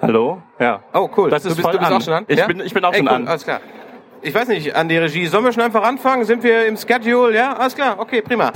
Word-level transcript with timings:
Hallo? 0.00 0.42
Ja. 0.58 0.82
Oh, 0.94 1.08
cool. 1.16 1.30
Das 1.30 1.44
ist 1.44 1.52
du 1.52 1.56
bist, 1.56 1.62
voll 1.62 1.72
du 1.72 1.78
bist 1.78 1.90
an. 1.90 1.96
auch 1.98 2.02
schon 2.02 2.14
an? 2.14 2.24
Ich 2.28 2.38
ja? 2.38 2.46
bin- 2.46 2.60
ich 2.60 2.72
bin 2.72 2.84
auch 2.84 2.92
Ey, 2.92 2.98
schon 2.98 3.08
cool, 3.08 3.14
an. 3.14 3.28
Alles 3.28 3.44
klar. 3.44 3.60
Ich 4.22 4.34
weiß 4.34 4.48
nicht, 4.48 4.74
an 4.74 4.88
die 4.88 4.96
Regie. 4.98 5.26
Sollen 5.26 5.44
wir 5.44 5.52
schon 5.52 5.62
einfach 5.62 5.82
anfangen? 5.82 6.24
Sind 6.24 6.42
wir 6.42 6.66
im 6.66 6.76
Schedule? 6.76 7.34
Ja, 7.34 7.54
alles 7.54 7.74
klar. 7.74 7.98
Okay, 7.98 8.22
prima. 8.22 8.52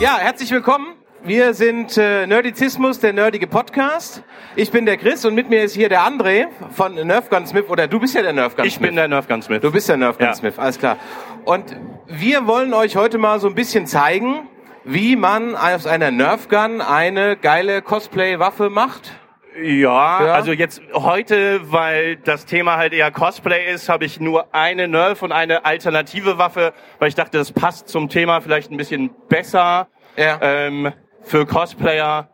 Ja, 0.00 0.18
herzlich 0.18 0.50
willkommen. 0.50 0.94
Wir 1.24 1.52
sind 1.52 1.96
äh, 1.98 2.26
Nerdizismus, 2.26 3.00
der 3.00 3.12
nerdige 3.12 3.46
Podcast. 3.46 4.22
Ich 4.56 4.70
bin 4.70 4.86
der 4.86 4.96
Chris 4.96 5.24
und 5.24 5.34
mit 5.34 5.50
mir 5.50 5.62
ist 5.64 5.74
hier 5.74 5.88
der 5.88 6.02
André 6.02 6.46
von 6.70 6.94
Nerf 6.94 7.28
Gun 7.28 7.46
Smith. 7.46 7.64
Oder 7.68 7.86
du 7.88 7.98
bist 8.00 8.14
ja 8.14 8.22
der 8.22 8.32
Nerf 8.32 8.56
Gun 8.56 8.64
Ich 8.64 8.74
Smith. 8.74 8.86
bin 8.88 8.96
der 8.96 9.08
Nerf 9.08 9.26
Gun 9.28 9.42
Smith. 9.42 9.60
Du 9.60 9.70
bist 9.72 9.88
der 9.88 9.96
Nerf 9.96 10.16
Gun 10.16 10.28
Ja. 10.28 10.34
Smith, 10.34 10.58
alles 10.58 10.78
klar. 10.78 10.96
Und 11.44 11.76
wir 12.06 12.46
wollen 12.46 12.72
euch 12.72 12.96
heute 12.96 13.18
mal 13.18 13.40
so 13.40 13.48
ein 13.48 13.54
bisschen 13.54 13.86
zeigen, 13.86 14.48
wie 14.84 15.16
man 15.16 15.54
aus 15.56 15.86
einer 15.86 16.10
Nerf 16.10 16.48
Gun 16.48 16.80
eine 16.80 17.36
geile 17.36 17.82
Cosplay-Waffe 17.82 18.70
macht. 18.70 19.12
Ja, 19.60 20.24
Ja. 20.24 20.32
also 20.34 20.52
jetzt 20.52 20.80
heute, 20.94 21.72
weil 21.72 22.16
das 22.16 22.46
Thema 22.46 22.76
halt 22.76 22.92
eher 22.92 23.10
Cosplay 23.10 23.72
ist, 23.72 23.88
habe 23.88 24.04
ich 24.04 24.20
nur 24.20 24.54
eine 24.54 24.86
Nerf 24.86 25.22
und 25.22 25.32
eine 25.32 25.64
alternative 25.64 26.38
Waffe, 26.38 26.72
weil 27.00 27.08
ich 27.08 27.16
dachte, 27.16 27.38
das 27.38 27.50
passt 27.52 27.88
zum 27.88 28.08
Thema 28.08 28.40
vielleicht 28.40 28.70
ein 28.70 28.76
bisschen 28.76 29.10
besser 29.28 29.88
Ja. 30.16 30.38
ähm, 30.40 30.92
für 31.28 31.46
Cosplayer. 31.46 32.28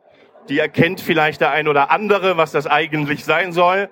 Die 0.49 0.59
erkennt 0.59 1.01
vielleicht 1.01 1.41
der 1.41 1.51
ein 1.51 1.69
oder 1.69 1.91
andere, 1.91 2.37
was 2.37 2.53
das 2.53 2.67
eigentlich 2.67 3.25
sein 3.25 3.53
soll. 3.53 3.89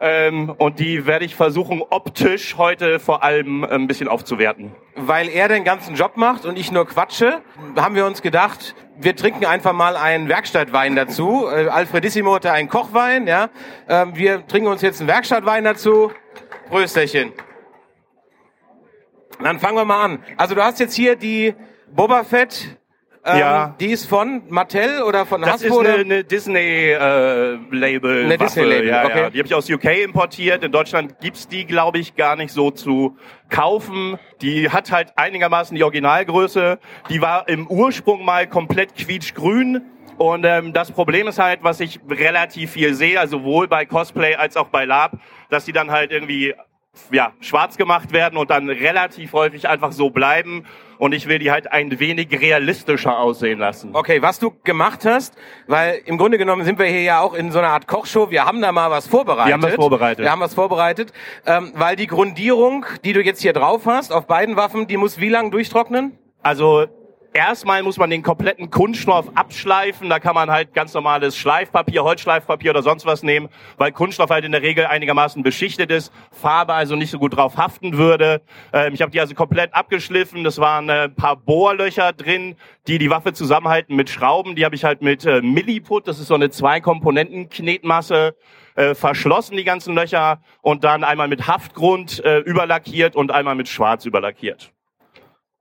Ähm, 0.00 0.50
und 0.58 0.80
die 0.80 1.06
werde 1.06 1.24
ich 1.24 1.36
versuchen, 1.36 1.80
optisch 1.88 2.56
heute 2.58 2.98
vor 2.98 3.22
allem 3.22 3.62
ein 3.62 3.86
bisschen 3.86 4.08
aufzuwerten. 4.08 4.72
Weil 4.96 5.28
er 5.28 5.46
den 5.46 5.62
ganzen 5.62 5.94
Job 5.94 6.16
macht 6.16 6.44
und 6.44 6.58
ich 6.58 6.72
nur 6.72 6.88
quatsche, 6.88 7.40
haben 7.76 7.94
wir 7.94 8.04
uns 8.04 8.20
gedacht, 8.20 8.74
wir 8.98 9.14
trinken 9.14 9.46
einfach 9.46 9.72
mal 9.72 9.96
einen 9.96 10.28
Werkstattwein 10.28 10.96
dazu. 10.96 11.46
Äh, 11.46 11.68
Alfredissimo 11.68 12.34
hatte 12.34 12.50
einen 12.50 12.68
Kochwein, 12.68 13.28
ja. 13.28 13.48
Ähm, 13.88 14.16
wir 14.16 14.44
trinken 14.46 14.68
uns 14.68 14.82
jetzt 14.82 15.00
einen 15.00 15.08
Werkstattwein 15.08 15.62
dazu. 15.62 16.10
Prösterchen. 16.68 17.32
Dann 19.40 19.60
fangen 19.60 19.76
wir 19.76 19.84
mal 19.84 20.04
an. 20.04 20.24
Also 20.36 20.56
du 20.56 20.64
hast 20.64 20.80
jetzt 20.80 20.94
hier 20.94 21.14
die 21.14 21.54
Boba 21.92 22.24
Fett. 22.24 22.76
Ähm, 23.24 23.38
Ja. 23.38 23.74
Die 23.78 23.92
ist 23.92 24.06
von 24.06 24.42
Mattel 24.48 25.02
oder 25.02 25.26
von 25.26 25.42
Das 25.42 25.52
Hasbro? 25.52 25.68
ist 25.68 25.76
oder? 25.78 25.92
eine, 25.94 26.00
eine 26.02 26.24
Disney-Label. 26.24 28.24
Eine 28.24 28.38
Disney-Label, 28.38 28.88
ja, 28.88 29.04
okay. 29.04 29.18
ja. 29.20 29.30
Die 29.30 29.38
habe 29.38 29.46
ich 29.46 29.54
aus 29.54 29.70
UK 29.70 30.02
importiert. 30.04 30.64
In 30.64 30.72
Deutschland 30.72 31.20
gibt's 31.20 31.46
die, 31.48 31.64
glaube 31.64 31.98
ich, 31.98 32.16
gar 32.16 32.36
nicht 32.36 32.52
so 32.52 32.70
zu 32.70 33.16
kaufen. 33.48 34.18
Die 34.40 34.70
hat 34.70 34.90
halt 34.90 35.12
einigermaßen 35.16 35.76
die 35.76 35.84
Originalgröße. 35.84 36.78
Die 37.10 37.20
war 37.20 37.48
im 37.48 37.66
Ursprung 37.68 38.24
mal 38.24 38.46
komplett 38.48 38.94
quietschgrün. 38.96 39.82
Und 40.18 40.44
ähm, 40.44 40.72
das 40.72 40.92
Problem 40.92 41.26
ist 41.26 41.38
halt, 41.38 41.60
was 41.62 41.80
ich 41.80 41.98
relativ 42.08 42.72
viel 42.72 42.94
sehe, 42.94 43.18
also 43.18 43.38
sowohl 43.38 43.66
bei 43.66 43.86
Cosplay 43.86 44.34
als 44.36 44.56
auch 44.56 44.68
bei 44.68 44.84
Lab, 44.84 45.12
dass 45.48 45.64
die 45.64 45.72
dann 45.72 45.90
halt 45.90 46.12
irgendwie 46.12 46.54
ja, 47.10 47.32
schwarz 47.40 47.76
gemacht 47.76 48.12
werden 48.12 48.36
und 48.36 48.50
dann 48.50 48.68
relativ 48.68 49.32
häufig 49.32 49.68
einfach 49.68 49.92
so 49.92 50.10
bleiben. 50.10 50.64
Und 50.98 51.12
ich 51.12 51.26
will 51.26 51.38
die 51.38 51.50
halt 51.50 51.72
ein 51.72 51.98
wenig 51.98 52.28
realistischer 52.40 53.18
aussehen 53.18 53.58
lassen. 53.58 53.90
Okay, 53.92 54.22
was 54.22 54.38
du 54.38 54.52
gemacht 54.62 55.04
hast, 55.04 55.34
weil 55.66 56.00
im 56.04 56.16
Grunde 56.16 56.38
genommen 56.38 56.64
sind 56.64 56.78
wir 56.78 56.86
hier 56.86 57.02
ja 57.02 57.20
auch 57.20 57.34
in 57.34 57.50
so 57.50 57.58
einer 57.58 57.70
Art 57.70 57.88
Kochshow. 57.88 58.30
Wir 58.30 58.44
haben 58.44 58.62
da 58.62 58.70
mal 58.70 58.90
was 58.90 59.08
vorbereitet. 59.08 59.48
Wir 59.48 59.54
haben 59.54 59.62
was 59.62 59.74
vorbereitet. 59.74 60.24
Wir 60.24 60.30
haben 60.30 60.40
was 60.40 60.54
vorbereitet, 60.54 61.12
ähm, 61.46 61.72
weil 61.74 61.96
die 61.96 62.06
Grundierung, 62.06 62.86
die 63.04 63.12
du 63.12 63.22
jetzt 63.22 63.42
hier 63.42 63.52
drauf 63.52 63.86
hast, 63.86 64.12
auf 64.12 64.26
beiden 64.26 64.56
Waffen, 64.56 64.86
die 64.86 64.96
muss 64.96 65.18
wie 65.18 65.28
lang 65.28 65.50
durchtrocknen? 65.50 66.16
Also 66.42 66.86
erstmal 67.32 67.82
muss 67.82 67.96
man 67.96 68.10
den 68.10 68.22
kompletten 68.22 68.70
Kunststoff 68.70 69.26
abschleifen. 69.34 70.08
Da 70.08 70.18
kann 70.18 70.34
man 70.34 70.50
halt 70.50 70.74
ganz 70.74 70.94
normales 70.94 71.36
Schleifpapier, 71.36 72.04
Holzschleifpapier 72.04 72.70
oder 72.70 72.82
sonst 72.82 73.06
was 73.06 73.22
nehmen, 73.22 73.48
weil 73.78 73.92
Kunststoff 73.92 74.30
halt 74.30 74.44
in 74.44 74.52
der 74.52 74.62
Regel 74.62 74.86
einigermaßen 74.86 75.42
beschichtet 75.42 75.90
ist, 75.90 76.12
Farbe 76.30 76.74
also 76.74 76.96
nicht 76.96 77.10
so 77.10 77.18
gut 77.18 77.36
drauf 77.36 77.56
haften 77.56 77.96
würde. 77.96 78.42
Ähm, 78.72 78.94
ich 78.94 79.02
habe 79.02 79.10
die 79.10 79.20
also 79.20 79.34
komplett 79.34 79.74
abgeschliffen. 79.74 80.44
Das 80.44 80.58
waren 80.58 80.88
äh, 80.88 81.04
ein 81.04 81.14
paar 81.14 81.36
Bohrlöcher 81.36 82.12
drin, 82.12 82.56
die 82.86 82.98
die 82.98 83.10
Waffe 83.10 83.32
zusammenhalten 83.32 83.96
mit 83.96 84.10
Schrauben. 84.10 84.56
Die 84.56 84.64
habe 84.64 84.74
ich 84.74 84.84
halt 84.84 85.02
mit 85.02 85.24
äh, 85.24 85.40
Milliput, 85.42 86.08
das 86.08 86.18
ist 86.18 86.28
so 86.28 86.34
eine 86.34 86.50
Zwei-Komponenten-Knetmasse, 86.50 88.34
äh, 88.74 88.94
verschlossen, 88.94 89.56
die 89.56 89.64
ganzen 89.64 89.94
Löcher, 89.94 90.40
und 90.62 90.84
dann 90.84 91.04
einmal 91.04 91.28
mit 91.28 91.46
Haftgrund 91.46 92.24
äh, 92.24 92.38
überlackiert 92.38 93.16
und 93.16 93.30
einmal 93.30 93.54
mit 93.54 93.68
Schwarz 93.68 94.06
überlackiert. 94.06 94.72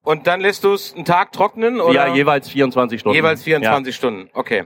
Und 0.03 0.25
dann 0.27 0.41
lässt 0.41 0.63
du 0.63 0.73
es 0.73 0.93
einen 0.95 1.05
Tag 1.05 1.31
trocknen 1.31 1.79
oder 1.79 1.93
Ja, 1.93 2.13
jeweils 2.15 2.49
24 2.49 2.99
Stunden. 2.99 3.15
jeweils 3.15 3.43
24 3.43 3.95
Stunden? 3.95 4.29
Okay. 4.33 4.65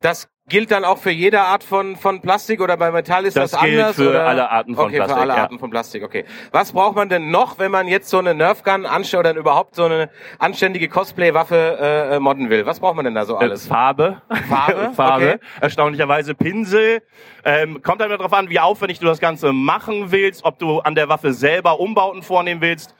Das 0.00 0.28
gilt 0.48 0.70
dann 0.70 0.84
auch 0.84 0.96
für 0.96 1.10
jede 1.10 1.40
Art 1.40 1.62
von, 1.62 1.96
von 1.96 2.22
Plastik 2.22 2.62
oder 2.62 2.78
bei 2.78 2.90
Metall 2.90 3.26
ist 3.26 3.36
das, 3.36 3.50
Das 3.50 3.60
gilt 3.60 3.78
anders? 3.80 3.96
für 3.96 4.08
oder? 4.10 4.26
alle 4.26 4.50
Arten 4.50 4.74
von 4.74 4.86
okay, 4.86 4.96
Plastik, 4.96 5.16
für 5.16 5.20
alle 5.22 5.34
ja. 5.34 5.42
Arten 5.42 5.58
von 5.58 5.68
Plastik, 5.70 6.02
okay. 6.04 6.24
Was 6.52 6.72
braucht 6.72 6.96
man 6.96 7.10
denn 7.10 7.30
noch, 7.30 7.58
wenn 7.58 7.70
man 7.70 7.86
jetzt 7.88 8.08
so 8.08 8.18
eine 8.18 8.32
Nerfgun 8.32 8.86
anstellt 8.86 9.26
oder 9.26 9.34
überhaupt 9.38 9.74
so 9.74 9.84
eine 9.84 10.08
anständige 10.38 10.88
Cosplay-Waffe 10.88 12.08
äh, 12.12 12.18
modden 12.20 12.48
will? 12.48 12.64
Was 12.64 12.80
braucht 12.80 12.96
man 12.96 13.04
denn 13.04 13.14
da 13.14 13.26
so 13.26 13.34
Äh, 13.34 13.40
alles? 13.40 13.66
Farbe. 13.66 14.22
Farbe, 14.48 14.92
Farbe. 14.96 15.24
okay. 15.34 15.38
Erstaunlicherweise 15.60 16.34
Pinsel. 16.34 17.02
Ähm, 17.44 17.82
kommt 17.82 18.00
dann 18.00 18.08
darauf 18.08 18.32
an, 18.32 18.48
wie 18.48 18.60
aufwendig 18.60 19.00
du 19.00 19.06
das 19.06 19.18
Ganze 19.18 19.52
machen 19.52 20.10
willst, 20.12 20.44
ob 20.44 20.58
du 20.58 20.78
an 20.78 20.94
der 20.94 21.10
Waffe 21.10 21.34
selber 21.34 21.80
Umbauten 21.80 22.22
vornehmen 22.22 22.62
willst. 22.62 22.94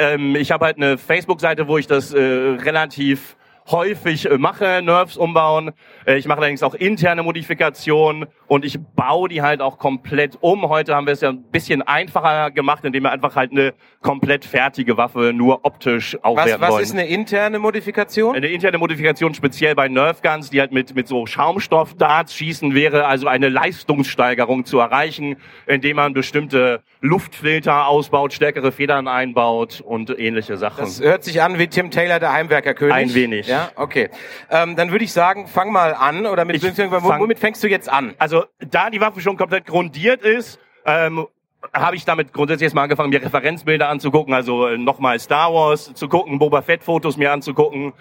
Ähm, 0.00 0.34
ich 0.34 0.50
habe 0.50 0.64
halt 0.64 0.78
eine 0.78 0.96
Facebook-Seite, 0.96 1.68
wo 1.68 1.76
ich 1.76 1.86
das 1.86 2.14
äh, 2.14 2.18
relativ 2.20 3.36
häufig 3.70 4.30
äh, 4.30 4.38
mache, 4.38 4.80
Nerfs 4.82 5.18
umbauen. 5.18 5.72
Äh, 6.06 6.16
ich 6.16 6.26
mache 6.26 6.38
allerdings 6.38 6.62
auch 6.62 6.74
interne 6.74 7.22
Modifikationen 7.22 8.26
und 8.46 8.64
ich 8.64 8.78
baue 8.96 9.28
die 9.28 9.42
halt 9.42 9.60
auch 9.60 9.78
komplett 9.78 10.38
um. 10.40 10.68
Heute 10.68 10.94
haben 10.94 11.06
wir 11.06 11.12
es 11.12 11.20
ja 11.20 11.28
ein 11.28 11.42
bisschen 11.42 11.82
einfacher 11.82 12.50
gemacht, 12.50 12.84
indem 12.84 13.04
wir 13.04 13.12
einfach 13.12 13.36
halt 13.36 13.52
eine 13.52 13.74
komplett 14.00 14.46
fertige 14.46 14.96
Waffe 14.96 15.32
nur 15.34 15.64
optisch 15.64 16.14
Was, 16.14 16.24
aufwerten 16.24 16.60
was 16.60 16.70
wollen. 16.70 16.82
ist 16.82 16.92
eine 16.92 17.06
interne 17.06 17.58
Modifikation? 17.58 18.34
Eine 18.34 18.48
interne 18.48 18.78
Modifikation 18.78 19.34
speziell 19.34 19.74
bei 19.74 19.88
Nerf 19.88 20.22
Guns, 20.22 20.50
die 20.50 20.60
halt 20.60 20.72
mit, 20.72 20.94
mit 20.94 21.06
so 21.06 21.26
Schaumstoff-Darts 21.26 22.34
schießen, 22.34 22.74
wäre 22.74 23.06
also 23.06 23.28
eine 23.28 23.48
Leistungssteigerung 23.48 24.64
zu 24.64 24.78
erreichen, 24.78 25.36
indem 25.66 25.96
man 25.96 26.14
bestimmte 26.14 26.82
Luftfilter 27.00 27.86
ausbaut, 27.86 28.32
stärkere 28.32 28.72
Federn 28.72 29.08
einbaut 29.08 29.80
und 29.80 30.10
ähnliche 30.18 30.56
Sachen. 30.56 30.80
Das 30.84 31.00
hört 31.00 31.24
sich 31.24 31.40
an 31.42 31.58
wie 31.58 31.66
Tim 31.66 31.90
Taylor, 31.90 32.18
der 32.20 32.32
Heimwerkerkönig. 32.32 32.94
Ein 32.94 33.14
wenig. 33.14 33.46
Ja, 33.46 33.70
okay. 33.76 34.10
Ähm, 34.50 34.76
dann 34.76 34.90
würde 34.90 35.04
ich 35.04 35.12
sagen, 35.12 35.46
fang 35.46 35.72
mal 35.72 35.94
an. 35.94 36.26
Oder 36.26 36.44
mit, 36.44 36.56
Ich 36.56 36.62
beziehungsweise, 36.62 37.06
fang- 37.06 37.20
womit 37.20 37.38
fängst 37.38 37.62
du 37.64 37.68
jetzt 37.68 37.88
an? 37.88 38.14
Also 38.18 38.44
da 38.58 38.90
die 38.90 39.00
Waffe 39.00 39.20
schon 39.20 39.36
komplett 39.36 39.66
grundiert 39.66 40.22
ist, 40.22 40.58
ähm, 40.84 41.26
habe 41.72 41.96
ich 41.96 42.04
damit 42.04 42.32
grundsätzlich 42.32 42.64
erstmal 42.64 42.84
angefangen, 42.84 43.10
mir 43.10 43.22
Referenzbilder 43.22 43.88
anzugucken, 43.88 44.34
also 44.34 44.66
äh, 44.66 44.78
nochmal 44.78 45.18
Star 45.18 45.52
Wars 45.52 45.92
zu 45.94 46.08
gucken, 46.08 46.38
Boba 46.38 46.62
Fett 46.62 46.82
Fotos 46.82 47.16
mir 47.16 47.32
anzugucken. 47.32 47.92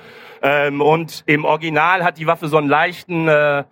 Ähm, 0.42 0.82
und 0.82 1.24
im 1.26 1.46
Original 1.46 2.04
hat 2.04 2.18
die 2.18 2.28
Waffe 2.28 2.48
so 2.48 2.58
einen 2.58 2.70
leichten 2.70 3.28
äh, 3.28 3.64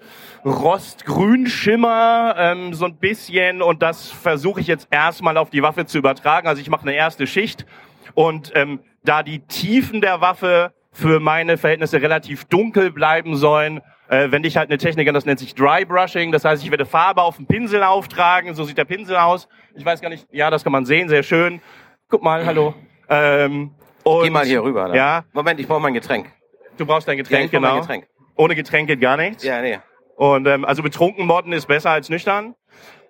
Rostgrünschimmer, 0.45 2.35
ähm, 2.37 2.73
so 2.73 2.85
ein 2.85 2.97
bisschen. 2.97 3.61
Und 3.61 3.81
das 3.81 4.11
versuche 4.11 4.59
ich 4.59 4.67
jetzt 4.67 4.87
erstmal 4.91 5.37
auf 5.37 5.49
die 5.49 5.63
Waffe 5.63 5.85
zu 5.85 5.97
übertragen. 5.97 6.47
Also 6.47 6.61
ich 6.61 6.69
mache 6.69 6.83
eine 6.83 6.93
erste 6.93 7.25
Schicht. 7.25 7.65
Und 8.13 8.51
ähm, 8.55 8.79
da 9.03 9.23
die 9.23 9.39
Tiefen 9.39 10.01
der 10.01 10.21
Waffe 10.21 10.73
für 10.91 11.19
meine 11.19 11.57
Verhältnisse 11.57 12.01
relativ 12.01 12.45
dunkel 12.45 12.91
bleiben 12.91 13.35
sollen, 13.35 13.81
äh, 14.09 14.31
wende 14.31 14.47
ich 14.47 14.57
halt 14.57 14.69
eine 14.69 14.77
Technik 14.77 15.07
an, 15.07 15.13
das 15.13 15.25
nennt 15.25 15.39
sich 15.39 15.53
Dry 15.55 15.85
Brushing. 15.85 16.31
Das 16.31 16.45
heißt, 16.45 16.63
ich 16.63 16.71
werde 16.71 16.85
Farbe 16.85 17.21
auf 17.21 17.37
den 17.37 17.47
Pinsel 17.47 17.83
auftragen. 17.83 18.53
So 18.53 18.63
sieht 18.63 18.77
der 18.77 18.85
Pinsel 18.85 19.15
aus. 19.17 19.47
Ich 19.75 19.85
weiß 19.85 20.01
gar 20.01 20.09
nicht, 20.09 20.27
ja, 20.31 20.49
das 20.49 20.63
kann 20.63 20.71
man 20.71 20.85
sehen, 20.85 21.09
sehr 21.09 21.23
schön. 21.23 21.61
Guck 22.09 22.23
mal, 22.23 22.45
hallo. 22.45 22.73
Ähm, 23.09 23.71
und, 24.03 24.23
Geh 24.23 24.29
mal 24.29 24.45
hier 24.45 24.63
rüber. 24.63 24.87
Ne? 24.87 24.95
Ja, 24.97 25.23
Moment, 25.33 25.59
ich 25.59 25.67
brauche 25.67 25.81
mein 25.81 25.93
Getränk. 25.93 26.31
du 26.77 26.85
brauchst 26.85 27.07
dein 27.07 27.17
Ja, 27.17 27.23
Getränk, 27.23 27.51
brauch 27.51 27.59
genau. 27.59 27.79
Getränk. 27.81 28.07
Ohne 28.35 28.55
Getränk 28.55 28.87
geht 28.87 29.01
gar 29.01 29.17
nichts. 29.17 29.43
Ja, 29.43 29.61
nee. 29.61 29.79
Und 30.15 30.47
ähm, 30.47 30.65
also 30.65 30.81
betrunken 30.81 31.25
modden 31.25 31.53
ist 31.53 31.67
besser 31.67 31.91
als 31.91 32.09
nüchtern. 32.09 32.55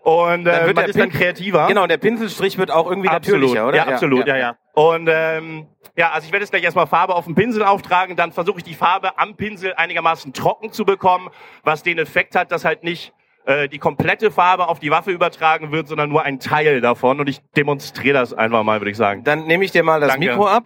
Und 0.07 0.45
Dann 0.45 0.63
äh, 0.63 0.65
wird 0.68 0.75
man 0.77 0.86
der 0.86 0.88
ist 0.88 0.98
dann 0.98 1.09
Pin- 1.09 1.19
kreativer. 1.19 1.68
Genau, 1.68 1.86
der 1.86 1.98
Pinselstrich 1.98 2.57
wird 2.57 2.71
auch 2.71 2.89
irgendwie 2.89 3.09
Absolut. 3.09 3.42
natürlicher, 3.42 3.68
oder? 3.68 3.75
Ja, 3.75 3.88
absolut, 3.88 4.25
ja, 4.25 4.38
ja. 4.38 4.56
Und 4.74 5.09
ähm, 5.12 5.68
ja, 5.98 6.12
also 6.12 6.25
ich 6.25 6.31
werde 6.31 6.44
jetzt 6.44 6.51
gleich 6.51 6.63
erstmal 6.63 6.88
Farbe 6.88 7.13
auf 7.13 7.25
den 7.25 7.36
Pinsel 7.36 7.62
auftragen, 7.62 8.15
dann 8.15 8.31
versuche 8.31 8.59
ich 8.59 8.63
die 8.63 8.74
Farbe 8.74 9.19
am 9.19 9.36
Pinsel 9.36 9.74
einigermaßen 9.74 10.31
trocken 10.31 10.71
zu 10.71 10.86
bekommen, 10.86 11.27
was 11.65 11.83
den 11.83 11.98
Effekt 11.98 12.38
hat, 12.38 12.54
dass 12.54 12.63
halt 12.63 12.86
nicht 12.86 13.12
äh, 13.44 13.68
die 13.68 13.80
komplette 13.80 14.31
Farbe 14.31 14.69
auf 14.69 14.80
die 14.80 14.92
Waffe 14.92 15.12
übertragen 15.12 15.74
wird, 15.74 15.89
sondern 15.89 16.07
nur 16.07 16.24
ein 16.24 16.39
Teil 16.39 16.80
davon. 16.80 17.19
Und 17.19 17.27
ich 17.27 17.42
demonstriere 17.57 18.18
das 18.18 18.33
einfach 18.33 18.63
mal, 18.63 18.80
würde 18.80 18.92
ich 18.92 18.98
sagen. 18.98 19.25
Dann 19.25 19.45
nehme 19.45 19.65
ich 19.65 19.71
dir 19.71 19.83
mal 19.83 20.00
das 20.00 20.12
Danke. 20.12 20.27
Mikro 20.27 20.48
ab 20.48 20.63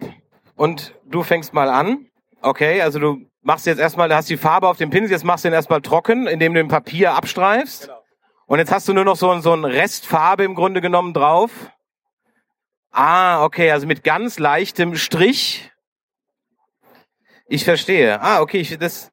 und 0.54 0.94
du 1.04 1.24
fängst 1.24 1.52
mal 1.52 1.68
an. 1.68 2.06
Okay, 2.42 2.80
also 2.80 3.00
du 3.00 3.26
machst 3.42 3.66
jetzt 3.66 3.80
erstmal, 3.80 4.08
du 4.08 4.14
hast 4.14 4.30
die 4.30 4.36
Farbe 4.36 4.68
auf 4.68 4.76
dem 4.76 4.90
Pinsel, 4.90 5.10
jetzt 5.10 5.24
machst 5.24 5.44
du 5.44 5.48
den 5.48 5.54
erstmal 5.54 5.80
trocken, 5.80 6.28
indem 6.28 6.54
du 6.54 6.60
den 6.60 6.68
Papier 6.68 7.14
abstreifst. 7.14 7.88
Genau. 7.88 8.01
Und 8.52 8.58
jetzt 8.58 8.70
hast 8.70 8.86
du 8.86 8.92
nur 8.92 9.06
noch 9.06 9.16
so, 9.16 9.40
so 9.40 9.54
ein 9.54 9.64
Restfarbe 9.64 10.44
im 10.44 10.54
Grunde 10.54 10.82
genommen 10.82 11.14
drauf. 11.14 11.50
Ah, 12.90 13.42
okay, 13.44 13.70
also 13.70 13.86
mit 13.86 14.04
ganz 14.04 14.38
leichtem 14.38 14.94
Strich. 14.94 15.72
Ich 17.46 17.64
verstehe. 17.64 18.20
Ah, 18.20 18.42
okay, 18.42 18.58
ich, 18.58 18.76
das. 18.76 19.10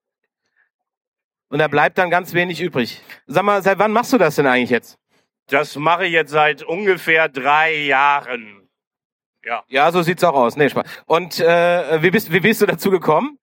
Und 1.48 1.60
da 1.60 1.70
bleibt 1.70 1.98
dann 1.98 2.10
ganz 2.10 2.34
wenig 2.34 2.60
übrig. 2.60 3.02
Sag 3.28 3.44
mal, 3.44 3.64
seit 3.64 3.80
wann 3.80 3.94
machst 3.94 4.12
du 4.12 4.18
das 4.18 4.36
denn 4.36 4.46
eigentlich 4.46 4.72
jetzt? 4.72 5.00
Das 5.48 5.78
mache 5.78 6.06
ich 6.06 6.12
jetzt 6.12 6.32
seit 6.32 6.62
ungefähr 6.62 7.30
drei 7.30 7.74
Jahren. 7.78 8.70
Ja. 9.46 9.64
Ja, 9.70 9.90
so 9.94 10.02
sieht's 10.02 10.26
auch 10.26 10.36
aus. 10.36 10.58
Nee, 10.58 10.68
Spaß. 10.68 10.86
Und 11.06 11.40
äh, 11.40 12.04
wie 12.04 12.12
bist 12.12 12.34
wie 12.34 12.42
bist 12.42 12.62
du 12.62 12.66
dazu 12.66 12.92
gekommen? 12.92 13.39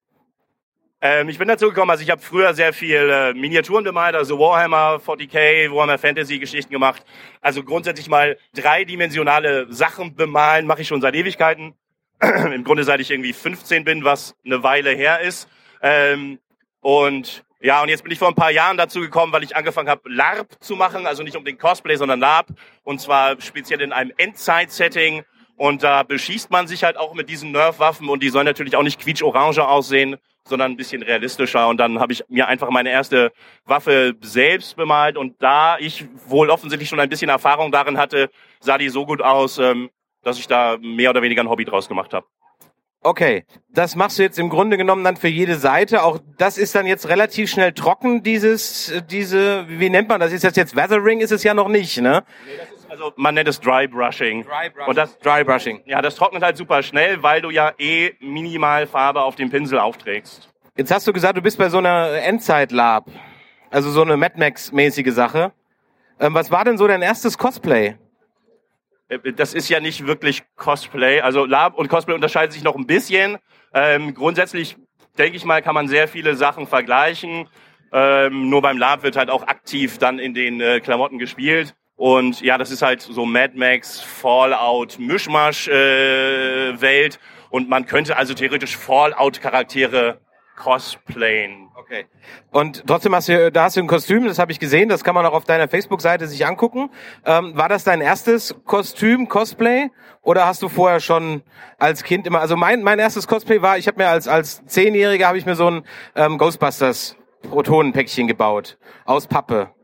Ähm, 1.03 1.29
ich 1.29 1.39
bin 1.39 1.47
dazu 1.47 1.67
gekommen, 1.67 1.91
also 1.91 2.03
ich 2.03 2.11
habe 2.11 2.23
früher 2.23 2.55
sehr 2.55 2.73
viel 2.73 3.11
äh, 3.11 3.35
Miniaturen 3.35 3.85
gemalt, 3.85 4.15
also 4.15 4.39
Warhammer 4.39 4.99
40k, 5.05 5.71
Warhammer 5.71 5.99
Fantasy 5.99 6.39
Geschichten 6.39 6.73
gemacht. 6.73 7.05
Also 7.43 7.63
grundsätzlich 7.63 8.09
mal 8.09 8.39
dreidimensionale 8.55 9.73
Sachen 9.73 10.15
bemalen, 10.15 10.67
mache 10.67 10.83
ich 10.83 10.89
schon 10.89 11.03
seit 11.03 11.15
Ewigkeiten. 11.15 11.75
Im 12.23 12.65
Grunde 12.65 12.85
seit 12.85 13.01
ich 13.01 13.11
irgendwie 13.11 13.35
15 13.35 13.85
bin, 13.85 14.05
was 14.05 14.35
eine 14.45 14.63
Weile 14.63 14.91
her 14.91 15.21
ist. 15.21 15.49
Ähm, 15.83 16.39
und 16.81 17.45
ja, 17.61 17.83
und 17.83 17.91
jetzt 17.91 18.03
bin 18.03 18.13
ich 18.13 18.19
vor 18.19 18.29
ein 18.29 18.35
paar 18.35 18.51
Jahren 18.51 18.79
dazu 18.79 19.01
gekommen, 19.01 19.33
weil 19.33 19.43
ich 19.43 19.55
angefangen 19.55 19.91
habe, 19.91 20.03
LARP 20.09 20.63
zu 20.63 20.77
machen, 20.77 21.07
also 21.07 21.23
nicht 21.23 21.37
um 21.37 21.45
den 21.45 21.59
Cosplay, 21.59 21.97
sondern 21.97 22.21
LARP. 22.21 22.49
Und 22.85 23.03
zwar 23.03 23.39
speziell 23.41 23.83
in 23.83 23.93
einem 23.93 24.13
Endzeit-Setting. 24.17 25.25
Und 25.57 25.83
da 25.83 26.03
beschießt 26.05 26.51
man 26.51 26.69
sich 26.69 26.85
halt 26.85 26.97
auch 26.97 27.13
mit 27.13 27.29
diesen 27.29 27.51
Nerf-Waffen 27.51 28.09
und 28.09 28.23
die 28.23 28.29
sollen 28.29 28.45
natürlich 28.45 28.77
auch 28.77 28.83
nicht 28.83 29.01
quietsch-orange 29.01 29.67
aussehen, 29.67 30.17
sondern 30.47 30.73
ein 30.73 30.77
bisschen 30.77 31.03
realistischer. 31.03 31.69
Und 31.69 31.79
dann 31.79 32.01
habe 32.01 32.13
ich 32.13 32.25
mir 32.29 32.49
einfach 32.49 32.71
meine 32.71 32.91
erste 32.91 33.33
Waffe 33.65 34.15
selbst 34.21 34.77
bemalt. 34.77 35.17
Und 35.17 35.43
da 35.43 35.77
ich 35.79 36.07
wohl 36.27 36.51
offensichtlich 36.51 36.89
schon 36.89 37.01
ein 37.01 37.09
bisschen 37.09 37.29
Erfahrung 37.29 37.73
darin 37.73 37.99
hatte, 37.99 38.31
sah 38.61 38.79
die 38.79 38.89
so 38.89 39.05
gut 39.05 39.21
aus, 39.21 39.59
ähm, 39.59 39.91
dass 40.23 40.39
ich 40.39 40.47
da 40.47 40.79
mehr 40.81 41.11
oder 41.11 41.23
weniger 41.23 41.43
ein 41.43 41.49
Hobby 41.49 41.65
draus 41.65 41.89
gemacht 41.89 42.15
habe. 42.15 42.27
Okay, 43.03 43.45
das 43.69 43.95
machst 43.95 44.19
du 44.19 44.25
jetzt 44.25 44.37
im 44.37 44.49
Grunde 44.49 44.77
genommen 44.77 45.05
dann 45.05 45.17
für 45.17 45.29
jede 45.29 45.55
Seite. 45.55 46.03
Auch 46.03 46.19
das 46.39 46.59
ist 46.59 46.75
dann 46.75 46.87
jetzt 46.87 47.09
relativ 47.09 47.49
schnell 47.49 47.73
trocken, 47.73 48.25
dieses, 48.25 48.93
diese, 49.09 49.67
wie 49.69 49.91
nennt 49.91 50.09
man 50.09 50.19
das? 50.19 50.33
Ist 50.33 50.43
das 50.43 50.57
jetzt 50.57 50.75
Weathering? 50.75 51.21
Ist 51.21 51.31
es 51.31 51.45
ja 51.45 51.55
noch 51.55 51.69
nicht, 51.69 52.01
ne? 52.01 52.25
Nee, 52.45 52.53
also 52.89 53.13
man 53.17 53.35
nennt 53.35 53.49
es 53.49 53.61
Dry 53.61 53.87
Brushing. 53.87 54.45
Dry 54.45 54.71
Brushing. 54.71 54.89
Und 54.89 54.97
das, 54.97 55.19
Dry 55.19 55.45
Brushing. 55.45 55.83
Ja, 55.87 56.03
das 56.03 56.17
trocknet 56.17 56.43
halt 56.43 56.57
super 56.57 56.83
schnell, 56.83 57.23
weil 57.23 57.41
du 57.43 57.51
ja 57.51 57.73
eh 57.79 58.13
minimal 58.21 58.87
Farbe 58.87 59.23
auf 59.23 59.37
dem 59.37 59.51
Pinsel 59.51 59.79
aufträgst. 59.79 60.49
Jetzt 60.77 60.91
hast 60.91 61.07
du 61.07 61.13
gesagt, 61.13 61.37
du 61.37 61.43
bist 61.43 61.59
bei 61.59 61.69
so 61.69 61.79
einer 61.79 62.11
Endzeit-Lab. 62.23 63.07
Also 63.71 63.91
so 63.91 64.03
eine 64.03 64.17
Mad 64.17 64.39
Max-mäßige 64.39 65.13
Sache. 65.13 65.53
Ähm, 66.21 66.35
was 66.35 66.51
war 66.51 66.65
denn 66.65 66.79
so 66.79 66.87
dein 66.87 67.03
erstes 67.03 67.37
Cosplay? 67.39 67.97
Äh, 69.09 69.33
das 69.33 69.55
ist 69.55 69.69
ja 69.69 69.81
nicht 69.81 70.07
wirklich 70.07 70.45
Cosplay. 70.57 71.21
Also 71.21 71.45
Lab 71.45 71.77
und 71.77 71.89
Cosplay 71.89 72.15
unterscheiden 72.15 72.53
sich 72.53 72.63
noch 72.63 72.77
ein 72.77 72.87
bisschen. 72.87 73.39
Ähm, 73.75 74.15
grundsätzlich 74.15 74.77
denke 75.19 75.37
ich 75.37 75.45
mal, 75.45 75.63
kann 75.63 75.75
man 75.75 75.89
sehr 75.89 76.09
viele 76.09 76.37
Sachen 76.37 76.67
vergleichen. 76.67 77.49
Ähm, 77.93 78.51
nur 78.51 78.63
beim 78.63 78.79
Lab 78.79 79.03
wird 79.03 79.17
halt 79.17 79.31
auch 79.31 79.47
aktiv 79.47 79.99
dann 79.99 80.19
in 80.19 80.35
den 80.35 80.61
äh, 80.61 80.81
Klamotten 80.81 81.19
gespielt. 81.19 81.75
Und 81.97 82.43
ja, 82.43 82.59
das 82.59 82.71
ist 82.71 82.83
halt 82.83 83.01
so 83.01 83.25
Mad 83.25 83.55
Max, 83.57 84.01
Fallout, 84.01 84.99
Mischmasch 84.99 85.69
äh. 85.69 87.11
Und 87.51 87.69
man 87.69 87.87
könnte 87.87 88.17
also 88.17 88.35
theoretisch 88.35 88.77
Fallout-Charaktere 88.77 90.21
cosplayen. 90.57 91.69
Okay. 91.75 92.07
Und 92.51 92.85
trotzdem 92.87 93.15
hast 93.15 93.29
du, 93.29 93.53
da 93.53 93.65
hast 93.65 93.77
du 93.77 93.81
ein 93.81 93.87
Kostüm, 93.87 94.25
das 94.25 94.39
habe 94.39 94.51
ich 94.51 94.59
gesehen, 94.59 94.89
das 94.89 95.05
kann 95.05 95.15
man 95.15 95.25
auch 95.25 95.35
auf 95.35 95.45
deiner 95.45 95.69
Facebook-Seite 95.69 96.27
sich 96.27 96.45
angucken. 96.45 96.91
Ähm, 97.25 97.57
war 97.57 97.69
das 97.69 97.85
dein 97.85 98.01
erstes 98.01 98.57
Kostüm, 98.65 99.29
Cosplay? 99.29 99.91
Oder 100.23 100.47
hast 100.47 100.63
du 100.63 100.69
vorher 100.69 100.99
schon 100.99 101.43
als 101.79 102.03
Kind 102.03 102.27
immer, 102.27 102.41
also 102.41 102.57
mein, 102.57 102.83
mein 102.83 102.99
erstes 102.99 103.29
Cosplay 103.29 103.63
war, 103.63 103.79
ich 103.79 103.87
habe 103.87 103.99
mir 103.99 104.09
als, 104.09 104.27
als 104.27 104.65
Zehnjähriger 104.67 105.29
habe 105.29 105.39
ich 105.39 105.47
mir 105.47 105.55
so 105.55 105.71
ein 105.71 105.85
ähm, 106.17 106.39
Ghostbusters 106.39 107.17
Protonenpäckchen 107.43 108.27
gebaut. 108.27 108.79
Aus 109.05 109.29
Pappe. 109.29 109.76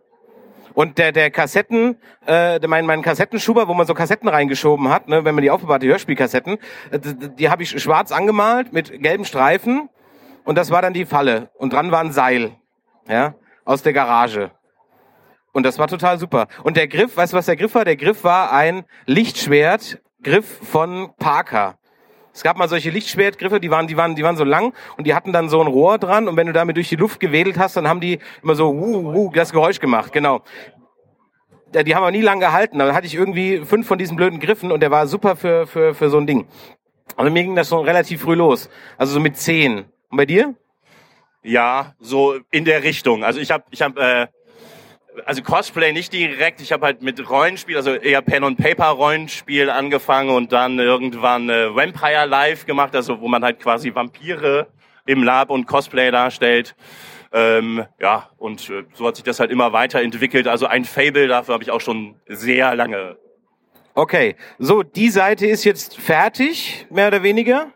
Und 0.74 0.98
der, 0.98 1.12
der 1.12 1.30
Kassetten, 1.30 1.96
äh, 2.26 2.58
mein, 2.66 2.86
mein 2.86 3.02
Kassettenschuber, 3.02 3.68
wo 3.68 3.74
man 3.74 3.86
so 3.86 3.94
Kassetten 3.94 4.28
reingeschoben 4.28 4.88
hat, 4.88 5.08
ne, 5.08 5.24
wenn 5.24 5.34
man 5.34 5.42
die 5.42 5.50
aufbewahrt, 5.50 5.82
die 5.82 5.88
Hörspielkassetten, 5.88 6.58
äh, 6.90 6.98
die, 6.98 7.36
die 7.36 7.50
habe 7.50 7.62
ich 7.62 7.80
schwarz 7.80 8.12
angemalt 8.12 8.72
mit 8.72 9.02
gelben 9.02 9.24
Streifen 9.24 9.88
und 10.44 10.56
das 10.56 10.70
war 10.70 10.82
dann 10.82 10.92
die 10.92 11.04
Falle. 11.04 11.50
Und 11.54 11.72
dran 11.72 11.90
war 11.90 12.00
ein 12.00 12.12
Seil, 12.12 12.52
ja, 13.08 13.34
aus 13.64 13.82
der 13.82 13.92
Garage. 13.92 14.50
Und 15.52 15.64
das 15.64 15.78
war 15.78 15.86
total 15.86 16.18
super. 16.18 16.48
Und 16.62 16.76
der 16.76 16.88
Griff, 16.88 17.16
weißt 17.16 17.32
du, 17.32 17.36
was 17.36 17.46
der 17.46 17.56
Griff 17.56 17.74
war? 17.74 17.84
Der 17.84 17.96
Griff 17.96 18.24
war 18.24 18.52
ein 18.52 18.84
Lichtschwert, 19.06 20.00
Griff 20.22 20.46
von 20.62 21.12
Parker. 21.18 21.76
Es 22.34 22.42
gab 22.42 22.56
mal 22.56 22.68
solche 22.68 22.90
Lichtschwertgriffe, 22.90 23.60
die 23.60 23.70
waren, 23.70 23.86
die 23.86 23.96
waren, 23.96 24.14
die 24.16 24.22
waren 24.22 24.36
so 24.36 24.44
lang 24.44 24.72
und 24.96 25.06
die 25.06 25.14
hatten 25.14 25.32
dann 25.32 25.48
so 25.48 25.60
ein 25.60 25.66
Rohr 25.66 25.98
dran 25.98 26.28
und 26.28 26.36
wenn 26.36 26.46
du 26.46 26.52
damit 26.52 26.76
durch 26.76 26.88
die 26.88 26.96
Luft 26.96 27.20
gewedelt 27.20 27.58
hast, 27.58 27.76
dann 27.76 27.88
haben 27.88 28.00
die 28.00 28.18
immer 28.42 28.54
so 28.54 28.74
wuh, 28.74 29.12
wuh, 29.12 29.30
das 29.32 29.52
Geräusch 29.52 29.80
gemacht, 29.80 30.12
genau. 30.12 30.42
Die 31.74 31.94
haben 31.94 32.02
aber 32.02 32.10
nie 32.10 32.20
lang 32.20 32.38
gehalten. 32.38 32.78
Dann 32.78 32.94
hatte 32.94 33.06
ich 33.06 33.14
irgendwie 33.14 33.64
fünf 33.64 33.86
von 33.86 33.96
diesen 33.96 34.14
blöden 34.14 34.40
Griffen 34.40 34.70
und 34.70 34.80
der 34.80 34.90
war 34.90 35.06
super 35.06 35.36
für, 35.36 35.66
für, 35.66 35.94
für 35.94 36.10
so 36.10 36.18
ein 36.18 36.26
Ding. 36.26 36.46
Also 37.16 37.30
mir 37.30 37.42
ging 37.42 37.56
das 37.56 37.68
schon 37.68 37.84
relativ 37.84 38.22
früh 38.22 38.34
los. 38.34 38.68
Also 38.98 39.14
so 39.14 39.20
mit 39.20 39.38
zehn. 39.38 39.86
Und 40.10 40.16
bei 40.16 40.26
dir? 40.26 40.54
Ja, 41.42 41.94
so 41.98 42.36
in 42.50 42.64
der 42.64 42.82
Richtung. 42.82 43.24
Also 43.24 43.40
ich 43.40 43.50
habe, 43.50 43.64
ich 43.70 43.80
habe, 43.82 44.00
äh, 44.00 44.26
also 45.24 45.42
Cosplay 45.42 45.92
nicht 45.92 46.12
direkt. 46.12 46.60
Ich 46.60 46.72
habe 46.72 46.86
halt 46.86 47.02
mit 47.02 47.28
Rollenspiel, 47.28 47.76
also 47.76 47.94
eher 47.94 48.22
Pen 48.22 48.44
und 48.44 48.56
Paper 48.56 48.88
Rollenspiel 48.88 49.70
angefangen 49.70 50.30
und 50.30 50.52
dann 50.52 50.78
irgendwann 50.78 51.48
äh, 51.50 51.74
Vampire 51.74 52.26
Live 52.26 52.66
gemacht, 52.66 52.94
also 52.94 53.20
wo 53.20 53.28
man 53.28 53.42
halt 53.44 53.60
quasi 53.60 53.94
Vampire 53.94 54.68
im 55.06 55.22
Lab 55.22 55.50
und 55.50 55.66
Cosplay 55.66 56.10
darstellt. 56.10 56.74
Ähm, 57.32 57.86
ja, 57.98 58.30
und 58.36 58.68
äh, 58.68 58.84
so 58.92 59.06
hat 59.06 59.16
sich 59.16 59.24
das 59.24 59.40
halt 59.40 59.50
immer 59.50 59.72
weiterentwickelt. 59.72 60.46
Also 60.46 60.66
ein 60.66 60.84
Fable 60.84 61.28
dafür 61.28 61.54
habe 61.54 61.64
ich 61.64 61.70
auch 61.70 61.80
schon 61.80 62.16
sehr 62.26 62.74
lange. 62.74 63.16
Okay, 63.94 64.36
so 64.58 64.82
die 64.82 65.10
Seite 65.10 65.46
ist 65.46 65.64
jetzt 65.64 65.98
fertig, 65.98 66.86
mehr 66.90 67.08
oder 67.08 67.22
weniger. 67.22 67.72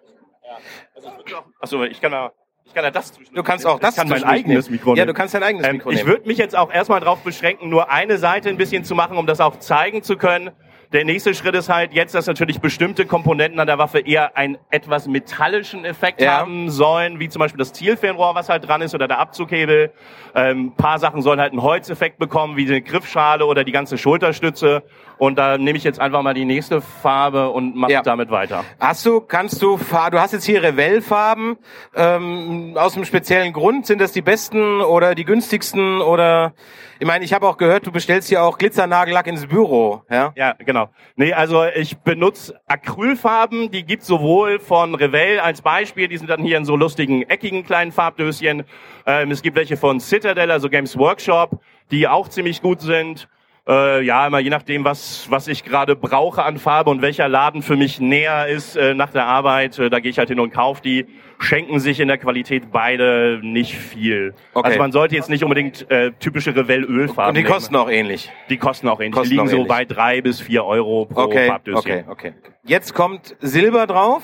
Achso, 1.60 1.84
ich 1.84 2.00
kann 2.00 2.12
da, 2.12 2.32
ich 2.32 2.45
kann 2.76 2.84
da 2.84 2.90
das 2.90 3.12
Du 3.34 3.42
kannst 3.42 3.66
auch 3.66 3.80
das 3.80 3.90
ich 3.90 3.96
kann 3.96 4.08
mein 4.08 4.24
eigenes 4.24 4.70
Mikro 4.70 4.90
nehmen. 4.90 4.98
Ja, 4.98 5.06
du 5.06 5.14
kannst 5.14 5.34
dein 5.34 5.42
eigenes 5.42 5.66
ähm, 5.66 5.76
Mikro 5.76 5.88
nehmen. 5.88 6.00
Ich 6.00 6.06
würde 6.06 6.28
mich 6.28 6.38
jetzt 6.38 6.56
auch 6.56 6.72
erstmal 6.72 7.00
darauf 7.00 7.20
beschränken, 7.20 7.70
nur 7.70 7.90
eine 7.90 8.18
Seite 8.18 8.50
ein 8.50 8.58
bisschen 8.58 8.84
zu 8.84 8.94
machen, 8.94 9.16
um 9.16 9.26
das 9.26 9.40
auch 9.40 9.58
zeigen 9.58 10.02
zu 10.02 10.16
können. 10.16 10.50
Der 10.92 11.04
nächste 11.04 11.34
Schritt 11.34 11.54
ist 11.56 11.68
halt 11.68 11.92
jetzt, 11.94 12.14
dass 12.14 12.26
natürlich 12.26 12.60
bestimmte 12.60 13.06
Komponenten 13.06 13.58
an 13.58 13.66
der 13.66 13.78
Waffe 13.78 13.98
eher 13.98 14.36
einen 14.36 14.56
etwas 14.70 15.08
metallischen 15.08 15.84
Effekt 15.84 16.20
ja. 16.20 16.32
haben 16.32 16.70
sollen, 16.70 17.18
wie 17.18 17.28
zum 17.28 17.40
Beispiel 17.40 17.58
das 17.58 17.72
Zielfernrohr, 17.72 18.34
was 18.36 18.48
halt 18.48 18.68
dran 18.68 18.82
ist, 18.82 18.94
oder 18.94 19.08
der 19.08 19.18
Abzughebel. 19.18 19.92
Ähm, 20.34 20.74
paar 20.76 20.98
Sachen 21.00 21.22
sollen 21.22 21.40
halt 21.40 21.52
einen 21.52 21.62
Holzeffekt 21.62 22.18
bekommen, 22.18 22.56
wie 22.56 22.66
eine 22.66 22.82
Griffschale 22.82 23.46
oder 23.46 23.64
die 23.64 23.72
ganze 23.72 23.98
Schulterstütze. 23.98 24.84
Und 25.18 25.38
da 25.38 25.56
nehme 25.56 25.78
ich 25.78 25.84
jetzt 25.84 26.00
einfach 26.00 26.22
mal 26.22 26.34
die 26.34 26.44
nächste 26.44 26.80
Farbe 26.80 27.50
und 27.50 27.74
mache 27.74 27.92
ja. 27.92 28.02
damit 28.02 28.30
weiter. 28.30 28.64
Hast 28.78 29.06
du, 29.06 29.20
kannst 29.20 29.62
du, 29.62 29.78
du 29.78 30.20
hast 30.20 30.32
jetzt 30.32 30.44
hier 30.44 30.62
Revell-Farben 30.62 31.56
ähm, 31.94 32.74
aus 32.76 32.96
einem 32.96 33.04
speziellen 33.04 33.52
Grund. 33.52 33.86
Sind 33.86 34.00
das 34.00 34.12
die 34.12 34.22
besten 34.22 34.80
oder 34.80 35.14
die 35.14 35.24
günstigsten 35.24 36.00
oder 36.00 36.52
ich 36.98 37.06
meine, 37.06 37.24
ich 37.24 37.34
habe 37.34 37.46
auch 37.46 37.58
gehört, 37.58 37.86
du 37.86 37.92
bestellst 37.92 38.28
hier 38.28 38.42
auch 38.42 38.56
Glitzernagellack 38.56 39.26
ins 39.26 39.46
Büro, 39.46 40.02
ja? 40.10 40.32
Ja, 40.34 40.54
genau. 40.54 40.88
Nee, 41.16 41.34
also 41.34 41.64
ich 41.64 41.98
benutze 41.98 42.58
Acrylfarben, 42.66 43.70
die 43.70 43.84
gibt's 43.84 44.06
sowohl 44.06 44.58
von 44.58 44.94
Revell 44.94 45.38
als 45.40 45.60
Beispiel, 45.60 46.08
die 46.08 46.16
sind 46.16 46.30
dann 46.30 46.42
hier 46.42 46.56
in 46.56 46.64
so 46.64 46.74
lustigen, 46.74 47.22
eckigen 47.22 47.66
kleinen 47.66 47.92
Farbdöschen. 47.92 48.64
Ähm, 49.04 49.30
es 49.30 49.42
gibt 49.42 49.56
welche 49.56 49.76
von 49.76 50.00
Citadel, 50.00 50.50
also 50.50 50.70
Games 50.70 50.96
Workshop, 50.96 51.60
die 51.90 52.08
auch 52.08 52.28
ziemlich 52.28 52.62
gut 52.62 52.80
sind. 52.80 53.28
Äh, 53.68 54.02
ja, 54.02 54.26
immer 54.26 54.38
je 54.38 54.50
nachdem, 54.50 54.84
was, 54.84 55.26
was 55.28 55.48
ich 55.48 55.64
gerade 55.64 55.96
brauche 55.96 56.44
an 56.44 56.58
Farbe 56.58 56.90
und 56.90 57.02
welcher 57.02 57.28
Laden 57.28 57.62
für 57.62 57.76
mich 57.76 57.98
näher 57.98 58.46
ist 58.46 58.76
äh, 58.76 58.94
nach 58.94 59.10
der 59.10 59.26
Arbeit, 59.26 59.78
äh, 59.78 59.90
da 59.90 59.98
gehe 59.98 60.10
ich 60.10 60.18
halt 60.18 60.28
hin 60.28 60.38
und 60.38 60.52
kaufe 60.52 60.82
die. 60.82 61.06
Schenken 61.38 61.80
sich 61.80 62.00
in 62.00 62.08
der 62.08 62.16
Qualität 62.16 62.72
beide 62.72 63.40
nicht 63.42 63.74
viel. 63.74 64.32
Okay. 64.54 64.68
Also 64.68 64.78
man 64.78 64.90
sollte 64.90 65.14
jetzt 65.14 65.28
nicht 65.28 65.44
unbedingt 65.44 65.90
äh, 65.90 66.12
typische 66.18 66.56
Revell-Ölfarben 66.56 67.28
Und 67.28 67.34
die 67.36 67.42
kosten 67.42 67.74
nehmen. 67.74 67.84
auch 67.84 67.90
ähnlich? 67.90 68.32
Die 68.48 68.56
kosten 68.56 68.88
auch 68.88 69.00
ähnlich. 69.00 69.12
Kosten 69.12 69.30
die 69.30 69.36
liegen 69.36 69.48
so 69.48 69.56
ähnlich. 69.56 69.68
bei 69.68 69.84
drei 69.84 70.22
bis 70.22 70.40
vier 70.40 70.64
Euro 70.64 71.04
pro 71.04 71.24
okay. 71.24 71.48
Farbdöschen. 71.48 71.78
Okay, 71.78 72.04
okay. 72.08 72.32
Jetzt 72.64 72.94
kommt 72.94 73.36
Silber 73.40 73.86
drauf. 73.86 74.22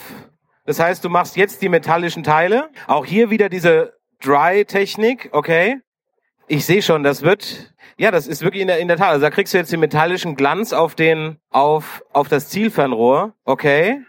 Das 0.65 0.81
heißt, 0.81 1.05
du 1.05 1.11
machst 1.11 1.37
jetzt 1.37 1.61
die 1.61 1.69
metallischen 1.69 2.23
Teile. 2.23 2.71
Auch 2.87 3.05
hier 3.05 3.29
wieder 3.29 3.51
diese 3.51 3.93
Dry-Technik, 4.25 5.29
okay? 5.33 5.81
Ich 6.54 6.66
sehe 6.66 6.82
schon, 6.82 7.02
das 7.02 7.23
wird, 7.23 7.73
ja, 7.97 8.11
das 8.11 8.26
ist 8.26 8.42
wirklich 8.42 8.61
in 8.61 8.68
der, 8.68 8.78
in 8.78 8.87
der 8.87 8.99
Tat. 8.99 9.09
Also 9.09 9.23
da 9.23 9.30
kriegst 9.30 9.54
du 9.54 9.56
jetzt 9.56 9.73
den 9.73 9.80
metallischen 9.80 10.37
Glanz 10.37 10.75
auf 10.75 10.94
den, 10.94 11.38
auf, 11.49 12.04
auf 12.12 12.28
das 12.28 12.50
Zielfernrohr. 12.50 13.32
Okay. 13.47 14.02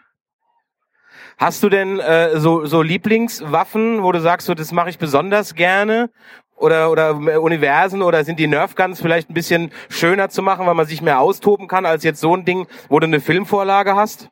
Hast 1.37 1.63
du 1.63 1.69
denn 1.69 2.01
äh, 2.01 2.37
so, 2.41 2.65
so 2.65 2.81
Lieblingswaffen, 2.81 4.03
wo 4.03 4.11
du 4.11 4.19
sagst, 4.19 4.47
so, 4.47 4.55
das 4.55 4.73
mache 4.73 4.89
ich 4.89 4.97
besonders 4.97 5.55
gerne? 5.55 6.09
oder, 6.57 6.91
oder 6.91 7.15
Universen 7.41 8.01
oder 8.01 8.25
sind 8.25 8.39
die 8.39 8.47
Nerf 8.47 8.75
Guns 8.75 9.01
vielleicht 9.01 9.29
ein 9.29 9.33
bisschen 9.33 9.71
schöner 9.89 10.27
zu 10.27 10.41
machen, 10.41 10.65
weil 10.65 10.75
man 10.75 10.85
sich 10.85 11.01
mehr 11.01 11.21
austoben 11.21 11.69
kann 11.69 11.85
als 11.85 12.03
jetzt 12.03 12.19
so 12.19 12.35
ein 12.35 12.43
Ding, 12.43 12.67
wo 12.89 12.99
du 12.99 13.07
eine 13.07 13.21
Filmvorlage 13.21 13.95
hast? 13.95 14.29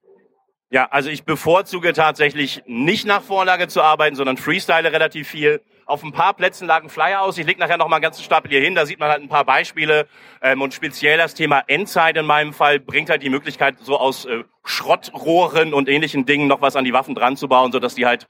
Ja, 0.70 0.88
also 0.92 1.10
ich 1.10 1.24
bevorzuge 1.24 1.94
tatsächlich 1.94 2.62
nicht 2.66 3.06
nach 3.06 3.22
Vorlage 3.22 3.70
zu 3.70 3.82
arbeiten, 3.82 4.18
sondern 4.18 4.36
freestyle 4.36 4.92
relativ 4.92 5.30
viel. 5.30 5.62
Auf 5.92 6.04
ein 6.04 6.14
paar 6.14 6.34
Plätzen 6.34 6.68
lagen 6.68 6.88
Flyer 6.88 7.22
aus. 7.22 7.38
Ich 7.38 7.46
leg 7.46 7.60
nachher 7.60 7.76
noch 7.76 7.90
mal 7.90 7.98
einen 7.98 8.04
ganzen 8.04 8.24
Stapel 8.24 8.50
hier 8.50 8.62
hin. 8.62 8.76
Da 8.76 8.86
sieht 8.86 8.98
man 8.98 9.10
halt 9.10 9.22
ein 9.22 9.28
paar 9.28 9.44
Beispiele. 9.44 10.08
Ähm, 10.42 10.62
und 10.62 10.74
speziell 10.74 11.18
das 11.18 11.34
Thema 11.34 11.64
Endzeit 11.68 12.16
in 12.16 12.26
meinem 12.26 12.54
Fall 12.54 12.80
bringt 12.80 13.10
halt 13.10 13.24
die 13.24 13.30
Möglichkeit, 13.30 13.76
so 13.82 14.00
aus 14.00 14.24
äh, 14.24 14.46
Schrottrohren 14.64 15.74
und 15.74 15.90
ähnlichen 15.90 16.26
Dingen 16.26 16.48
noch 16.48 16.62
was 16.62 16.78
an 16.78 16.86
die 16.86 16.94
Waffen 16.94 17.14
dran 17.14 17.36
zu 17.36 17.50
bauen, 17.50 17.74
sodass 17.74 17.96
die 17.96 18.06
halt 18.06 18.30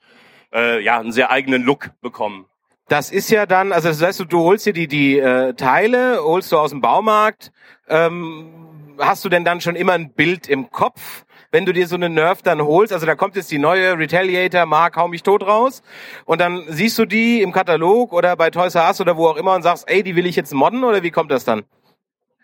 äh, 0.52 0.84
ja 0.84 1.00
einen 1.00 1.12
sehr 1.12 1.30
eigenen 1.30 1.62
Look 1.62 1.92
bekommen. 2.02 2.48
Das 2.88 3.12
ist 3.12 3.30
ja 3.30 3.46
dann, 3.46 3.72
also 3.72 3.90
das 3.90 4.02
heißt, 4.02 4.20
du, 4.22 4.26
du 4.26 4.40
holst 4.40 4.66
dir 4.66 4.74
die, 4.74 4.88
die 4.88 5.20
äh, 5.20 5.54
Teile, 5.54 6.24
holst 6.24 6.52
du 6.52 6.58
aus 6.58 6.72
dem 6.72 6.82
Baumarkt. 6.82 7.52
Ähm, 7.88 8.96
hast 8.98 9.24
du 9.24 9.30
denn 9.30 9.46
dann 9.46 9.62
schon 9.62 9.76
immer 9.76 9.94
ein 9.94 10.14
Bild 10.14 10.50
im 10.50 10.72
Kopf? 10.72 11.26
Wenn 11.52 11.66
du 11.66 11.74
dir 11.74 11.88
so 11.88 11.96
eine 11.96 12.10
Nerf 12.10 12.42
dann 12.42 12.62
holst, 12.62 12.94
also 12.94 13.06
da 13.06 13.16
kommt 13.16 13.36
jetzt 13.36 13.52
die 13.52 13.60
neue 13.60 13.98
Retaliator 13.98 14.66
Mark 14.66 14.96
Hau 14.96 15.08
mich 15.08 15.24
tot 15.24 15.44
raus 15.44 15.84
und 16.26 16.40
dann 16.40 16.64
siehst 16.68 16.98
du 16.98 17.06
die 17.06 17.42
im 17.42 17.52
Katalog 17.52 18.14
oder 18.14 18.36
bei 18.36 18.50
Toys 18.50 18.76
R 18.76 18.88
Us 18.88 19.02
oder 19.02 19.18
wo 19.18 19.28
auch 19.28 19.38
immer 19.38 19.56
und 19.56 19.64
sagst, 19.64 19.90
ey, 19.90 20.04
die 20.04 20.16
will 20.16 20.26
ich 20.26 20.36
jetzt 20.36 20.54
modden 20.54 20.84
oder 20.84 21.04
wie 21.04 21.12
kommt 21.12 21.32
das 21.32 21.44
dann? 21.44 21.64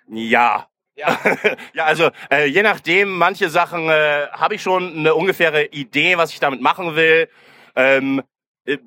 Ja, 0.10 0.68
ja, 0.96 1.18
ja 1.74 1.86
also 1.86 2.10
äh, 2.32 2.46
je 2.46 2.64
nachdem, 2.64 3.18
manche 3.18 3.50
Sachen 3.50 3.90
äh, 3.90 4.28
habe 4.32 4.56
ich 4.56 4.62
schon 4.62 4.98
eine 4.98 5.16
ungefähre 5.16 5.66
Idee, 5.66 6.18
was 6.18 6.32
ich 6.32 6.40
damit 6.40 6.62
machen 6.62 6.96
will. 6.96 7.30
Ähm, 7.76 8.24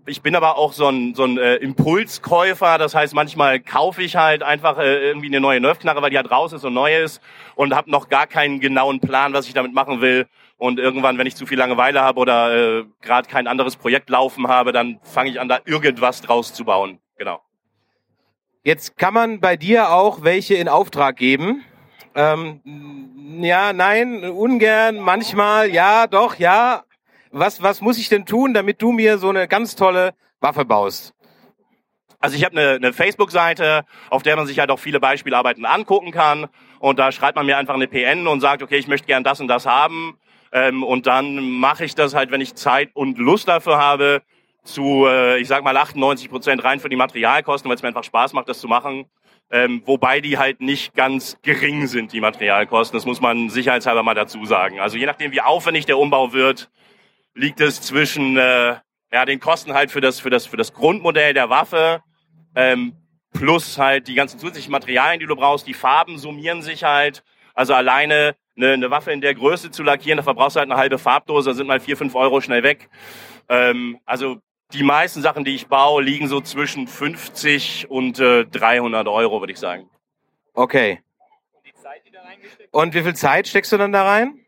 ich 0.07 0.21
bin 0.21 0.37
aber 0.37 0.59
auch 0.59 0.75
so 0.75 0.89
ein, 0.89 1.15
so 1.15 1.25
ein 1.25 1.39
äh, 1.39 1.57
Impulskäufer, 1.57 2.77
das 2.77 2.95
heißt, 2.95 3.15
manchmal 3.15 3.61
kaufe 3.61 4.03
ich 4.03 4.17
halt 4.17 4.43
einfach 4.43 4.79
äh, 4.79 5.09
irgendwie 5.09 5.29
eine 5.29 5.41
neue 5.41 5.59
Nerfknarre, 5.59 6.03
weil 6.03 6.11
die 6.11 6.19
halt 6.19 6.31
raus 6.31 6.53
ist 6.53 6.65
und 6.65 6.75
neu 6.75 6.95
ist 7.03 7.23
und 7.55 7.75
habe 7.75 7.91
noch 7.91 8.11
gar 8.11 8.27
keinen 8.27 8.61
genauen 8.61 9.01
Plan, 9.01 9.33
was 9.33 9.47
ich 9.47 9.55
damit 9.55 9.73
machen 9.73 10.03
will. 10.03 10.27
Und 10.59 10.79
irgendwann, 10.79 11.17
wenn 11.17 11.27
ich 11.27 11.35
zu 11.35 11.47
viel 11.47 11.57
Langeweile 11.57 12.03
habe 12.03 12.21
oder 12.21 12.81
äh, 12.81 12.85
gerade 13.01 13.27
kein 13.27 13.47
anderes 13.47 13.77
Projekt 13.77 14.11
laufen 14.11 14.49
habe, 14.49 14.73
dann 14.73 15.01
fange 15.03 15.31
ich 15.31 15.41
an, 15.41 15.49
da 15.49 15.61
irgendwas 15.65 16.21
draus 16.21 16.53
zu 16.53 16.67
bauen. 16.67 16.99
Genau. 17.17 17.41
Jetzt 18.63 18.99
kann 18.99 19.15
man 19.15 19.41
bei 19.41 19.57
dir 19.57 19.91
auch 19.91 20.23
welche 20.23 20.57
in 20.57 20.69
Auftrag 20.69 21.17
geben. 21.17 21.65
Ähm, 22.15 23.41
ja, 23.41 23.73
nein, 23.73 24.25
ungern, 24.25 24.99
manchmal, 24.99 25.71
ja, 25.71 26.07
doch, 26.07 26.39
ja 26.39 26.85
was, 27.31 27.63
was 27.63 27.81
muss 27.81 27.99
ich 27.99 28.09
denn 28.09 28.27
tun, 28.27 28.55
damit 28.55 28.83
du 28.83 28.93
mir 28.93 29.19
so 29.19 29.29
eine 29.29 29.49
ganz 29.49 29.77
tolle 29.77 30.15
Waffe 30.41 30.65
baust? 30.65 31.15
Also 32.19 32.37
ich 32.37 32.45
habe 32.45 32.59
eine, 32.59 32.77
eine 32.77 32.93
Facebook-Seite, 32.93 33.85
auf 34.11 34.23
der 34.23 34.37
man 34.37 34.47
sich 34.47 34.59
halt 34.59 34.71
auch 34.71 34.79
viele 34.79 35.01
Beispielarbeiten 35.01 35.65
angucken 35.65 36.13
kann. 36.13 36.49
Und 36.79 36.99
da 36.99 37.13
schreibt 37.13 37.37
man 37.37 37.47
mir 37.47 37.57
einfach 37.57 37.75
eine 37.75 37.89
PN 37.89 38.27
und 38.27 38.41
sagt, 38.41 38.63
okay, 38.63 38.77
ich 38.77 38.89
möchte 38.89 39.07
gern 39.07 39.25
das 39.25 39.41
und 39.41 39.49
das 39.49 39.65
haben. 39.65 40.19
Ähm, 40.53 40.83
und 40.83 41.07
dann 41.07 41.41
mache 41.51 41.85
ich 41.85 41.95
das 41.95 42.15
halt, 42.15 42.31
wenn 42.31 42.43
ich 42.43 42.55
Zeit 42.55 42.91
und 42.95 43.19
Lust 43.19 43.49
dafür 43.49 43.79
habe, 43.79 44.23
zu, 44.65 45.07
äh, 45.07 45.39
ich 45.39 45.49
sag 45.49 45.65
mal, 45.65 45.77
98 45.77 46.29
Prozent 46.29 46.63
rein 46.63 46.81
für 46.81 46.91
die 46.91 46.97
Materialkosten, 46.97 47.69
weil 47.69 47.77
es 47.77 47.83
mir 47.83 47.89
einfach 47.89 48.05
Spaß 48.05 48.35
macht, 48.35 48.49
das 48.49 48.61
zu 48.61 48.69
machen. 48.69 49.07
Ähm, 49.51 49.83
wobei 49.87 50.21
die 50.21 50.37
halt 50.37 50.61
nicht 50.61 50.95
ganz 50.95 51.39
gering 51.43 51.87
sind, 51.87 52.13
die 52.13 52.21
Materialkosten. 52.21 52.97
Das 52.97 53.07
muss 53.07 53.21
man 53.21 53.49
sicherheitshalber 53.49 54.03
mal 54.03 54.15
dazu 54.15 54.45
sagen. 54.45 54.79
Also 54.79 54.99
je 54.99 55.07
nachdem, 55.07 55.33
wie 55.33 55.41
aufwendig 55.41 55.87
der 55.87 55.99
Umbau 55.99 56.33
wird, 56.33 56.71
liegt 57.35 57.61
es 57.61 57.81
zwischen 57.81 58.37
äh, 58.37 58.77
ja, 59.13 59.25
den 59.25 59.41
Kosten 59.41 59.75
halt 59.75 59.91
für 59.91 60.01
das, 60.01 60.21
für 60.21 60.31
das, 60.31 60.47
für 60.47 60.57
das 60.57 60.73
Grundmodell 60.73 61.35
der 61.35 61.51
Waffe 61.51 62.03
ähm, 62.55 62.95
plus 63.33 63.79
halt 63.79 64.09
die 64.09 64.15
ganzen 64.15 64.39
zusätzlichen 64.39 64.73
Materialien, 64.73 65.21
die 65.21 65.27
du 65.27 65.37
brauchst. 65.37 65.67
Die 65.67 65.75
Farben 65.75 66.19
summieren 66.19 66.63
sich 66.63 66.85
halt. 66.85 67.23
Also 67.55 67.75
alleine 67.75 68.35
eine, 68.57 68.73
eine 68.73 68.91
Waffe 68.91 69.13
in 69.13 69.21
der 69.21 69.35
Größe 69.35 69.71
zu 69.71 69.83
lackieren, 69.83 70.19
da 70.19 70.23
verbrauchst 70.23 70.57
du 70.57 70.61
halt 70.61 70.71
eine 70.71 70.79
halbe 70.79 70.99
Farbdose, 70.99 71.51
da 71.51 71.55
sind 71.55 71.67
mal 71.67 71.81
vier, 71.81 71.97
fünf 71.97 72.15
Euro 72.15 72.41
schnell 72.41 72.63
weg. 72.63 72.89
Ähm, 73.49 73.99
also 74.05 74.39
die 74.73 74.83
meisten 74.83 75.23
Sachen, 75.23 75.45
die 75.45 75.55
ich 75.55 75.67
baue, 75.67 76.03
liegen 76.03 76.29
so 76.29 76.41
zwischen 76.41 76.87
50 76.87 77.91
und 77.91 78.21
äh, 78.21 78.45
300 78.45 79.09
Euro, 79.09 79.41
würde 79.41 79.53
ich 79.53 79.59
sagen. 79.59 79.89
Okay. 80.55 81.01
Und 82.71 82.95
wie 82.95 83.03
viel 83.03 83.15
Zeit 83.15 83.49
steckst 83.49 83.73
du 83.73 83.79
dann 83.79 83.93
da 83.93 84.05
rein? 84.05 84.39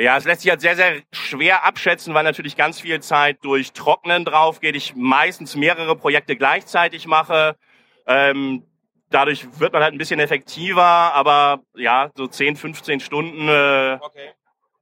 Ja, 0.00 0.16
es 0.16 0.24
lässt 0.24 0.40
sich 0.40 0.50
halt 0.50 0.62
sehr, 0.62 0.76
sehr 0.76 1.02
schwer 1.12 1.64
abschätzen, 1.64 2.14
weil 2.14 2.24
natürlich 2.24 2.56
ganz 2.56 2.80
viel 2.80 3.00
Zeit 3.00 3.38
durch 3.42 3.74
Trocknen 3.74 4.24
drauf 4.24 4.60
geht. 4.60 4.74
Ich 4.74 4.96
meistens 4.96 5.56
mehrere 5.56 5.94
Projekte 5.94 6.36
gleichzeitig 6.36 7.06
mache. 7.06 7.56
Ähm, 8.06 8.64
dadurch 9.10 9.46
wird 9.60 9.74
man 9.74 9.82
halt 9.82 9.92
ein 9.92 9.98
bisschen 9.98 10.18
effektiver, 10.18 10.82
aber 10.82 11.60
ja, 11.74 12.10
so 12.14 12.26
10, 12.26 12.56
15 12.56 13.00
Stunden 13.00 13.46
äh, 13.46 13.98
okay. 14.00 14.30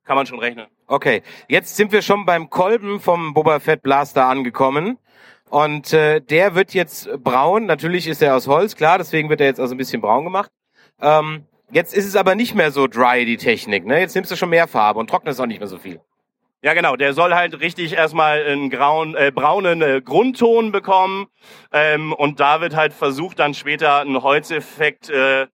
kann 0.05 0.15
man 0.15 0.27
schon 0.27 0.39
rechnen. 0.39 0.69
Okay, 0.87 1.23
jetzt 1.49 1.77
sind 1.77 1.91
wir 1.91 2.03
schon 2.03 2.25
beim 2.25 2.49
Kolben 2.49 3.01
vom 3.01 3.35
Boba 3.35 3.59
Fett 3.59 3.83
Blaster 3.83 4.27
angekommen. 4.27 4.99
Und 5.51 5.93
äh, 5.95 6.21
der 6.21 6.55
wird 6.55 6.75
jetzt 6.75 7.11
braun. 7.25 7.67
Natürlich 7.67 8.07
ist 8.07 8.23
er 8.23 8.37
aus 8.37 8.47
Holz, 8.47 8.77
klar, 8.77 8.99
deswegen 8.99 9.31
wird 9.31 9.41
er 9.41 9.49
jetzt 9.49 9.59
also 9.59 9.75
ein 9.75 9.79
bisschen 9.79 10.01
braun 10.01 10.23
gemacht. 10.23 10.53
Ähm, 11.01 11.47
Jetzt 11.71 11.95
ist 11.95 12.07
es 12.07 12.17
aber 12.17 12.35
nicht 12.35 12.55
mehr 12.55 12.71
so 12.71 12.87
dry, 12.87 13.27
die 13.27 13.37
Technik. 13.37 13.85
Ne? 13.85 14.01
Jetzt 14.01 14.15
nimmst 14.15 14.31
du 14.31 14.37
schon 14.37 14.49
mehr 14.49 14.67
Farbe 14.67 14.99
und 14.99 15.11
trocknest 15.11 15.41
auch 15.41 15.47
nicht 15.47 15.59
mehr 15.59 15.69
so 15.69 15.77
viel. 15.77 16.01
Ja, 16.63 16.75
genau. 16.75 16.97
Der 16.97 17.13
soll 17.13 17.35
halt 17.35 17.61
richtig 17.61 17.93
erstmal 17.93 18.43
einen 18.43 18.71
grauen, 18.71 19.15
äh, 19.15 19.31
braunen 19.33 19.83
äh, 19.83 20.01
Grundton 20.03 20.73
bekommen. 20.73 21.27
Ähm, 21.73 22.13
und 22.13 22.41
da 22.41 22.61
wird 22.61 22.75
halt 22.75 22.93
versucht, 22.95 23.39
dann 23.39 23.55
später 23.55 24.01
einen 24.01 24.23
Holzeffekt 24.23 25.11
äh, 25.11 25.47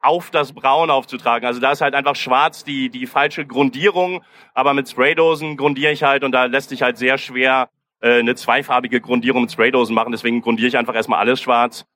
auf 0.00 0.30
das 0.30 0.52
Braun 0.52 0.90
aufzutragen. 0.90 1.46
Also 1.46 1.58
da 1.58 1.72
ist 1.72 1.80
halt 1.80 1.94
einfach 1.94 2.16
schwarz 2.16 2.64
die, 2.64 2.90
die 2.90 3.06
falsche 3.06 3.46
Grundierung. 3.46 4.22
Aber 4.52 4.74
mit 4.74 4.88
Spraydosen 4.88 5.56
grundiere 5.56 5.92
ich 5.92 6.02
halt 6.02 6.22
und 6.22 6.32
da 6.32 6.44
lässt 6.44 6.68
sich 6.68 6.82
halt 6.82 6.98
sehr 6.98 7.16
schwer 7.16 7.70
äh, 8.00 8.18
eine 8.18 8.34
zweifarbige 8.34 9.00
Grundierung 9.00 9.42
mit 9.42 9.52
Spraydosen 9.52 9.94
machen. 9.94 10.12
Deswegen 10.12 10.42
grundiere 10.42 10.68
ich 10.68 10.76
einfach 10.76 10.94
erstmal 10.94 11.20
alles 11.20 11.40
schwarz 11.40 11.86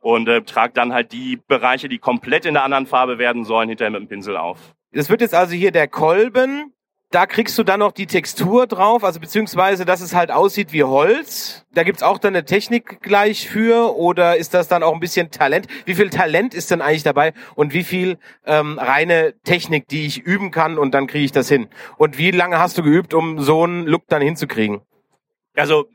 und 0.00 0.28
äh, 0.28 0.42
trage 0.42 0.72
dann 0.74 0.92
halt 0.92 1.12
die 1.12 1.36
Bereiche, 1.48 1.88
die 1.88 1.98
komplett 1.98 2.46
in 2.46 2.54
der 2.54 2.64
anderen 2.64 2.86
Farbe 2.86 3.18
werden 3.18 3.44
sollen, 3.44 3.68
hinterher 3.68 3.90
mit 3.90 4.00
dem 4.00 4.08
Pinsel 4.08 4.36
auf. 4.36 4.74
Das 4.92 5.08
wird 5.08 5.20
jetzt 5.20 5.34
also 5.34 5.54
hier 5.54 5.70
der 5.70 5.88
Kolben. 5.88 6.72
Da 7.12 7.26
kriegst 7.26 7.58
du 7.58 7.64
dann 7.64 7.80
noch 7.80 7.90
die 7.90 8.06
Textur 8.06 8.68
drauf, 8.68 9.02
also 9.02 9.18
beziehungsweise, 9.18 9.84
dass 9.84 10.00
es 10.00 10.14
halt 10.14 10.30
aussieht 10.30 10.72
wie 10.72 10.84
Holz. 10.84 11.66
Da 11.74 11.82
gibt's 11.82 12.04
auch 12.04 12.18
dann 12.18 12.36
eine 12.36 12.44
Technik 12.44 13.00
gleich 13.02 13.48
für 13.48 13.96
oder 13.96 14.36
ist 14.36 14.54
das 14.54 14.68
dann 14.68 14.84
auch 14.84 14.94
ein 14.94 15.00
bisschen 15.00 15.32
Talent? 15.32 15.66
Wie 15.86 15.96
viel 15.96 16.08
Talent 16.10 16.54
ist 16.54 16.70
denn 16.70 16.80
eigentlich 16.80 17.02
dabei 17.02 17.32
und 17.56 17.74
wie 17.74 17.82
viel 17.82 18.16
ähm, 18.46 18.78
reine 18.78 19.34
Technik, 19.42 19.88
die 19.88 20.06
ich 20.06 20.18
üben 20.18 20.52
kann 20.52 20.78
und 20.78 20.94
dann 20.94 21.08
kriege 21.08 21.24
ich 21.24 21.32
das 21.32 21.48
hin? 21.48 21.68
Und 21.96 22.16
wie 22.16 22.30
lange 22.30 22.60
hast 22.60 22.78
du 22.78 22.82
geübt, 22.84 23.12
um 23.12 23.40
so 23.40 23.64
einen 23.64 23.86
Look 23.86 24.06
dann 24.06 24.22
hinzukriegen? 24.22 24.80
Also 25.56 25.88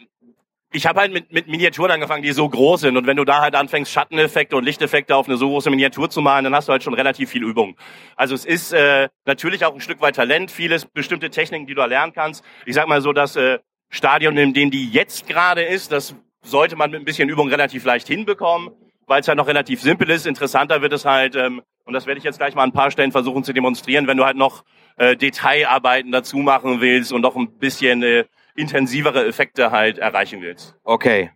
ich 0.76 0.86
habe 0.86 1.00
halt 1.00 1.14
mit, 1.14 1.32
mit 1.32 1.48
Miniaturen 1.48 1.90
angefangen, 1.90 2.22
die 2.22 2.34
so 2.34 2.48
groß 2.48 2.82
sind. 2.82 2.98
Und 2.98 3.08
wenn 3.08 3.16
du 3.16 3.24
da 3.24 3.40
halt 3.40 3.56
anfängst, 3.56 3.92
Schatteneffekte 3.92 4.58
und 4.58 4.66
Lichteffekte 4.66 5.16
auf 5.16 5.28
eine 5.28 5.38
so 5.38 5.48
große 5.48 5.70
Miniatur 5.70 6.10
zu 6.10 6.22
malen, 6.22 6.44
dann 6.44 6.54
hast 6.54 6.68
du 6.68 6.74
halt 6.74 6.84
schon 6.84 6.94
relativ 6.94 7.30
viel 7.30 7.44
Übung. 7.44 7.78
Also 8.18 8.36
es 8.36 8.46
ist 8.46 8.74
äh, 8.74 9.08
natürlich 9.26 9.64
auch 9.64 9.74
ein 9.74 9.80
Stück 9.80 10.02
weit 10.02 10.18
Talent, 10.18 10.52
vieles 10.52 10.86
bestimmte 10.86 11.30
Techniken, 11.30 11.66
die 11.66 11.76
du 11.76 11.82
erlernen 11.82 12.12
kannst. 12.14 12.44
Ich 12.66 12.76
sag 12.76 12.88
mal 12.90 13.02
so, 13.02 13.14
das 13.14 13.38
äh, 13.38 13.60
Stadion, 13.90 14.38
in 14.38 14.54
dem 14.54 14.70
die 14.70 14.90
jetzt 14.90 15.28
gerade 15.28 15.64
ist, 15.64 15.94
das 15.94 16.16
sollte 16.42 16.76
man 16.76 16.92
mit 16.92 17.00
ein 17.00 17.06
bisschen 17.06 17.30
Übung 17.30 17.48
relativ 17.48 17.86
leicht 17.86 18.08
hinbekommen, 18.08 18.72
weil 19.08 19.22
es 19.22 19.28
halt 19.30 19.38
noch 19.38 19.48
relativ 19.48 19.82
simpel 19.82 20.10
ist. 20.10 20.28
Interessanter 20.28 20.82
wird 20.82 20.92
es 20.92 21.06
halt, 21.06 21.36
ähm, 21.36 21.62
und 21.86 21.94
das 21.94 22.06
werde 22.06 22.18
ich 22.18 22.26
jetzt 22.26 22.38
gleich 22.38 22.54
mal 22.54 22.64
an 22.64 22.70
ein 22.70 22.74
paar 22.74 22.92
Stellen 22.92 23.14
versuchen 23.14 23.46
zu 23.46 23.54
demonstrieren, 23.54 24.08
wenn 24.08 24.18
du 24.18 24.26
halt 24.26 24.36
noch 24.36 24.66
äh, 24.98 25.16
Detailarbeiten 25.16 26.12
dazu 26.12 26.38
machen 26.38 26.82
willst 26.82 27.14
und 27.14 27.22
noch 27.22 27.38
ein 27.38 27.58
bisschen 27.60 28.04
äh, 28.04 28.26
intensivere 28.56 29.26
Effekte 29.26 29.72
halt 29.72 29.98
erreichen 29.98 30.42
willst. 30.42 30.76
Okay. 30.84 31.32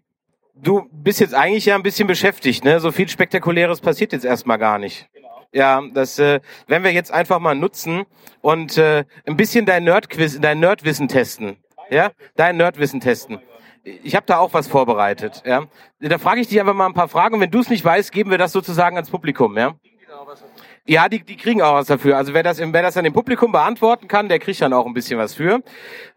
Du 0.55 0.89
bist 0.91 1.19
jetzt 1.19 1.33
eigentlich 1.33 1.65
ja 1.65 1.75
ein 1.75 1.83
bisschen 1.83 2.07
beschäftigt, 2.07 2.65
ne? 2.65 2.79
So 2.79 2.91
viel 2.91 3.07
Spektakuläres 3.07 3.79
passiert 3.79 4.11
jetzt 4.11 4.25
erstmal 4.25 4.57
gar 4.57 4.77
nicht. 4.77 5.09
Genau. 5.13 5.29
Ja, 5.53 5.81
das 5.93 6.19
äh, 6.19 6.41
werden 6.67 6.83
wir 6.83 6.91
jetzt 6.91 7.11
einfach 7.11 7.39
mal 7.39 7.55
nutzen 7.55 8.05
und 8.41 8.77
äh, 8.77 9.05
ein 9.25 9.37
bisschen 9.37 9.65
dein 9.65 9.85
Nerdquiz, 9.85 10.39
dein 10.39 10.59
Nerdwissen 10.59 11.07
testen. 11.07 11.57
Ja, 11.89 12.11
dein 12.35 12.57
Nerdwissen 12.57 12.99
testen. 12.99 13.39
Ich 13.83 14.15
habe 14.15 14.25
da 14.25 14.37
auch 14.37 14.53
was 14.53 14.67
vorbereitet. 14.67 15.41
Ja, 15.45 15.65
da 15.99 16.17
frage 16.17 16.41
ich 16.41 16.47
dich 16.47 16.59
einfach 16.59 16.73
mal 16.73 16.85
ein 16.85 16.93
paar 16.93 17.07
Fragen. 17.07 17.35
Und 17.35 17.41
wenn 17.41 17.51
du 17.51 17.59
es 17.59 17.69
nicht 17.69 17.83
weißt, 17.83 18.11
geben 18.11 18.29
wir 18.29 18.37
das 18.37 18.51
sozusagen 18.51 18.97
ans 18.97 19.09
Publikum. 19.09 19.57
Ja. 19.57 19.75
Ja, 20.85 21.07
die, 21.07 21.23
die 21.23 21.37
kriegen 21.37 21.61
auch 21.61 21.75
was 21.75 21.87
dafür. 21.87 22.17
Also 22.17 22.33
wer 22.33 22.43
das, 22.43 22.59
wer 22.59 22.81
das 22.81 22.95
dann 22.95 23.05
im 23.05 23.13
Publikum 23.13 23.51
beantworten 23.51 24.07
kann, 24.07 24.27
der 24.29 24.39
kriegt 24.39 24.61
dann 24.61 24.73
auch 24.73 24.85
ein 24.85 24.93
bisschen 24.93 25.19
was 25.19 25.35
für. 25.35 25.61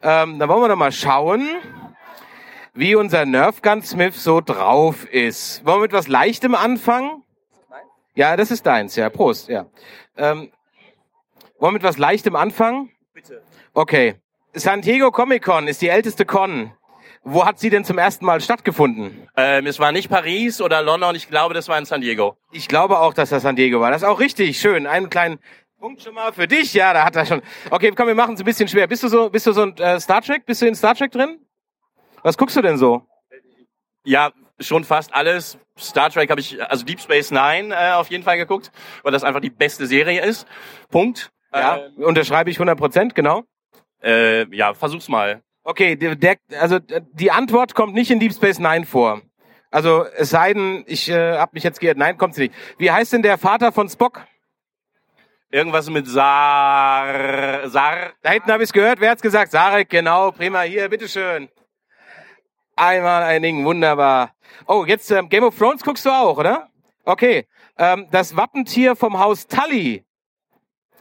Ähm, 0.03 0.39
dann 0.39 0.49
wollen 0.49 0.63
wir 0.63 0.69
noch 0.69 0.77
mal 0.77 0.93
schauen, 0.93 1.49
wie 2.75 2.95
unser 2.95 3.27
Nerf 3.27 3.61
Gun 3.61 3.83
Smith 3.83 4.23
so 4.23 4.41
drauf 4.41 5.05
ist. 5.13 5.65
Wollen 5.67 5.79
wir 5.79 5.83
mit 5.83 5.93
was 5.93 6.09
Leichtem 6.09 6.55
anfangen? 6.55 7.23
Ja, 8.15 8.37
das 8.37 8.51
ist 8.51 8.67
deins, 8.67 8.97
ja. 8.97 9.09
Prost, 9.11 9.49
ja. 9.49 9.67
Ähm, 10.17 10.51
wollen 11.59 11.73
wir 11.73 11.73
mit 11.73 11.83
was 11.83 11.99
Leichtem 11.99 12.37
anfangen? 12.37 12.91
Bitte. 13.15 13.43
Okay. 13.75 14.17
San 14.55 14.83
Diego 14.83 15.11
Comic 15.11 15.45
Con 15.45 15.67
ist 15.67 15.81
die 15.81 15.89
älteste 15.89 16.27
Con. 16.27 16.73
Wo 17.25 17.45
hat 17.47 17.59
sie 17.61 17.71
denn 17.71 17.85
zum 17.85 17.99
ersten 17.99 18.25
Mal 18.27 18.41
stattgefunden? 18.41 19.29
Ähm, 19.37 19.67
es 19.67 19.79
war 19.79 19.93
nicht 19.93 20.09
Paris 20.11 20.61
oder 20.61 20.83
London, 20.83 21.15
ich 21.15 21.29
glaube, 21.29 21.55
das 21.55 21.69
war 21.69 21.79
in 21.79 21.85
San 21.85 22.01
Diego. 22.01 22.37
Ich 22.51 22.67
glaube 22.67 22.99
auch, 22.99 23.15
dass 23.15 23.31
das 23.31 23.43
San 23.43 23.55
Diego 23.57 23.81
war. 23.81 23.91
Das 23.93 24.03
ist 24.03 24.09
auch 24.09 24.19
richtig. 24.19 24.59
Schön. 24.61 24.87
Einen 24.89 25.09
kleinen 25.09 25.39
Punkt 25.79 26.03
schon 26.03 26.15
mal 26.15 26.33
für 26.33 26.49
dich. 26.49 26.75
Ja, 26.75 26.93
da 26.93 27.05
hat 27.05 27.15
er 27.15 27.25
schon. 27.27 27.43
Okay, 27.71 27.93
komm, 27.97 28.09
wir 28.09 28.15
machen 28.17 28.35
es 28.35 28.41
ein 28.41 28.45
bisschen 28.45 28.67
schwer. 28.69 28.89
Bist 28.89 29.05
du 29.05 29.09
so, 29.09 29.31
bist 29.31 29.47
du 29.47 29.53
so 29.53 29.63
ein 29.63 29.77
äh, 29.79 30.01
Star 30.01 30.21
Trek? 30.21 30.47
Bist 30.47 30.63
du 30.63 30.67
in 30.67 30.75
Star 30.75 30.95
Trek 30.97 31.13
drin? 31.13 31.39
Was 32.23 32.37
guckst 32.37 32.57
du 32.57 32.63
denn 32.63 32.77
so? 32.77 33.07
Ja, 34.05 34.33
schon 34.59 34.83
fast 34.85 35.15
alles. 35.15 35.59
Star 35.79 36.11
Trek 36.11 36.29
habe 36.29 36.41
ich, 36.41 36.61
also 36.69 36.85
Deep 36.85 37.01
Space 37.01 37.31
Nine 37.31 37.73
äh, 37.75 37.93
auf 37.93 38.11
jeden 38.11 38.25
Fall 38.25 38.37
geguckt, 38.37 38.73
weil 39.05 39.13
das 39.13 39.23
einfach 39.25 39.41
die 39.41 39.51
beste 39.51 39.87
Serie 39.87 40.23
ist. 40.25 40.47
Punkt. 40.91 41.31
Ja, 41.55 41.79
Äh, 41.79 42.03
unterschreibe 42.03 42.51
ich 42.51 42.57
100 42.57 42.77
Prozent, 42.79 43.15
genau. 43.15 43.45
äh, 44.03 44.45
ja, 44.55 44.75
versuch's 44.75 45.09
mal. 45.09 45.43
Okay, 45.65 45.97
der, 45.97 46.17
der, 46.17 46.37
also 46.59 46.77
äh, 46.77 47.03
die 47.13 47.31
Antwort 47.31 47.75
kommt 47.75 47.95
nicht 47.95 48.11
in 48.11 48.19
Deep 48.21 48.33
Space 48.35 48.59
Nine 48.59 48.85
vor. 48.85 49.23
Also 49.71 50.05
es 50.17 50.31
sei 50.31 50.53
denn, 50.53 50.85
ich 50.87 51.09
äh, 51.09 51.39
habe 51.39 51.53
mich 51.55 51.63
jetzt 51.63 51.81
geirrt. 51.81 51.97
Nein, 51.97 52.19
kommt 52.19 52.35
sie 52.35 52.43
nicht. 52.43 52.55
Wie 52.79 52.91
heißt 52.91 53.13
denn 53.13 53.23
der 53.23 53.39
Vater 53.39 53.73
von 53.73 53.89
Spock? 53.89 54.27
Irgendwas 55.51 55.89
mit 55.91 56.07
Sar, 56.07 57.69
Sar, 57.69 58.13
Da 58.23 58.31
hinten 58.31 58.51
habe 58.51 58.63
ich 58.63 58.69
es 58.69 58.73
gehört. 58.73 59.01
Wer 59.01 59.11
hat's 59.11 59.23
gesagt? 59.23 59.53
Sarek, 59.53 59.89
genau. 59.89 60.31
Prima. 60.33 60.63
Hier, 60.63 60.89
bitteschön. 60.89 61.49
Einmal 62.75 63.23
ein 63.23 63.43
Ding, 63.43 63.65
wunderbar. 63.65 64.35
Oh, 64.67 64.85
jetzt 64.87 65.11
ähm, 65.11 65.29
Game 65.29 65.45
of 65.45 65.57
Thrones 65.57 65.83
guckst 65.83 66.07
du 66.07 66.11
auch, 66.11 66.39
oder? 66.39 66.69
Okay. 67.05 67.47
Ähm, 67.79 68.09
das 68.11 68.37
Wappentier 68.37 68.97
vom 68.97 69.19
Haus 69.19 69.47
Tully. 69.47 70.05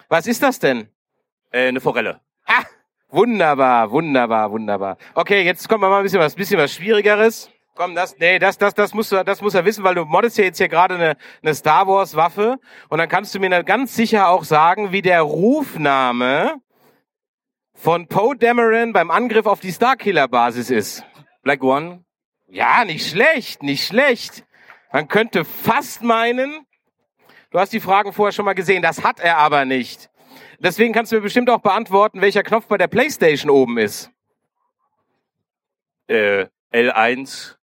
Was 0.10 0.28
ist 0.28 0.44
das 0.44 0.60
denn? 0.60 0.90
äh, 1.52 1.68
eine 1.68 1.80
Forelle. 1.82 2.22
Wunderbar, 3.12 3.92
wunderbar, 3.92 4.52
wunderbar. 4.52 4.98
Okay, 5.16 5.42
jetzt 5.42 5.68
kommt 5.68 5.82
mal 5.82 5.94
ein 5.94 6.04
bisschen 6.04 6.22
was, 6.22 6.34
bisschen 6.34 6.58
was 6.58 6.74
Schwierigeres. 6.74 7.52
Komm, 7.76 7.94
das, 7.94 8.18
nee, 8.20 8.40
das, 8.40 8.58
das, 8.58 8.74
das 8.74 8.94
musst 8.94 9.12
du, 9.12 9.24
das 9.24 9.42
muss 9.42 9.54
er 9.54 9.66
wissen, 9.66 9.84
weil 9.84 9.96
du 9.96 10.06
moddest 10.06 10.38
ja 10.38 10.46
jetzt 10.46 10.58
hier 10.58 10.70
gerade 10.70 10.96
eine, 10.96 11.18
eine 11.42 11.54
Star 11.54 11.88
Wars 11.88 12.16
Waffe 12.16 12.58
und 12.90 13.00
dann 13.00 13.10
kannst 13.10 13.34
du 13.36 13.40
mir 13.40 13.50
dann 13.50 13.66
ganz 13.66 13.96
sicher 13.96 14.30
auch 14.30 14.44
sagen, 14.46 14.92
wie 14.94 15.02
der 15.02 15.22
Rufname 15.22 16.62
von 17.74 18.08
Poe 18.08 18.38
Dameron 18.38 18.94
beim 18.94 19.12
Angriff 19.12 19.46
auf 19.46 19.60
die 19.60 19.72
Starkiller 19.72 20.28
Basis 20.28 20.70
ist. 20.70 21.04
Black 21.44 21.64
One. 21.64 22.06
Ja, 22.48 22.86
nicht 22.86 23.10
schlecht, 23.10 23.64
nicht 23.64 23.88
schlecht. 23.88 24.46
Man 24.94 25.08
könnte 25.08 25.44
fast 25.44 26.02
meinen, 26.02 26.66
du 27.50 27.60
hast 27.60 27.74
die 27.74 27.80
Fragen 27.80 28.14
vorher 28.14 28.32
schon 28.32 28.46
mal 28.46 28.54
gesehen, 28.54 28.82
das 28.82 29.04
hat 29.04 29.20
er 29.20 29.38
aber 29.38 29.66
nicht. 29.66 30.11
Deswegen 30.64 30.94
kannst 30.94 31.12
du 31.12 31.16
mir 31.16 31.22
bestimmt 31.22 31.50
auch 31.50 31.62
beantworten, 31.62 32.22
welcher 32.22 32.44
Knopf 32.44 32.68
bei 32.68 32.78
der 32.78 32.88
Playstation 32.88 33.50
oben 33.50 33.80
ist. 33.80 34.12
Äh, 36.08 36.46
L1. 36.72 37.56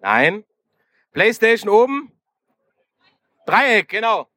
Nein. 0.00 0.44
Playstation 1.12 1.70
oben. 1.70 2.12
Dreieck, 3.46 3.88
genau. 3.88 4.28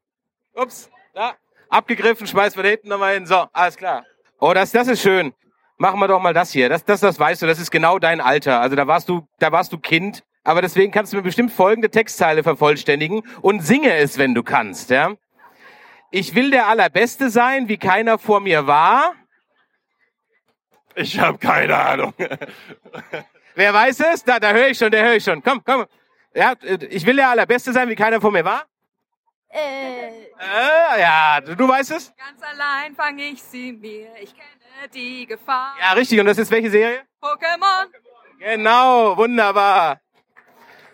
Ups, 0.53 0.89
da. 1.13 1.35
Abgegriffen, 1.69 2.27
schmeiß 2.27 2.53
von 2.53 2.63
hinten 2.63 2.87
nochmal 2.87 3.15
hin. 3.15 3.25
So, 3.25 3.45
alles 3.51 3.75
klar. 3.75 4.05
Oh, 4.39 4.53
das, 4.53 4.71
das 4.71 4.87
ist 4.87 5.01
schön. 5.01 5.33
Machen 5.77 5.99
wir 5.99 6.07
doch 6.07 6.21
mal 6.21 6.33
das 6.33 6.51
hier. 6.51 6.69
Das, 6.69 6.85
das, 6.85 7.01
das 7.01 7.19
weißt 7.19 7.41
du, 7.41 7.45
das 7.45 7.59
ist 7.59 7.71
genau 7.71 7.99
dein 7.99 8.21
Alter. 8.21 8.61
Also 8.61 8.77
da 8.77 8.87
warst 8.87 9.09
du, 9.09 9.27
da 9.39 9.51
warst 9.51 9.73
du 9.73 9.79
Kind. 9.79 10.23
Aber 10.45 10.61
deswegen 10.61 10.93
kannst 10.93 11.11
du 11.11 11.17
mir 11.17 11.23
bestimmt 11.23 11.51
folgende 11.51 11.89
Textzeile 11.89 12.41
vervollständigen 12.41 13.23
und 13.41 13.65
singe 13.65 13.93
es, 13.95 14.17
wenn 14.17 14.33
du 14.33 14.43
kannst, 14.43 14.91
ja. 14.91 15.15
Ich 16.11 16.33
will 16.35 16.51
der 16.51 16.67
Allerbeste 16.67 17.29
sein, 17.29 17.67
wie 17.67 17.77
keiner 17.77 18.17
vor 18.17 18.39
mir 18.39 18.65
war. 18.67 19.13
Ich 20.95 21.19
habe 21.19 21.37
keine 21.37 21.77
Ahnung. 21.77 22.13
Wer 23.55 23.73
weiß 23.73 23.99
es? 24.01 24.23
Da, 24.23 24.39
da 24.39 24.51
höre 24.51 24.69
ich 24.69 24.77
schon, 24.77 24.91
der 24.91 25.03
höre 25.03 25.15
ich 25.15 25.23
schon. 25.23 25.43
Komm, 25.43 25.63
komm. 25.63 25.85
Ja, 26.33 26.53
ich 26.89 27.05
will 27.05 27.15
der 27.15 27.29
Allerbeste 27.29 27.73
sein, 27.73 27.89
wie 27.89 27.95
keiner 27.95 28.21
vor 28.21 28.31
mir 28.31 28.45
war. 28.45 28.65
Äh, 29.49 30.07
Äh, 30.39 31.01
ja, 31.01 31.41
du, 31.41 31.55
du 31.55 31.67
weißt 31.67 31.91
es? 31.91 32.13
ganz 32.15 32.41
allein 32.43 32.95
fange 32.95 33.23
ich 33.23 33.41
sie 33.41 33.73
mir. 33.73 34.09
Ich 34.21 34.33
kenne 34.35 34.89
die 34.93 35.25
Gefahr. 35.25 35.73
Ja, 35.81 35.93
richtig. 35.93 36.19
Und 36.19 36.27
das 36.27 36.37
ist 36.37 36.51
welche 36.51 36.69
Serie? 36.69 37.01
Pokémon. 37.21 37.87
Genau, 38.39 39.17
wunderbar. 39.17 39.99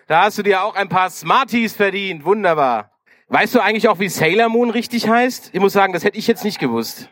Da 0.08 0.24
hast 0.24 0.38
du 0.38 0.44
dir 0.44 0.64
auch 0.64 0.76
ein 0.76 0.88
paar 0.88 1.10
Smarties 1.10 1.76
verdient. 1.76 2.24
Wunderbar. 2.24 2.90
Weißt 3.28 3.56
du 3.56 3.60
eigentlich 3.62 3.88
auch, 3.88 4.00
wie 4.00 4.10
Sailor 4.10 4.50
Moon 4.50 4.70
richtig 4.70 5.08
heißt? 5.08 5.52
Ich 5.54 5.60
muss 5.60 5.74
sagen, 5.74 5.94
das 5.94 6.04
hätte 6.04 6.18
ich 6.18 6.28
jetzt 6.28 6.44
nicht 6.44 6.60
gewusst. 6.60 7.10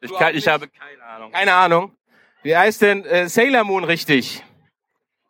Ich, 0.00 0.12
kann, 0.14 0.34
ich 0.34 0.48
habe 0.48 0.68
keine 0.68 1.02
Ahnung. 1.04 1.32
Keine 1.32 1.54
Ahnung. 1.54 1.96
Wie 2.42 2.56
heißt 2.56 2.82
denn 2.82 3.04
äh, 3.04 3.28
Sailor 3.28 3.64
Moon 3.64 3.84
richtig? 3.84 4.42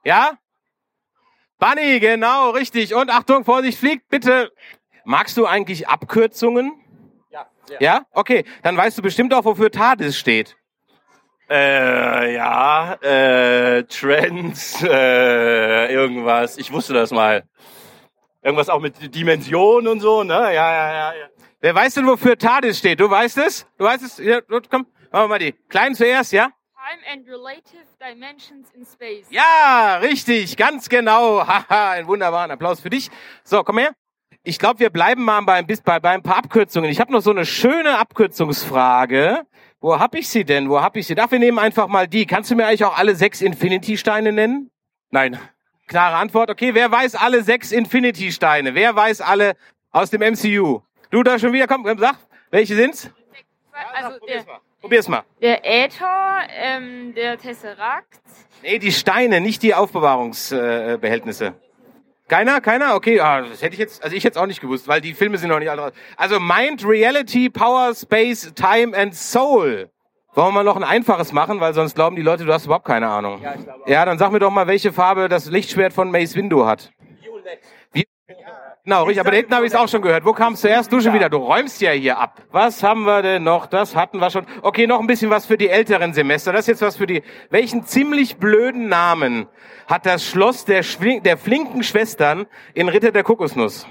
Ja? 0.04 0.38
Bunny, 1.58 2.00
genau, 2.00 2.50
richtig. 2.50 2.94
Und 2.94 3.10
Achtung, 3.10 3.44
Vorsicht, 3.44 3.78
fliegt, 3.78 4.08
bitte. 4.08 4.50
Magst 5.04 5.36
du 5.36 5.46
eigentlich 5.46 5.88
Abkürzungen? 5.88 6.72
Ja, 7.30 7.46
Ja? 7.80 8.06
Okay, 8.12 8.44
dann 8.62 8.76
weißt 8.76 8.98
du 8.98 9.02
bestimmt 9.02 9.34
auch, 9.34 9.44
wofür 9.44 9.70
TARDIS 9.70 10.16
steht. 10.16 10.56
Äh, 11.50 12.34
ja, 12.34 12.94
äh, 13.02 13.84
Trends, 13.84 14.82
äh, 14.82 15.92
irgendwas. 15.92 16.56
Ich 16.56 16.72
wusste 16.72 16.94
das 16.94 17.10
mal. 17.10 17.44
Irgendwas 18.42 18.68
auch 18.68 18.80
mit 18.80 19.14
Dimension 19.14 19.86
und 19.86 20.00
so, 20.00 20.24
ne? 20.24 20.34
Ja, 20.34 20.50
ja, 20.50 20.92
ja. 20.92 21.14
ja. 21.14 21.26
Wer 21.60 21.74
weiß 21.76 21.94
denn, 21.94 22.06
wofür 22.06 22.36
TARDIS 22.36 22.78
steht? 22.78 22.98
Du 22.98 23.08
weißt 23.08 23.38
es? 23.38 23.66
Du 23.78 23.84
weißt 23.84 24.02
es? 24.02 24.18
Ja, 24.18 24.40
gut, 24.40 24.68
komm, 24.68 24.86
machen 25.12 25.24
wir 25.24 25.28
mal 25.28 25.38
die. 25.38 25.52
Kleinen 25.68 25.94
zuerst, 25.94 26.32
ja? 26.32 26.50
Time 26.74 27.02
and 27.12 27.28
relative 27.28 27.86
dimensions 28.00 28.68
in 28.74 28.84
space. 28.84 29.26
Ja, 29.30 29.98
richtig, 30.02 30.56
ganz 30.56 30.88
genau. 30.88 31.46
Haha, 31.46 31.92
ein 31.92 32.08
wunderbaren 32.08 32.50
Applaus 32.50 32.80
für 32.80 32.90
dich. 32.90 33.10
So, 33.44 33.62
komm 33.62 33.78
her. 33.78 33.92
Ich 34.42 34.58
glaube, 34.58 34.80
wir 34.80 34.90
bleiben 34.90 35.24
mal 35.24 35.40
bei, 35.42 35.62
bei, 35.62 36.00
bei 36.00 36.10
ein 36.10 36.22
paar 36.24 36.38
Abkürzungen. 36.38 36.90
Ich 36.90 36.98
habe 36.98 37.12
noch 37.12 37.20
so 37.20 37.30
eine 37.30 37.46
schöne 37.46 37.98
Abkürzungsfrage. 37.98 39.46
Wo 39.80 40.00
hab 40.00 40.16
ich 40.16 40.28
sie 40.28 40.44
denn? 40.44 40.68
Wo 40.68 40.80
hab 40.80 40.96
ich 40.96 41.06
sie? 41.06 41.14
Ach, 41.16 41.30
wir 41.30 41.38
nehmen 41.38 41.60
einfach 41.60 41.86
mal 41.86 42.08
die. 42.08 42.26
Kannst 42.26 42.50
du 42.50 42.56
mir 42.56 42.66
eigentlich 42.66 42.84
auch 42.84 42.98
alle 42.98 43.14
sechs 43.14 43.40
Infinity-Steine 43.40 44.32
nennen? 44.32 44.72
Nein. 45.10 45.38
Klare 45.92 46.16
Antwort. 46.16 46.48
Okay, 46.48 46.72
wer 46.72 46.90
weiß 46.90 47.16
alle 47.16 47.42
sechs 47.42 47.70
Infinity-Steine? 47.70 48.74
Wer 48.74 48.96
weiß 48.96 49.20
alle 49.20 49.56
aus 49.90 50.08
dem 50.08 50.22
MCU? 50.22 50.80
Du 51.10 51.22
da 51.22 51.38
schon 51.38 51.52
wieder? 51.52 51.66
Komm, 51.66 51.84
sag. 51.98 52.16
Welche 52.50 52.74
sind's? 52.76 53.10
Also 53.92 54.18
der, 54.26 54.42
Probier's 54.80 55.06
mal. 55.06 55.22
der 55.42 55.62
Äther, 55.62 56.46
ähm, 56.48 57.12
der 57.14 57.36
Tesseract. 57.36 58.22
Nee, 58.62 58.78
die 58.78 58.90
Steine, 58.90 59.42
nicht 59.42 59.62
die 59.62 59.74
Aufbewahrungsbehältnisse. 59.74 61.46
Äh. 61.48 61.52
Keiner? 62.26 62.62
Keiner? 62.62 62.94
Okay, 62.94 63.20
ah, 63.20 63.42
das 63.42 63.60
hätte 63.60 63.74
ich 63.74 63.78
jetzt, 63.78 64.02
also 64.02 64.16
ich 64.16 64.24
hätte 64.24 64.38
es 64.38 64.42
auch 64.42 64.46
nicht 64.46 64.62
gewusst, 64.62 64.88
weil 64.88 65.02
die 65.02 65.12
Filme 65.12 65.36
sind 65.36 65.50
noch 65.50 65.58
nicht 65.58 65.68
alle 65.68 65.82
raus. 65.82 65.92
Also 66.16 66.40
Mind, 66.40 66.86
Reality, 66.86 67.50
Power, 67.50 67.94
Space, 67.94 68.50
Time 68.54 68.96
and 68.96 69.14
Soul. 69.14 69.90
Wollen 70.34 70.48
wir 70.48 70.52
mal 70.52 70.64
noch 70.64 70.76
ein 70.76 70.84
einfaches 70.84 71.32
machen, 71.32 71.60
weil 71.60 71.74
sonst 71.74 71.94
glauben 71.94 72.16
die 72.16 72.22
Leute, 72.22 72.46
du 72.46 72.52
hast 72.52 72.64
überhaupt 72.64 72.86
keine 72.86 73.08
Ahnung. 73.08 73.40
Ja, 73.42 73.54
ich 73.54 73.64
glaube 73.64 73.90
ja 73.90 74.04
dann 74.06 74.16
sag 74.16 74.32
mir 74.32 74.38
doch 74.38 74.50
mal, 74.50 74.66
welche 74.66 74.90
Farbe 74.90 75.28
das 75.28 75.50
Lichtschwert 75.50 75.92
von 75.92 76.10
Mace 76.10 76.34
Windu 76.36 76.64
hat. 76.64 76.90
Wie? 77.92 78.06
Genau, 78.84 79.04
richtig, 79.04 79.20
aber 79.20 79.30
da 79.30 79.36
hinten 79.36 79.54
habe 79.54 79.66
ich 79.66 79.72
es 79.72 79.78
auch 79.78 79.88
schon 79.88 80.00
gehört. 80.00 80.24
Wo 80.24 80.32
kam 80.32 80.54
es 80.54 80.62
zuerst? 80.62 80.90
Du 80.90 81.00
schon 81.00 81.12
wieder, 81.12 81.28
du 81.28 81.36
räumst 81.36 81.82
ja 81.82 81.90
hier 81.90 82.18
ab. 82.18 82.40
Was 82.50 82.82
haben 82.82 83.04
wir 83.04 83.20
denn 83.20 83.44
noch? 83.44 83.66
Das 83.66 83.94
hatten 83.94 84.18
wir 84.18 84.30
schon. 84.30 84.46
Okay, 84.62 84.86
noch 84.86 85.00
ein 85.00 85.06
bisschen 85.06 85.30
was 85.30 85.44
für 85.44 85.58
die 85.58 85.68
älteren 85.68 86.14
Semester. 86.14 86.50
Das 86.50 86.62
ist 86.62 86.68
jetzt 86.68 86.82
was 86.82 86.96
für 86.96 87.06
die... 87.06 87.22
Welchen 87.50 87.84
ziemlich 87.84 88.38
blöden 88.38 88.88
Namen 88.88 89.46
hat 89.86 90.06
das 90.06 90.26
Schloss 90.26 90.64
der, 90.64 90.82
Schwing 90.82 91.22
der 91.22 91.36
flinken 91.36 91.82
Schwestern 91.82 92.46
in 92.74 92.88
Ritter 92.88 93.12
der 93.12 93.22
Kokosnuss? 93.22 93.86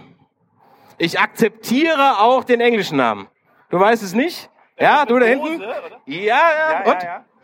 Ich 0.97 1.19
akzeptiere 1.19 2.19
auch 2.19 2.43
den 2.43 2.62
englischen 2.62 2.97
Namen. 2.97 3.27
Du 3.69 3.80
weißt 3.80 4.04
es 4.04 4.13
nicht? 4.13 4.50
Ja, 4.81 5.05
du 5.05 5.19
da 5.19 5.25
hinten? 5.25 5.61
Ja, 6.05 6.25
ja, 6.27 6.83
und? 6.85 6.97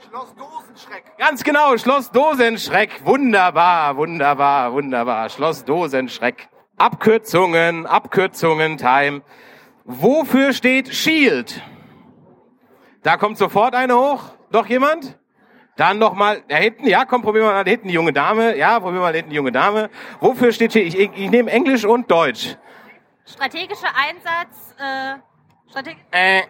Schloss 0.10 0.36
Dosenschreck. 0.36 1.18
Ganz 1.18 1.44
genau, 1.44 1.78
Schloss 1.78 2.12
Dosenschreck. 2.12 3.06
Wunderbar, 3.06 3.98
wunderbar, 3.98 4.74
wunderbar. 4.74 5.30
Schloss 5.30 5.66
Dosenschreck. 5.66 6.50
Abkürzungen, 6.78 7.86
Abkürzungen, 7.86 8.78
Time. 8.78 9.22
Wofür 9.86 10.54
steht 10.54 10.94
Shield? 10.94 11.62
Da 13.04 13.18
kommt 13.18 13.38
sofort 13.38 13.76
eine 13.76 13.96
hoch. 13.96 14.24
Noch 14.52 14.66
jemand? 14.68 15.18
Dann 15.76 16.00
noch 16.00 16.14
mal 16.14 16.42
da 16.48 16.56
hinten. 16.56 16.88
Ja, 16.88 17.06
komm, 17.06 17.22
probier 17.22 17.44
mal 17.44 17.64
da 17.64 17.70
hinten 17.70 17.88
die 17.88 17.94
junge 17.94 18.14
Dame. 18.14 18.58
Ja, 18.58 18.80
probier 18.80 19.00
mal 19.00 19.12
da 19.12 19.18
hinten 19.18 19.30
die 19.30 19.36
junge 19.36 19.52
Dame. 19.52 19.90
Wofür 20.20 20.52
steht 20.52 20.74
Shield? 20.74 20.88
Ich, 20.88 21.00
ich, 21.00 21.12
ich 21.16 21.30
nehme 21.30 21.52
Englisch 21.52 21.86
und 21.86 22.10
Deutsch. 22.10 22.58
Strategischer 23.26 23.94
Einsatz, 23.96 24.76
äh, 24.80 25.20
Strateg 25.70 25.98
Äh, 26.12 26.42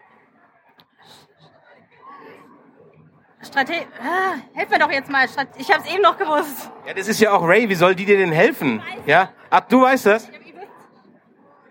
Strate 3.41 3.85
ah, 4.01 4.35
helf 4.53 4.69
mir 4.69 4.79
doch 4.79 4.91
jetzt 4.91 5.11
mal. 5.11 5.27
Ich 5.57 5.71
habe 5.71 5.83
es 5.85 5.93
eben 5.93 6.01
noch 6.01 6.17
gewusst. 6.17 6.71
Ja, 6.87 6.93
das 6.93 7.07
ist 7.07 7.19
ja 7.19 7.31
auch 7.31 7.47
Ray. 7.47 7.69
Wie 7.69 7.75
soll 7.75 7.93
die 7.93 8.05
dir 8.05 8.17
denn 8.17 8.31
helfen? 8.31 8.81
Ja? 9.05 9.31
Ach, 9.49 9.61
du 9.61 9.81
weißt 9.81 10.07
das? 10.07 10.29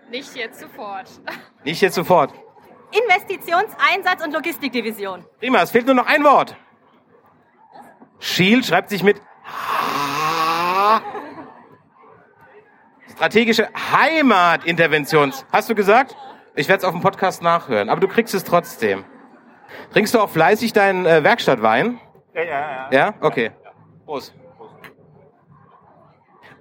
Nicht 0.09 0.33
jetzt 0.35 0.61
sofort. 0.61 1.09
Nicht 1.65 1.81
jetzt 1.81 1.95
sofort. 1.95 2.33
Investitionseinsatz 2.91 4.23
und 4.23 4.33
Logistikdivision. 4.33 5.25
Prima, 5.39 5.61
es 5.61 5.71
fehlt 5.71 5.85
nur 5.85 5.95
noch 5.95 6.07
ein 6.07 6.23
Wort. 6.23 6.55
Shield 8.19 8.65
schreibt 8.65 8.89
sich 8.89 9.03
mit 9.03 9.21
strategische 13.13 13.67
Heimatinterventions. 13.91 15.45
Hast 15.51 15.69
du 15.69 15.75
gesagt? 15.75 16.15
Ich 16.55 16.67
werde 16.69 16.79
es 16.79 16.85
auf 16.85 16.93
dem 16.93 17.01
Podcast 17.01 17.41
nachhören, 17.41 17.89
aber 17.89 17.99
du 17.99 18.07
kriegst 18.07 18.33
es 18.33 18.43
trotzdem. 18.43 19.03
Trinkst 19.93 20.13
du 20.13 20.19
auch 20.19 20.29
fleißig 20.29 20.73
deinen 20.73 21.05
äh, 21.05 21.23
Werkstattwein? 21.23 21.99
Ja, 22.33 22.43
ja, 22.43 22.49
ja. 22.49 22.89
Ja? 22.91 23.13
Okay. 23.21 23.51
Prost. 24.05 24.33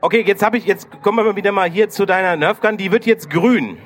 Okay, 0.00 0.22
jetzt 0.26 0.42
habe 0.42 0.58
ich, 0.58 0.66
jetzt 0.66 0.90
kommen 1.02 1.18
wir 1.18 1.24
mal 1.24 1.36
wieder 1.36 1.52
mal 1.52 1.68
hier 1.68 1.88
zu 1.88 2.06
deiner 2.06 2.36
Nerfgun. 2.36 2.76
Die 2.76 2.92
wird 2.92 3.06
jetzt 3.06 3.30
grün. 3.30 3.78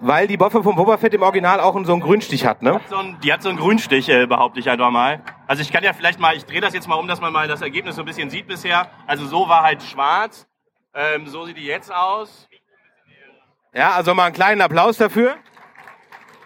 Weil 0.00 0.26
die 0.26 0.38
Waffe 0.38 0.62
vom 0.62 0.76
Boba 0.76 0.98
Fett 0.98 1.14
im 1.14 1.22
Original 1.22 1.60
auch 1.60 1.72
so 1.84 1.92
einen 1.92 2.02
Grünstich 2.02 2.44
hat, 2.44 2.60
ne? 2.60 2.80
So 2.90 2.96
ein, 2.96 3.18
die 3.22 3.32
hat 3.32 3.42
so 3.42 3.48
einen 3.48 3.58
Grünstich, 3.58 4.08
äh, 4.08 4.26
behaupte 4.26 4.60
ich 4.60 4.68
einfach 4.68 4.90
mal. 4.90 5.22
Also 5.46 5.62
ich 5.62 5.72
kann 5.72 5.82
ja 5.82 5.92
vielleicht 5.94 6.20
mal, 6.20 6.36
ich 6.36 6.44
drehe 6.44 6.60
das 6.60 6.74
jetzt 6.74 6.86
mal 6.88 6.96
um, 6.96 7.08
dass 7.08 7.20
man 7.20 7.32
mal 7.32 7.48
das 7.48 7.62
Ergebnis 7.62 7.96
so 7.96 8.02
ein 8.02 8.04
bisschen 8.04 8.28
sieht 8.28 8.46
bisher. 8.46 8.88
Also 9.06 9.26
so 9.26 9.48
war 9.48 9.62
halt 9.62 9.82
schwarz. 9.82 10.46
Ähm, 10.92 11.26
so 11.26 11.46
sieht 11.46 11.56
die 11.56 11.64
jetzt 11.64 11.92
aus. 11.92 12.48
Ja, 13.72 13.92
also 13.92 14.14
mal 14.14 14.26
einen 14.26 14.34
kleinen 14.34 14.60
Applaus 14.60 14.98
dafür. 14.98 15.36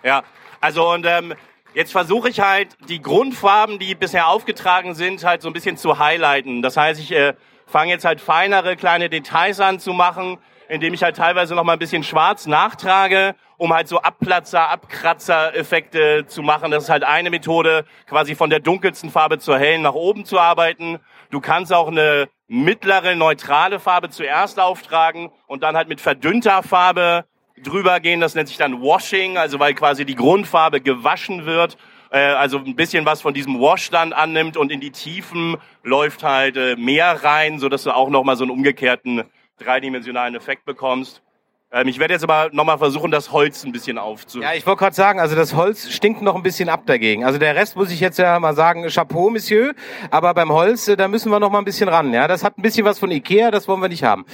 Ja, 0.03 0.23
also 0.61 0.93
und 0.93 1.07
ähm, 1.07 1.35
jetzt 1.75 1.93
versuche 1.93 2.29
ich 2.29 2.41
halt 2.41 2.77
die 2.89 3.01
Grundfarben, 3.01 3.79
die 3.79 3.95
bisher 3.95 4.29
aufgetragen 4.29 4.95
sind, 4.95 5.25
halt 5.25 5.43
so 5.43 5.49
ein 5.49 5.53
bisschen 5.53 5.77
zu 5.77 5.99
highlighten. 5.99 6.63
Das 6.63 6.77
heißt, 6.77 7.01
ich 7.01 7.13
äh, 7.13 7.35
fange 7.67 7.93
jetzt 7.93 8.05
halt 8.05 8.21
feinere 8.21 8.77
kleine 8.77 9.09
Details 9.09 9.61
an 9.61 9.79
zu 9.79 9.93
machen, 9.93 10.39
indem 10.69 10.95
ich 10.95 11.03
halt 11.03 11.17
teilweise 11.17 11.55
noch 11.55 11.65
mal 11.65 11.75
ein 11.75 11.79
bisschen 11.79 12.03
schwarz 12.03 12.47
nachtrage, 12.47 13.35
um 13.57 13.73
halt 13.73 13.89
so 13.89 14.01
Abplatzer, 14.01 14.69
Abkratzer-Effekte 14.71 16.27
zu 16.27 16.43
machen. 16.43 16.71
Das 16.71 16.85
ist 16.85 16.91
halt 16.91 17.05
eine 17.05 17.31
Methode, 17.31 17.85
quasi 18.07 18.35
von 18.35 18.51
der 18.51 18.61
dunkelsten 18.61 19.11
Farbe 19.11 19.39
zur 19.39 19.59
hellen 19.59 19.83
nach 19.83 19.95
oben 19.95 20.25
zu 20.25 20.39
arbeiten. 20.39 20.99
Du 21.31 21.41
kannst 21.41 21.73
auch 21.73 21.89
eine 21.89 22.29
mittlere, 22.47 23.15
neutrale 23.15 23.79
Farbe 23.81 24.11
zuerst 24.11 24.59
auftragen 24.59 25.31
und 25.47 25.63
dann 25.63 25.77
halt 25.77 25.89
mit 25.89 26.01
verdünnter 26.01 26.63
Farbe 26.63 27.25
drüber 27.63 28.01
gehen. 28.01 28.21
Das 28.21 28.35
nennt 28.35 28.49
sich 28.49 28.59
dann 28.59 28.81
Washing, 28.81 29.37
also 29.37 29.59
weil 29.59 29.75
quasi 29.75 30.05
die 30.05 30.15
Grundfarbe 30.15 30.81
gewaschen 30.81 31.47
wird. 31.47 31.77
Äh, 32.11 32.19
also 32.19 32.59
ein 32.59 32.77
bisschen 32.77 33.05
was 33.07 33.21
von 33.21 33.35
diesem 33.35 33.61
Wash 33.61 33.91
dann 33.91 34.13
annimmt 34.13 34.57
und 34.57 34.73
in 34.73 34.81
die 34.81 34.91
Tiefen 34.91 35.57
läuft 35.83 36.23
halt 36.23 36.57
äh, 36.57 36.77
mehr 36.77 37.25
rein, 37.25 37.59
so 37.59 37.69
dass 37.69 37.83
du 37.83 37.95
auch 37.95 38.11
nochmal 38.11 38.37
so 38.37 38.45
einen 38.45 38.51
umgekehrten 38.51 39.25
dreidimensionalen 39.59 40.35
Effekt 40.35 40.65
bekommst. 40.65 41.23
Ähm, 41.71 41.89
ich 41.89 41.99
werde 41.99 42.15
jetzt 42.15 42.23
aber 42.23 42.49
nochmal 42.53 42.79
versuchen, 42.79 43.11
das 43.11 43.31
Holz 43.33 43.65
ein 43.65 43.73
bisschen 43.73 43.99
aufzu. 43.99 44.41
Ja, 44.41 44.55
ich 44.55 44.67
wollte 44.67 44.79
gerade 44.79 44.97
sagen, 44.97 45.21
also 45.21 45.37
das 45.37 45.55
Holz 45.55 45.91
stinkt 45.91 46.23
noch 46.23 46.35
ein 46.35 46.43
bisschen 46.43 46.71
ab 46.71 46.85
dagegen. 46.87 47.25
Also 47.25 47.39
der 47.39 47.55
Rest 47.55 47.77
muss 47.77 47.91
ich 47.91 48.01
jetzt 48.01 48.19
ja 48.19 48.41
mal 48.41 48.55
sagen, 48.55 48.87
Chapeau, 48.89 49.29
Monsieur. 49.29 49.75
Aber 50.11 50.33
beim 50.33 50.51
Holz, 50.51 50.89
äh, 50.89 50.97
da 50.97 51.09
müssen 51.09 51.31
wir 51.31 51.41
noch 51.41 51.51
mal 51.51 51.59
ein 51.59 51.67
bisschen 51.67 51.89
ran. 51.89 52.13
Ja, 52.15 52.27
das 52.27 52.43
hat 52.43 52.57
ein 52.57 52.63
bisschen 52.63 52.87
was 52.87 52.99
von 52.99 53.11
Ikea, 53.11 53.51
das 53.51 53.69
wollen 53.69 53.83
wir 53.83 53.89
nicht 53.89 54.05
haben. 54.05 54.25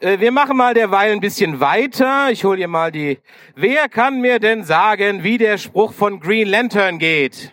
Äh, 0.00 0.20
Wir 0.20 0.32
machen 0.32 0.56
mal 0.56 0.74
derweil 0.74 1.12
ein 1.12 1.20
bisschen 1.20 1.60
weiter. 1.60 2.30
Ich 2.30 2.44
hole 2.44 2.58
hier 2.58 2.68
mal 2.68 2.92
die. 2.92 3.18
Wer 3.54 3.88
kann 3.88 4.20
mir 4.20 4.38
denn 4.38 4.64
sagen, 4.64 5.24
wie 5.24 5.38
der 5.38 5.58
Spruch 5.58 5.92
von 5.92 6.20
Green 6.20 6.48
Lantern 6.48 6.98
geht? 6.98 7.52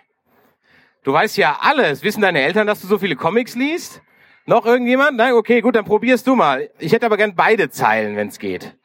Du 1.03 1.13
weißt 1.13 1.37
ja 1.37 1.57
alles. 1.61 2.03
Wissen 2.03 2.21
deine 2.21 2.41
Eltern, 2.41 2.67
dass 2.67 2.81
du 2.81 2.87
so 2.87 2.97
viele 2.97 3.15
Comics 3.15 3.55
liest? 3.55 4.01
Noch 4.45 4.65
irgendjemand? 4.65 5.17
Nein, 5.17 5.33
okay, 5.33 5.61
gut, 5.61 5.75
dann 5.75 5.85
probierst 5.85 6.27
du 6.27 6.35
mal. 6.35 6.69
Ich 6.77 6.91
hätte 6.93 7.05
aber 7.07 7.17
gern 7.17 7.35
beide 7.35 7.69
Zeilen, 7.69 8.15
wenn 8.15 8.27
es 8.27 8.37
geht. 8.37 8.75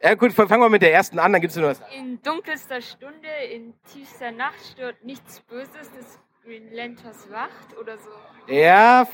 Ja 0.00 0.14
gut, 0.14 0.32
fangen 0.32 0.60
wir 0.60 0.68
mit 0.70 0.80
der 0.82 0.92
ersten 0.92 1.18
an, 1.18 1.32
dann 1.32 1.40
gibt's 1.42 1.56
nur 1.56 1.68
was. 1.70 1.82
In 1.98 2.22
dunkelster 2.22 2.80
Stunde, 2.80 3.28
in 3.52 3.74
tiefster 3.92 4.30
Nacht 4.30 4.54
stört 4.72 5.04
nichts 5.04 5.40
Böses 5.40 5.90
des 5.98 6.18
Green 6.44 6.72
Lanterns 6.72 7.28
Wacht 7.30 7.76
oder 7.78 7.98
so. 7.98 8.08
Ja, 8.52 9.06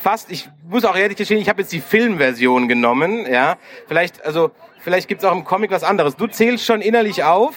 fast. 0.00 0.30
Ich 0.30 0.48
muss 0.68 0.84
auch 0.84 0.96
ehrlich 0.96 1.16
gestehen, 1.16 1.40
ich 1.40 1.48
habe 1.48 1.62
jetzt 1.62 1.72
die 1.72 1.80
Filmversion 1.80 2.68
genommen. 2.68 3.26
Ja, 3.30 3.56
vielleicht, 3.86 4.24
also 4.24 4.50
vielleicht 4.80 5.08
gibt's 5.08 5.24
auch 5.24 5.32
im 5.32 5.44
Comic 5.44 5.70
was 5.70 5.84
anderes. 5.84 6.16
Du 6.16 6.26
zählst 6.26 6.64
schon 6.64 6.80
innerlich 6.80 7.22
auf. 7.24 7.56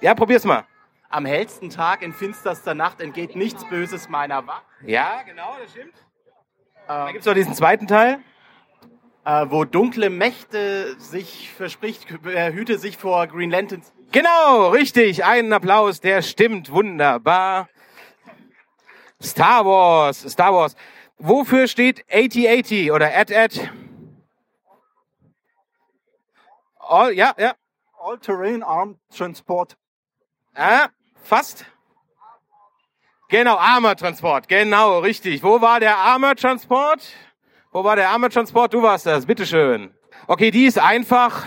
Ja, 0.00 0.14
probier's 0.14 0.44
mal. 0.44 0.64
Am 1.10 1.24
hellsten 1.24 1.70
Tag 1.70 2.02
in 2.02 2.12
finsterster 2.12 2.74
Nacht 2.74 3.00
entgeht 3.00 3.34
nichts 3.34 3.64
Böses 3.68 4.08
meiner 4.08 4.46
Wacht. 4.46 4.62
Ja, 4.86 5.22
genau, 5.26 5.56
das 5.60 5.70
stimmt. 5.72 5.94
Ähm, 6.88 7.12
gibt's 7.12 7.26
noch 7.26 7.34
diesen 7.34 7.54
zweiten 7.54 7.86
Teil. 7.86 8.18
äh, 9.24 9.46
wo 9.48 9.64
dunkle 9.64 10.10
Mächte 10.10 10.94
sich 10.98 11.50
verspricht, 11.56 12.06
äh, 12.26 12.52
hüte 12.52 12.78
sich 12.78 12.96
vor 12.96 13.26
Green 13.26 13.50
Lanterns. 13.50 13.92
Genau, 14.12 14.68
richtig. 14.68 15.24
Einen 15.24 15.52
Applaus, 15.52 16.00
der 16.00 16.22
stimmt. 16.22 16.70
Wunderbar. 16.72 17.68
Star 19.22 19.64
Wars, 19.64 20.20
Star 20.30 20.52
Wars. 20.52 20.76
Wofür 21.18 21.66
steht 21.66 22.04
8080 22.12 22.92
oder 22.92 23.06
AT-AT? 23.14 23.70
All, 26.78 27.12
ja, 27.12 27.34
ja. 27.36 27.54
All-Terrain 28.00 28.62
Armed 28.62 28.96
Transport. 29.14 29.76
Ah, 30.54 30.88
fast. 31.22 31.66
Genau, 33.28 33.56
Armor-Transport. 33.56 34.48
Genau, 34.48 35.00
richtig. 35.00 35.42
Wo 35.42 35.60
war 35.60 35.80
der 35.80 35.98
Armor-Transport? 35.98 37.02
Wo 37.72 37.84
war 37.84 37.94
der 37.96 38.08
Armor-Transport? 38.08 38.72
Du 38.72 38.82
warst 38.82 39.04
das. 39.04 39.26
Bitteschön. 39.26 39.94
Okay, 40.26 40.50
die 40.50 40.64
ist 40.64 40.78
einfach. 40.78 41.44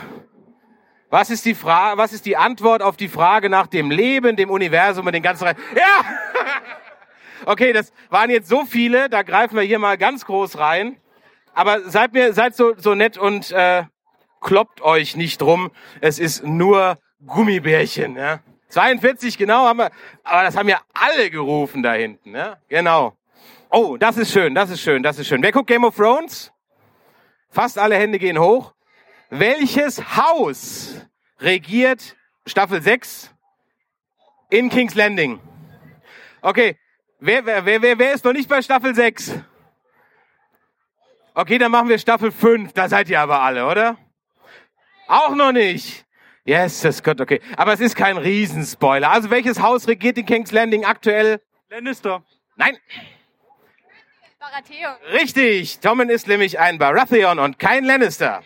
Was 1.09 1.29
ist 1.29 1.43
die 1.43 1.55
Frage, 1.55 1.97
was 1.97 2.13
ist 2.13 2.25
die 2.25 2.37
Antwort 2.37 2.81
auf 2.81 2.95
die 2.95 3.09
Frage 3.09 3.49
nach 3.49 3.67
dem 3.67 3.91
Leben, 3.91 4.35
dem 4.35 4.49
Universum 4.49 5.07
und 5.07 5.13
den 5.13 5.23
ganzen 5.23 5.45
Re 5.45 5.55
Ja! 5.75 6.05
Okay, 7.45 7.73
das 7.73 7.91
waren 8.09 8.29
jetzt 8.29 8.49
so 8.49 8.65
viele, 8.65 9.09
da 9.09 9.23
greifen 9.23 9.55
wir 9.55 9.63
hier 9.63 9.79
mal 9.79 9.97
ganz 9.97 10.25
groß 10.25 10.57
rein. 10.57 10.97
Aber 11.53 11.89
seid 11.89 12.13
mir, 12.13 12.33
seid 12.33 12.55
so, 12.55 12.73
so 12.77 12.95
nett 12.95 13.17
und 13.17 13.51
äh, 13.51 13.83
kloppt 14.39 14.81
euch 14.81 15.15
nicht 15.15 15.41
drum. 15.41 15.71
Es 15.99 16.19
ist 16.19 16.43
nur 16.43 16.97
Gummibärchen, 17.25 18.15
ja. 18.15 18.39
42, 18.69 19.37
genau, 19.37 19.65
haben 19.65 19.79
wir, 19.79 19.91
aber 20.23 20.43
das 20.43 20.55
haben 20.55 20.69
ja 20.69 20.79
alle 20.93 21.29
gerufen 21.29 21.83
da 21.83 21.93
hinten, 21.93 22.33
ja. 22.33 22.57
Genau. 22.69 23.17
Oh, 23.69 23.97
das 23.97 24.17
ist 24.17 24.31
schön, 24.31 24.55
das 24.55 24.69
ist 24.69 24.81
schön, 24.81 25.03
das 25.03 25.19
ist 25.19 25.27
schön. 25.27 25.43
Wer 25.43 25.51
guckt 25.51 25.67
Game 25.67 25.83
of 25.83 25.95
Thrones? 25.95 26.51
Fast 27.49 27.77
alle 27.77 27.95
Hände 27.95 28.17
gehen 28.17 28.39
hoch. 28.39 28.73
Welches 29.29 30.17
Haus 30.17 31.05
regiert 31.39 32.15
Staffel 32.45 32.81
6 32.81 33.33
in 34.49 34.69
King's 34.69 34.95
Landing? 34.95 35.39
Okay, 36.41 36.77
wer, 37.21 37.45
wer, 37.45 37.65
wer, 37.65 37.81
wer, 37.81 37.99
wer 37.99 38.13
ist 38.13 38.25
noch 38.25 38.33
nicht 38.33 38.49
bei 38.49 38.61
Staffel 38.61 38.93
6? 38.93 39.35
Okay, 41.33 41.57
dann 41.57 41.71
machen 41.71 41.87
wir 41.87 41.97
Staffel 41.97 42.31
5. 42.31 42.73
Da 42.73 42.89
seid 42.89 43.09
ihr 43.09 43.21
aber 43.21 43.41
alle, 43.41 43.65
oder? 43.65 43.97
Auch 45.07 45.33
noch 45.35 45.53
nicht. 45.53 46.05
Yes, 46.43 46.81
das 46.81 47.01
Gott, 47.03 47.21
okay. 47.21 47.39
Aber 47.55 47.73
es 47.73 47.79
ist 47.79 47.95
kein 47.95 48.17
Riesenspoiler. 48.17 49.09
Also 49.09 49.29
welches 49.29 49.61
Haus 49.61 49.87
regiert 49.87 50.17
in 50.17 50.25
King's 50.25 50.51
Landing 50.51 50.83
aktuell? 50.83 51.41
Lannister. 51.69 52.23
Nein, 52.57 52.77
Baratheon. 54.39 54.95
richtig. 55.13 55.79
Tommen 55.79 56.09
ist 56.09 56.27
nämlich 56.27 56.59
ein 56.59 56.77
Baratheon 56.79 57.39
und 57.39 57.59
kein 57.59 57.85
Lannister. 57.85 58.43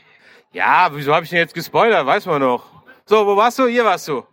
Ja, 0.51 0.89
wieso 0.91 1.13
habe 1.13 1.23
ich 1.23 1.29
denn 1.29 1.39
jetzt 1.39 1.53
gespoilert? 1.53 2.05
Weiß 2.05 2.25
man 2.25 2.41
noch. 2.41 2.83
So, 3.05 3.25
wo 3.25 3.35
warst 3.35 3.57
du? 3.59 3.67
Hier 3.67 3.85
warst 3.85 4.07
du. 4.07 4.25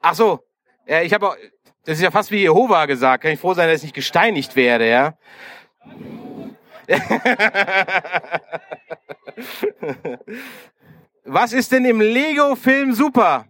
Ach 0.00 0.14
so. 0.14 0.44
Ja, 0.86 1.02
ich 1.02 1.12
habe 1.12 1.28
auch, 1.28 1.36
das 1.84 1.96
ist 1.98 2.02
ja 2.02 2.10
fast 2.10 2.30
wie 2.30 2.40
Jehova 2.40 2.86
gesagt. 2.86 3.22
Kann 3.22 3.32
ich 3.32 3.40
froh 3.40 3.54
sein, 3.54 3.68
dass 3.68 3.78
ich 3.78 3.84
nicht 3.84 3.94
gesteinigt 3.94 4.54
werde, 4.56 4.88
ja? 4.88 5.14
Was 11.24 11.52
ist 11.52 11.70
denn 11.72 11.84
im 11.84 12.00
Lego-Film 12.00 12.92
super? 12.92 13.46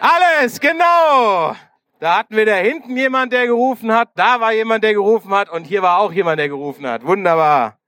Alles, 0.00 0.60
genau. 0.60 1.56
Da 1.98 2.18
hatten 2.18 2.36
wir 2.36 2.44
da 2.44 2.56
hinten 2.56 2.96
jemand, 2.96 3.32
der 3.32 3.46
gerufen 3.46 3.92
hat, 3.92 4.10
da 4.14 4.40
war 4.40 4.52
jemand, 4.52 4.84
der 4.84 4.92
gerufen 4.92 5.30
hat 5.30 5.48
und 5.48 5.64
hier 5.64 5.82
war 5.82 5.98
auch 5.98 6.12
jemand, 6.12 6.38
der 6.38 6.48
gerufen 6.48 6.86
hat. 6.86 7.04
Wunderbar. 7.04 7.78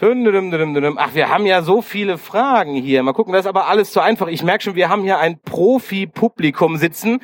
Ach, 0.00 1.14
wir 1.14 1.28
haben 1.28 1.46
ja 1.46 1.62
so 1.62 1.80
viele 1.80 2.18
Fragen 2.18 2.74
hier. 2.74 3.02
Mal 3.04 3.12
gucken, 3.12 3.32
das 3.32 3.44
ist 3.44 3.48
aber 3.48 3.68
alles 3.68 3.92
zu 3.92 4.00
einfach. 4.00 4.26
Ich 4.26 4.42
merke 4.42 4.64
schon, 4.64 4.74
wir 4.74 4.88
haben 4.88 5.02
hier 5.02 5.18
ein 5.18 5.40
Profi-Publikum 5.40 6.78
sitzen. 6.78 7.20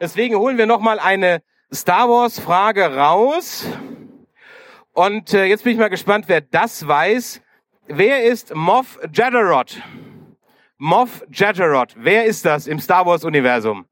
Deswegen 0.00 0.36
holen 0.36 0.58
wir 0.58 0.66
noch 0.66 0.80
mal 0.80 0.98
eine 0.98 1.42
Star 1.72 2.10
Wars-Frage 2.10 2.94
raus. 2.94 3.66
Und 4.92 5.32
äh, 5.32 5.46
jetzt 5.46 5.64
bin 5.64 5.72
ich 5.72 5.78
mal 5.78 5.88
gespannt, 5.88 6.26
wer 6.28 6.42
das 6.42 6.86
weiß. 6.86 7.40
Wer 7.86 8.24
ist 8.24 8.54
Moff 8.54 8.98
Jadderod? 9.12 9.80
Moff 10.76 11.24
Jadderod. 11.32 11.94
Wer 11.96 12.26
ist 12.26 12.44
das 12.44 12.66
im 12.66 12.80
Star 12.80 13.06
Wars-Universum? 13.06 13.86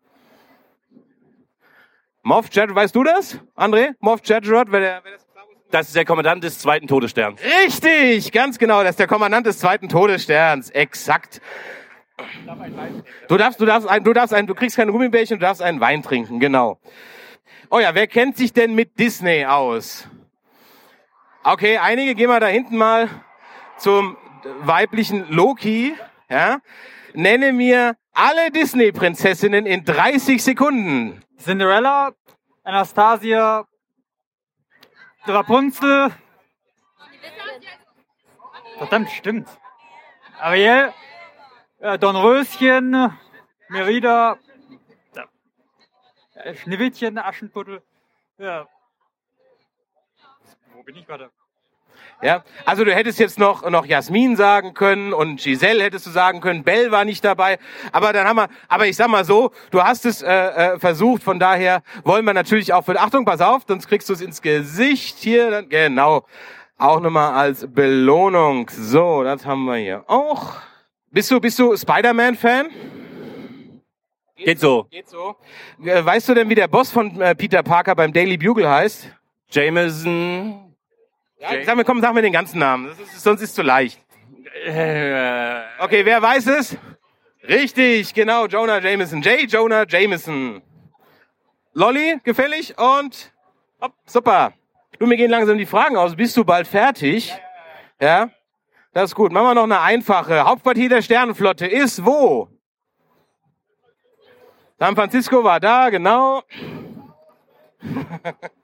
Moff 2.23 2.49
Jadderod, 2.53 2.77
weißt 2.77 2.95
du 2.95 3.05
das, 3.05 3.41
André? 3.57 3.95
Moff 4.01 4.21
Jadderod, 4.23 4.71
wer, 4.71 4.81
der, 4.81 5.01
wer 5.03 5.12
das 5.12 5.27
Das 5.70 5.88
ist 5.88 5.96
der 5.96 6.07
Kommandant 6.07 6.42
des 6.44 6.59
zweiten 6.59 6.87
Todessterns. 6.87 7.40
Richtig, 7.64 8.33
ganz 8.33 8.59
genau. 8.59 8.83
Das 8.83 8.90
ist 8.90 9.00
der 9.00 9.07
Kommandant 9.07 9.46
des 9.46 9.59
zweiten 9.59 9.88
Todessterns. 9.88 10.70
Exakt. 10.70 11.42
Du 13.28 13.37
darfst, 13.37 13.61
du 13.61 13.66
darfst, 13.66 13.87
ein, 13.88 14.02
du 14.02 14.12
darfst 14.12 14.33
ein, 14.33 14.46
du 14.46 14.54
kriegst 14.54 14.76
keine 14.76 14.92
Gummibärchen, 14.92 15.38
du 15.38 15.44
darfst 15.44 15.62
einen 15.62 15.81
Wein 15.81 16.02
trinken. 16.02 16.40
Genau. 16.40 16.78
Oh 17.70 17.78
ja, 17.78 17.94
wer 17.94 18.07
kennt 18.07 18.37
sich 18.38 18.52
denn 18.52 18.74
mit 18.74 18.98
Disney 18.98 19.44
aus? 19.44 20.09
Okay, 21.44 21.76
einige 21.78 22.14
gehen 22.14 22.31
wir 22.31 22.40
da 22.40 22.46
hinten 22.46 22.76
mal 22.76 23.09
zum 23.76 24.16
weiblichen 24.61 25.31
Loki. 25.31 25.94
Ja? 26.31 26.61
Nenne 27.12 27.52
mir 27.52 27.96
alle 28.14 28.50
Disney-Prinzessinnen 28.50 29.66
in 29.66 29.85
30 29.85 30.42
Sekunden. 30.42 31.22
Cinderella, 31.38 32.12
Anastasia, 32.64 33.66
Rapunzel. 35.29 36.11
Verdammt, 38.79 39.11
stimmt. 39.11 39.49
Ariel, 40.38 40.93
äh, 41.79 41.99
Dornröschen, 41.99 43.12
Merida, 43.69 44.38
äh, 46.35 46.55
Schneewittchen, 46.55 47.19
Aschenputtel. 47.19 47.83
Ja. 48.38 48.69
Wo 50.73 50.83
bin 50.85 50.97
ich 50.97 51.07
gerade? 51.07 51.31
Ja, 52.20 52.42
also 52.64 52.85
du 52.85 52.92
hättest 52.92 53.20
jetzt 53.20 53.38
noch 53.38 53.68
noch 53.70 53.87
Jasmin 53.87 54.35
sagen 54.35 54.74
können 54.74 55.12
und 55.12 55.40
Giselle 55.40 55.85
hättest 55.85 56.07
du 56.07 56.11
sagen 56.11 56.40
können. 56.40 56.64
Belle 56.64 56.90
war 56.90 57.04
nicht 57.04 57.24
dabei, 57.24 57.59
aber 57.92 58.12
dann 58.12 58.26
haben 58.26 58.37
wir. 58.37 58.48
Aber 58.66 58.87
ich 58.88 58.96
sag 58.96 59.09
mal 59.09 59.24
so, 59.24 59.52
du 59.70 59.83
hast 59.83 60.04
es 60.04 60.22
äh, 60.22 60.28
äh, 60.28 60.78
versucht. 60.81 61.22
Von 61.22 61.38
daher 61.38 61.83
wollen 62.02 62.24
wir 62.24 62.35
natürlich 62.35 62.72
auch 62.72 62.85
für 62.85 62.98
Achtung, 62.98 63.24
pass 63.24 63.40
auf, 63.40 63.62
sonst 63.68 63.87
kriegst 63.87 64.09
du 64.09 64.14
es 64.14 64.20
ins 64.20 64.42
Gesicht 64.42 65.18
hier. 65.18 65.50
Dann, 65.50 65.68
genau, 65.68 66.26
auch 66.76 66.98
nochmal 66.98 67.35
als 67.35 67.66
Belohnung. 67.72 68.68
So, 68.68 69.22
das 69.22 69.46
haben 69.46 69.64
wir 69.66 69.76
hier 69.76 70.04
auch. 70.09 70.54
Bist 71.12 71.31
du 71.31 71.40
bist 71.40 71.59
du 71.61 71.76
Spider-Man-Fan? 71.76 72.66
Geht 74.37 74.61
so. 74.61 74.85
Geht 74.90 75.09
so. 75.09 75.37
Äh, 75.85 76.04
Weißt 76.04 76.28
du 76.28 76.35
denn, 76.35 76.48
wie 76.48 76.54
der 76.54 76.68
Boss 76.68 76.90
von 76.90 77.20
äh, 77.20 77.35
Peter 77.35 77.62
Parker 77.62 77.94
beim 77.94 78.12
Daily 78.12 78.37
Bugle 78.37 78.68
heißt? 78.68 79.09
Jameson. 79.50 80.67
Ja, 81.40 81.64
sag 81.64 81.77
mir, 81.77 81.85
komm, 81.85 82.01
sag 82.01 82.14
mir 82.14 82.22
den 82.22 82.33
ganzen 82.33 82.59
Namen. 82.59 82.88
Ist, 82.88 83.22
sonst 83.22 83.42
ist 83.42 83.55
zu 83.55 83.62
leicht. 83.62 84.01
Äh, 84.66 85.61
Okay, 85.79 86.05
wer 86.05 86.20
weiß 86.20 86.46
es? 86.48 86.77
Richtig, 87.48 88.12
genau, 88.12 88.46
Jonah 88.46 88.81
Jameson. 88.81 89.22
J. 89.22 89.51
Jonah 89.51 89.85
Jameson. 89.88 90.61
Lolly, 91.72 92.18
gefällig 92.24 92.77
und 92.77 93.33
hopp, 93.81 93.92
super. 94.05 94.53
Du, 94.98 95.07
mir 95.07 95.16
gehen 95.16 95.31
langsam 95.31 95.57
die 95.57 95.66
Fragen 95.66 95.96
aus. 95.96 96.16
Bist 96.16 96.37
du 96.37 96.44
bald 96.44 96.66
fertig? 96.66 97.33
Ja? 98.01 98.31
Das 98.92 99.11
ist 99.11 99.14
gut. 99.14 99.31
Machen 99.31 99.46
wir 99.46 99.55
noch 99.55 99.62
eine 99.64 99.81
einfache. 99.81 100.44
Hauptquartier 100.44 100.88
der 100.88 101.03
Sternenflotte 101.03 101.66
ist 101.66 102.05
wo? 102.05 102.48
San 104.81 104.96
Francisco 104.96 105.44
war 105.44 105.61
da, 105.61 105.90
genau. 105.90 106.42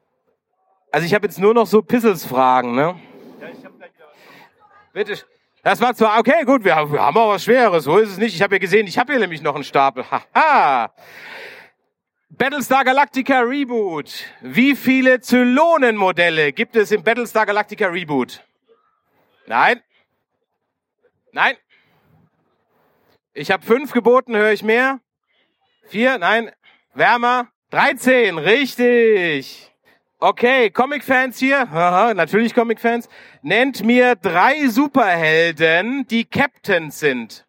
Also 0.95 1.07
ich 1.07 1.13
habe 1.13 1.27
jetzt 1.27 1.41
nur 1.41 1.55
noch 1.55 1.67
so 1.67 1.83
Pissels-Fragen, 1.83 2.77
ne? 2.77 2.95
Bitte. 4.93 5.19
Das 5.65 5.81
war 5.81 5.93
zwar, 5.93 6.21
okay, 6.21 6.45
gut, 6.45 6.63
wir 6.63 6.77
haben, 6.77 6.93
wir 6.93 7.03
haben 7.03 7.17
auch 7.17 7.31
was 7.31 7.43
Schweres, 7.43 7.83
so 7.83 7.99
ist 7.99 8.11
es 8.11 8.19
nicht. 8.19 8.33
Ich 8.33 8.41
habe 8.41 8.55
ja 8.55 8.59
gesehen, 8.61 8.87
ich 8.87 8.97
habe 8.97 9.13
hier 9.13 9.19
nämlich 9.19 9.43
noch 9.43 9.57
einen 9.57 9.65
Stapel. 9.65 10.05
Haha. 10.09 10.95
Battlestar 12.29 12.85
Galactica 12.85 13.41
Reboot. 13.41 14.25
Wie 14.41 14.77
viele 14.77 15.21
Zylonenmodelle 15.21 16.53
gibt 16.53 16.77
es 16.77 16.93
im 16.93 17.03
Battlestar 17.03 17.45
Galactica 17.45 17.89
Reboot? 17.89 18.45
Nein. 19.49 19.83
Nein. 21.33 21.57
Ich 23.33 23.51
habe 23.51 23.67
fünf 23.67 23.91
geboten, 23.91 24.37
höre 24.37 24.53
ich 24.53 24.63
mehr? 24.63 25.01
Vier? 25.89 26.19
Nein. 26.19 26.53
Wärmer? 26.95 27.49
13, 27.71 28.39
richtig. 28.39 29.74
Okay, 30.27 30.71
Comic-Fans 30.71 31.39
hier, 31.39 31.69
Aha, 31.71 32.15
natürlich 32.15 32.55
Comic-Fans. 32.55 33.11
Nennt 33.43 33.85
mir 33.85 34.17
drei 34.17 34.69
Superhelden, 34.69 36.07
die 36.07 36.25
Captains 36.25 36.99
sind. 36.99 37.45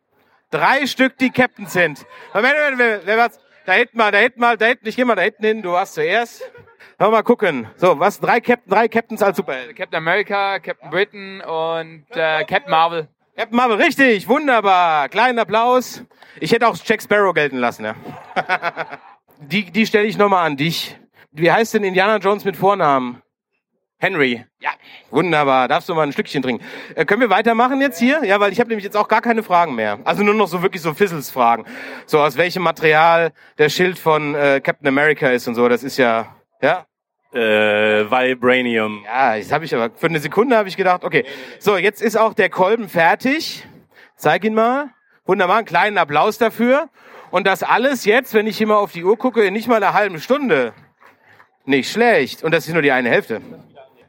Drei 0.51 0.85
Stück, 0.85 1.17
die 1.17 1.29
Captains 1.29 1.71
sind. 1.71 2.05
Moment, 2.33 2.53
Moment, 2.57 2.77
Moment, 2.77 3.01
wer 3.05 3.17
war's? 3.17 3.39
Da 3.65 3.71
hinten 3.71 3.97
mal, 3.97 4.11
da 4.11 4.17
hinten 4.17 4.41
mal, 4.41 4.57
da 4.57 4.65
hinten, 4.65 4.89
ich 4.89 4.97
geh 4.97 5.05
mal 5.05 5.15
da 5.15 5.21
hinten 5.21 5.45
hin, 5.45 5.61
du 5.61 5.71
warst 5.71 5.93
zuerst. 5.93 6.51
Wir 6.97 7.09
mal 7.09 7.23
gucken. 7.23 7.65
So, 7.77 7.97
was? 7.97 8.19
Drei, 8.19 8.41
Captain, 8.41 8.69
drei 8.69 8.89
Captains 8.89 9.23
als 9.23 9.37
Superhelden. 9.37 9.73
Captain 9.73 9.95
America, 9.95 10.59
Captain 10.59 10.89
Britain 10.89 11.39
und 11.39 12.03
äh, 12.11 12.43
Captain 12.43 12.71
Marvel. 12.71 13.07
Captain 13.37 13.55
Marvel, 13.55 13.77
richtig, 13.77 14.27
wunderbar. 14.27 15.07
Kleinen 15.07 15.39
Applaus. 15.39 16.03
Ich 16.41 16.51
hätte 16.51 16.67
auch 16.67 16.75
Jack 16.83 17.01
Sparrow 17.01 17.33
gelten 17.33 17.57
lassen, 17.57 17.85
ja. 17.85 17.95
die 19.39 19.71
die 19.71 19.85
stelle 19.85 20.07
ich 20.07 20.17
nochmal 20.17 20.45
an 20.45 20.57
dich. 20.57 20.97
Wie 21.37 21.51
heißt 21.51 21.73
denn 21.73 21.83
Indiana 21.83 22.17
Jones 22.17 22.45
mit 22.45 22.55
Vornamen? 22.55 23.21
Henry. 23.97 24.45
Ja, 24.59 24.69
wunderbar. 25.09 25.67
Darfst 25.67 25.89
du 25.89 25.95
mal 25.95 26.03
ein 26.03 26.13
Stückchen 26.13 26.41
trinken. 26.41 26.63
Äh, 26.95 27.05
können 27.05 27.21
wir 27.21 27.29
weitermachen 27.29 27.81
jetzt 27.81 27.99
hier? 27.99 28.23
Ja, 28.23 28.39
weil 28.39 28.51
ich 28.51 28.59
habe 28.59 28.69
nämlich 28.69 28.85
jetzt 28.85 28.95
auch 28.95 29.07
gar 29.07 29.21
keine 29.21 29.43
Fragen 29.43 29.75
mehr. 29.75 29.99
Also 30.05 30.23
nur 30.23 30.33
noch 30.33 30.47
so 30.47 30.61
wirklich 30.61 30.81
so 30.81 30.93
Fizzles-Fragen. 30.93 31.65
So 32.05 32.19
aus 32.21 32.37
welchem 32.37 32.63
Material 32.63 33.31
der 33.57 33.69
Schild 33.69 33.99
von 33.99 34.35
äh, 34.35 34.61
Captain 34.61 34.87
America 34.87 35.29
ist 35.29 35.47
und 35.47 35.55
so. 35.55 35.67
Das 35.67 35.83
ist 35.83 35.97
ja, 35.97 36.35
ja, 36.61 36.85
äh, 37.33 38.09
Vibranium. 38.09 39.03
ja, 39.03 39.37
das 39.37 39.51
habe 39.51 39.65
ich 39.65 39.75
aber 39.75 39.93
für 39.95 40.07
eine 40.07 40.19
Sekunde 40.19 40.55
habe 40.55 40.69
ich 40.69 40.77
gedacht, 40.77 41.03
okay. 41.03 41.25
So, 41.59 41.75
jetzt 41.75 42.01
ist 42.01 42.17
auch 42.17 42.33
der 42.33 42.49
Kolben 42.49 42.87
fertig. 42.87 43.65
Zeig 44.15 44.45
ihn 44.45 44.53
mal. 44.53 44.89
Wunderbar, 45.25 45.57
einen 45.57 45.65
kleinen 45.65 45.97
Applaus 45.97 46.37
dafür. 46.37 46.89
Und 47.31 47.45
das 47.45 47.63
alles 47.63 48.05
jetzt, 48.05 48.33
wenn 48.33 48.47
ich 48.47 48.57
hier 48.57 48.67
mal 48.67 48.77
auf 48.77 48.93
die 48.93 49.03
Uhr 49.03 49.17
gucke, 49.17 49.43
in 49.43 49.53
nicht 49.53 49.67
mal 49.67 49.77
einer 49.77 49.93
halben 49.93 50.19
Stunde. 50.19 50.73
Nicht 51.65 51.91
schlecht. 51.91 52.43
Und 52.43 52.53
das 52.53 52.67
ist 52.67 52.73
nur 52.73 52.81
die 52.81 52.91
eine 52.91 53.09
Hälfte. 53.09 53.41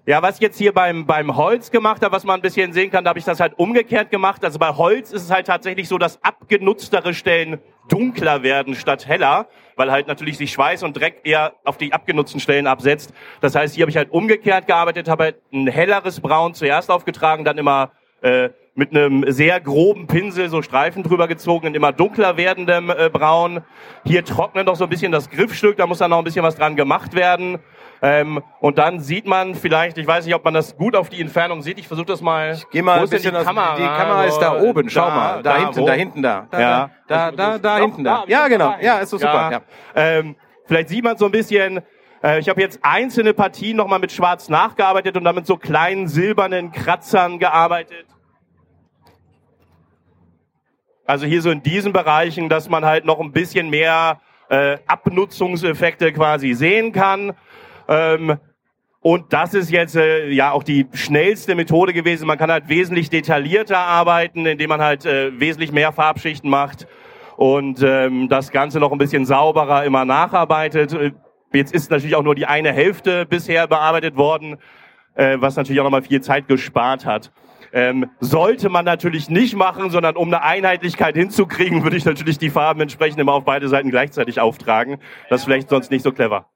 Ja, 0.08 0.22
was 0.22 0.36
ich 0.36 0.40
jetzt 0.40 0.56
hier 0.56 0.72
beim, 0.72 1.04
beim 1.04 1.36
Holz 1.36 1.72
gemacht 1.72 2.00
habe, 2.02 2.14
was 2.14 2.22
man 2.22 2.38
ein 2.38 2.42
bisschen 2.42 2.72
sehen 2.72 2.92
kann, 2.92 3.02
da 3.02 3.08
habe 3.08 3.18
ich 3.18 3.24
das 3.24 3.40
halt 3.40 3.58
umgekehrt 3.58 4.12
gemacht. 4.12 4.44
Also 4.44 4.56
bei 4.56 4.68
Holz 4.68 5.10
ist 5.10 5.24
es 5.24 5.30
halt 5.32 5.48
tatsächlich 5.48 5.88
so, 5.88 5.98
dass 5.98 6.22
abgenutztere 6.22 7.12
Stellen 7.12 7.58
dunkler 7.88 8.44
werden 8.44 8.76
statt 8.76 9.08
heller, 9.08 9.48
weil 9.74 9.90
halt 9.90 10.06
natürlich 10.06 10.38
sich 10.38 10.52
Schweiß 10.52 10.84
und 10.84 10.96
Dreck 10.96 11.22
eher 11.24 11.54
auf 11.64 11.76
die 11.76 11.92
abgenutzten 11.92 12.38
Stellen 12.38 12.68
absetzt. 12.68 13.12
Das 13.40 13.56
heißt, 13.56 13.74
hier 13.74 13.82
habe 13.82 13.90
ich 13.90 13.96
halt 13.96 14.12
umgekehrt 14.12 14.68
gearbeitet, 14.68 15.08
habe 15.08 15.24
halt 15.24 15.36
ein 15.52 15.66
helleres 15.66 16.20
Braun 16.20 16.54
zuerst 16.54 16.88
aufgetragen, 16.88 17.44
dann 17.44 17.58
immer 17.58 17.90
äh, 18.22 18.50
mit 18.76 18.90
einem 18.90 19.24
sehr 19.32 19.58
groben 19.58 20.06
Pinsel 20.06 20.50
so 20.50 20.60
Streifen 20.60 21.02
drüber 21.02 21.26
gezogen 21.28 21.68
in 21.68 21.74
immer 21.74 21.92
dunkler 21.92 22.36
werdendem 22.36 22.90
äh, 22.90 23.08
Braun. 23.10 23.62
Hier 24.04 24.24
trocknet 24.24 24.66
noch 24.66 24.76
so 24.76 24.84
ein 24.84 24.90
bisschen 24.90 25.10
das 25.10 25.30
Griffstück, 25.30 25.78
da 25.78 25.86
muss 25.86 25.98
dann 25.98 26.10
noch 26.10 26.18
ein 26.18 26.24
bisschen 26.24 26.42
was 26.42 26.56
dran 26.56 26.76
gemacht 26.76 27.14
werden. 27.14 27.58
Ähm, 28.02 28.42
und 28.60 28.76
dann 28.76 29.00
sieht 29.00 29.26
man 29.26 29.54
vielleicht, 29.54 29.96
ich 29.96 30.06
weiß 30.06 30.26
nicht, 30.26 30.34
ob 30.34 30.44
man 30.44 30.52
das 30.52 30.76
gut 30.76 30.94
auf 30.94 31.08
die 31.08 31.22
Entfernung 31.22 31.62
sieht, 31.62 31.78
ich 31.78 31.88
versuche 31.88 32.06
das 32.06 32.20
mal. 32.20 32.58
Geh 32.70 32.82
mal 32.82 33.00
ein 33.00 33.08
bisschen 33.08 33.34
die 33.34 33.44
Kamera? 33.44 33.76
die 33.76 33.82
Kamera 33.82 34.24
ist 34.24 34.38
da 34.38 34.60
oben, 34.60 34.90
schau 34.90 35.08
mal. 35.08 35.42
Da, 35.42 35.56
hinten, 35.56 35.80
wo? 35.80 35.86
da 35.86 35.92
hinten, 35.94 36.22
da. 36.22 36.46
Da, 36.50 36.60
Ja. 36.60 36.90
da, 37.08 37.32
da, 37.32 37.58
da, 37.58 37.78
Doch, 37.78 37.84
hinten, 37.86 38.04
da. 38.04 38.24
da, 38.26 38.28
Ja, 38.28 38.48
genau. 38.48 38.74
Ja, 38.82 38.98
ist 38.98 39.08
so 39.10 39.16
super. 39.16 39.32
Ja. 39.32 39.50
Ja. 39.50 39.60
Ähm, 39.94 40.36
vielleicht 40.66 40.90
sieht 40.90 41.02
man 41.02 41.16
so 41.16 41.24
ein 41.24 41.32
bisschen, 41.32 41.80
äh, 42.22 42.38
ich 42.40 42.50
habe 42.50 42.60
jetzt 42.60 42.80
einzelne 42.82 43.32
Partien 43.32 43.78
nochmal 43.78 44.00
mit 44.00 44.12
Schwarz 44.12 44.50
nachgearbeitet 44.50 45.16
und 45.16 45.24
dann 45.24 45.34
mit 45.34 45.46
so 45.46 45.56
kleinen 45.56 46.08
silbernen 46.08 46.72
Kratzern 46.72 47.38
gearbeitet. 47.38 48.06
Also 51.06 51.26
hier 51.26 51.42
so 51.42 51.50
in 51.50 51.62
diesen 51.62 51.92
Bereichen, 51.92 52.48
dass 52.48 52.68
man 52.68 52.84
halt 52.84 53.04
noch 53.04 53.20
ein 53.20 53.32
bisschen 53.32 53.70
mehr 53.70 54.20
äh, 54.48 54.78
Abnutzungseffekte 54.86 56.12
quasi 56.12 56.54
sehen 56.54 56.92
kann. 56.92 57.32
Ähm, 57.88 58.36
und 59.00 59.32
das 59.32 59.54
ist 59.54 59.70
jetzt 59.70 59.94
äh, 59.94 60.28
ja 60.28 60.50
auch 60.50 60.64
die 60.64 60.86
schnellste 60.92 61.54
Methode 61.54 61.92
gewesen. 61.92 62.26
Man 62.26 62.38
kann 62.38 62.50
halt 62.50 62.68
wesentlich 62.68 63.08
detaillierter 63.08 63.78
arbeiten, 63.78 64.46
indem 64.46 64.68
man 64.68 64.80
halt 64.80 65.06
äh, 65.06 65.38
wesentlich 65.38 65.70
mehr 65.70 65.92
Farbschichten 65.92 66.50
macht 66.50 66.88
und 67.36 67.82
ähm, 67.82 68.28
das 68.28 68.50
Ganze 68.50 68.80
noch 68.80 68.90
ein 68.90 68.98
bisschen 68.98 69.24
sauberer 69.24 69.84
immer 69.84 70.04
nacharbeitet. 70.04 70.92
Äh, 70.92 71.12
Jetzt 71.52 71.72
ist 71.72 71.90
natürlich 71.90 72.16
auch 72.16 72.22
nur 72.22 72.34
die 72.34 72.46
eine 72.46 72.72
Hälfte 72.72 73.24
bisher 73.24 73.66
bearbeitet 73.66 74.16
worden, 74.16 74.56
äh, 75.16 75.36
was 75.40 75.56
natürlich 75.56 75.80
auch 75.80 75.84
nochmal 75.84 76.02
viel 76.02 76.20
Zeit 76.20 76.48
gespart 76.48 77.04
hat. 77.04 77.32
Ähm, 77.72 78.06
sollte 78.20 78.68
man 78.68 78.84
natürlich 78.84 79.28
nicht 79.28 79.56
machen, 79.56 79.90
sondern 79.90 80.16
um 80.16 80.28
eine 80.28 80.42
Einheitlichkeit 80.42 81.16
hinzukriegen, 81.16 81.82
würde 81.82 81.96
ich 81.96 82.04
natürlich 82.04 82.38
die 82.38 82.48
Farben 82.48 82.80
entsprechend 82.80 83.18
immer 83.20 83.34
auf 83.34 83.44
beide 83.44 83.68
Seiten 83.68 83.90
gleichzeitig 83.90 84.40
auftragen. 84.40 84.98
Das 85.28 85.40
ist 85.40 85.44
vielleicht 85.44 85.68
sonst 85.68 85.90
nicht 85.90 86.02
so 86.02 86.12
clever. 86.12 86.46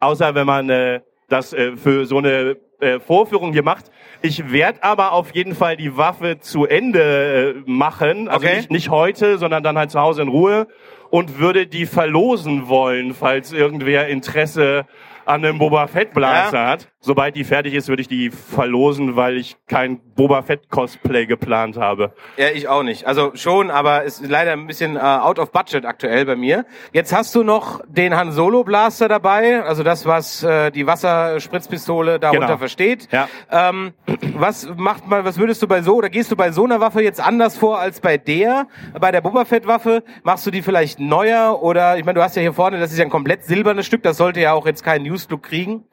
Außer 0.00 0.34
wenn 0.34 0.46
man 0.46 0.70
äh, 0.70 1.00
das 1.28 1.52
äh, 1.52 1.76
für 1.76 2.06
so 2.06 2.18
eine 2.18 2.56
äh, 2.80 3.00
Vorführung 3.00 3.52
hier 3.52 3.62
macht. 3.62 3.86
Ich 4.22 4.52
werde 4.52 4.82
aber 4.82 5.12
auf 5.12 5.34
jeden 5.34 5.54
Fall 5.54 5.76
die 5.76 5.96
Waffe 5.96 6.38
zu 6.40 6.66
Ende 6.66 7.54
äh, 7.66 7.70
machen. 7.70 8.28
Also 8.28 8.46
Okay. 8.46 8.56
nicht, 8.56 8.70
nicht 8.70 8.90
heute, 8.90 9.38
sondern 9.38 9.62
dann 9.62 9.78
halt 9.78 9.90
zu 9.90 10.00
Hause 10.00 10.22
in 10.22 10.28
Ruhe 10.28 10.66
und 11.10 11.38
würde 11.38 11.66
die 11.66 11.86
verlosen 11.86 12.68
wollen, 12.68 13.14
falls 13.14 13.52
irgendwer 13.52 14.08
Interesse 14.08 14.84
an 15.26 15.44
einem 15.44 15.58
Boba 15.58 15.86
Fett 15.86 16.12
Blaster 16.14 16.58
Ja. 16.62 16.68
hat. 16.68 16.88
sobald 17.04 17.34
die 17.34 17.42
fertig 17.44 17.74
ist, 17.74 17.88
würde 17.88 18.00
ich 18.02 18.06
die 18.08 18.30
verlosen, 18.30 19.16
weil 19.16 19.36
ich 19.36 19.56
kein 19.66 19.98
Boba 20.14 20.42
Fett 20.42 20.70
Cosplay 20.70 21.26
geplant 21.26 21.76
habe. 21.76 22.12
Ja, 22.36 22.46
ich 22.54 22.68
auch 22.68 22.82
nicht. 22.84 23.06
Also 23.06 23.32
schon, 23.34 23.70
aber 23.72 24.04
es 24.04 24.20
ist 24.20 24.30
leider 24.30 24.52
ein 24.52 24.66
bisschen 24.68 24.96
äh, 24.96 25.00
out 25.00 25.38
of 25.40 25.50
budget 25.50 25.84
aktuell 25.84 26.24
bei 26.26 26.36
mir. 26.36 26.64
Jetzt 26.92 27.12
hast 27.12 27.34
du 27.34 27.42
noch 27.42 27.80
den 27.88 28.14
Han 28.16 28.30
Solo 28.30 28.62
Blaster 28.62 29.08
dabei, 29.08 29.62
also 29.64 29.82
das, 29.82 30.06
was 30.06 30.44
äh, 30.44 30.70
die 30.70 30.86
Wasserspritzpistole 30.86 32.18
darunter 32.20 32.46
Genau. 32.46 32.58
versteht. 32.58 33.08
Ja. 33.10 33.28
Ähm, 33.50 33.92
was 34.34 34.68
macht 34.76 35.06
man, 35.08 35.24
was 35.24 35.38
würdest 35.38 35.62
du 35.62 35.66
bei 35.66 35.82
so, 35.82 35.96
oder 35.96 36.08
gehst 36.10 36.30
du 36.30 36.36
bei 36.36 36.52
so 36.52 36.64
einer 36.64 36.80
Waffe 36.80 37.02
jetzt 37.02 37.20
anders 37.20 37.56
vor 37.56 37.78
als 37.80 38.00
bei 38.00 38.16
der, 38.18 38.66
bei 39.00 39.10
der 39.10 39.20
Boba 39.20 39.44
Fett 39.44 39.66
Waffe? 39.66 40.02
Machst 40.22 40.46
du 40.46 40.50
die 40.50 40.62
vielleicht 40.62 41.00
neuer 41.00 41.62
oder, 41.62 41.96
ich 41.98 42.04
meine, 42.04 42.18
du 42.18 42.22
hast 42.22 42.36
ja 42.36 42.42
hier 42.42 42.52
vorne, 42.52 42.78
das 42.78 42.92
ist 42.92 42.98
ja 42.98 43.04
ein 43.04 43.10
komplett 43.10 43.44
silbernes 43.44 43.86
Stück, 43.86 44.02
das 44.02 44.16
sollte 44.16 44.40
ja 44.40 44.52
auch 44.52 44.66
jetzt 44.66 44.84
keinen 44.84 45.04
News-Look 45.12 45.42
kriegen. 45.42 45.84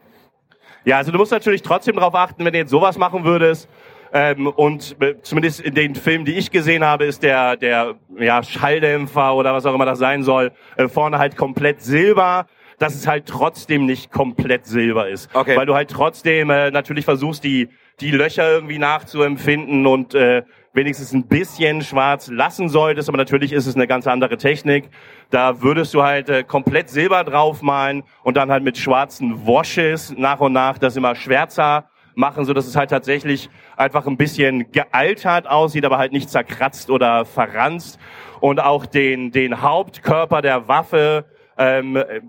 Ja, 0.85 0.97
also 0.97 1.11
du 1.11 1.17
musst 1.17 1.31
natürlich 1.31 1.61
trotzdem 1.61 1.95
darauf 1.95 2.15
achten, 2.15 2.45
wenn 2.45 2.53
du 2.53 2.59
jetzt 2.59 2.71
sowas 2.71 2.97
machen 2.97 3.25
würdest. 3.25 3.69
Ähm, 4.11 4.47
und 4.47 4.95
äh, 5.01 5.21
zumindest 5.21 5.59
in 5.59 5.75
den 5.75 5.93
Filmen, 5.93 6.25
die 6.25 6.33
ich 6.33 6.49
gesehen 6.49 6.83
habe, 6.83 7.05
ist 7.05 7.21
der, 7.21 7.57
der 7.57 7.95
ja, 8.17 8.41
Schalldämpfer 8.41 9.35
oder 9.35 9.53
was 9.53 9.65
auch 9.65 9.75
immer 9.75 9.85
das 9.85 9.99
sein 9.99 10.23
soll, 10.23 10.51
äh, 10.77 10.87
vorne 10.87 11.19
halt 11.19 11.37
komplett 11.37 11.81
silber, 11.81 12.47
dass 12.79 12.95
es 12.95 13.05
halt 13.05 13.27
trotzdem 13.27 13.85
nicht 13.85 14.09
komplett 14.11 14.65
silber 14.65 15.09
ist. 15.09 15.29
Okay. 15.35 15.55
Weil 15.55 15.65
du 15.65 15.75
halt 15.75 15.91
trotzdem 15.91 16.49
äh, 16.49 16.71
natürlich 16.71 17.05
versuchst, 17.05 17.43
die, 17.43 17.69
die 17.99 18.09
Löcher 18.09 18.49
irgendwie 18.49 18.79
nachzuempfinden 18.79 19.85
und 19.85 20.15
äh, 20.15 20.43
wenigstens 20.79 21.11
ein 21.11 21.27
bisschen 21.27 21.81
schwarz 21.81 22.29
lassen 22.29 22.69
solltest, 22.69 23.09
aber 23.09 23.17
natürlich 23.17 23.51
ist 23.51 23.67
es 23.67 23.75
eine 23.75 23.85
ganz 23.85 24.07
andere 24.07 24.37
Technik. 24.37 24.89
Da 25.29 25.61
würdest 25.61 25.93
du 25.93 26.03
halt 26.03 26.29
äh, 26.29 26.43
komplett 26.43 26.89
Silber 26.89 27.25
draufmalen 27.25 28.03
und 28.23 28.37
dann 28.37 28.49
halt 28.49 28.63
mit 28.63 28.77
schwarzen 28.77 29.45
Washes 29.45 30.13
nach 30.17 30.39
und 30.39 30.53
nach 30.53 30.77
das 30.77 30.95
immer 30.95 31.15
schwärzer 31.15 31.89
machen, 32.15 32.45
so 32.45 32.53
dass 32.53 32.65
es 32.65 32.77
halt 32.77 32.89
tatsächlich 32.89 33.49
einfach 33.75 34.07
ein 34.07 34.15
bisschen 34.15 34.71
gealtert 34.71 35.47
aussieht, 35.47 35.83
aber 35.83 35.97
halt 35.97 36.13
nicht 36.13 36.29
zerkratzt 36.29 36.89
oder 36.89 37.25
verranzt. 37.25 37.99
Und 38.39 38.61
auch 38.61 38.85
den, 38.85 39.31
den 39.31 39.61
Hauptkörper 39.61 40.41
der 40.41 40.69
Waffe 40.69 41.25
ähm, 41.57 41.97
äh, 41.97 42.21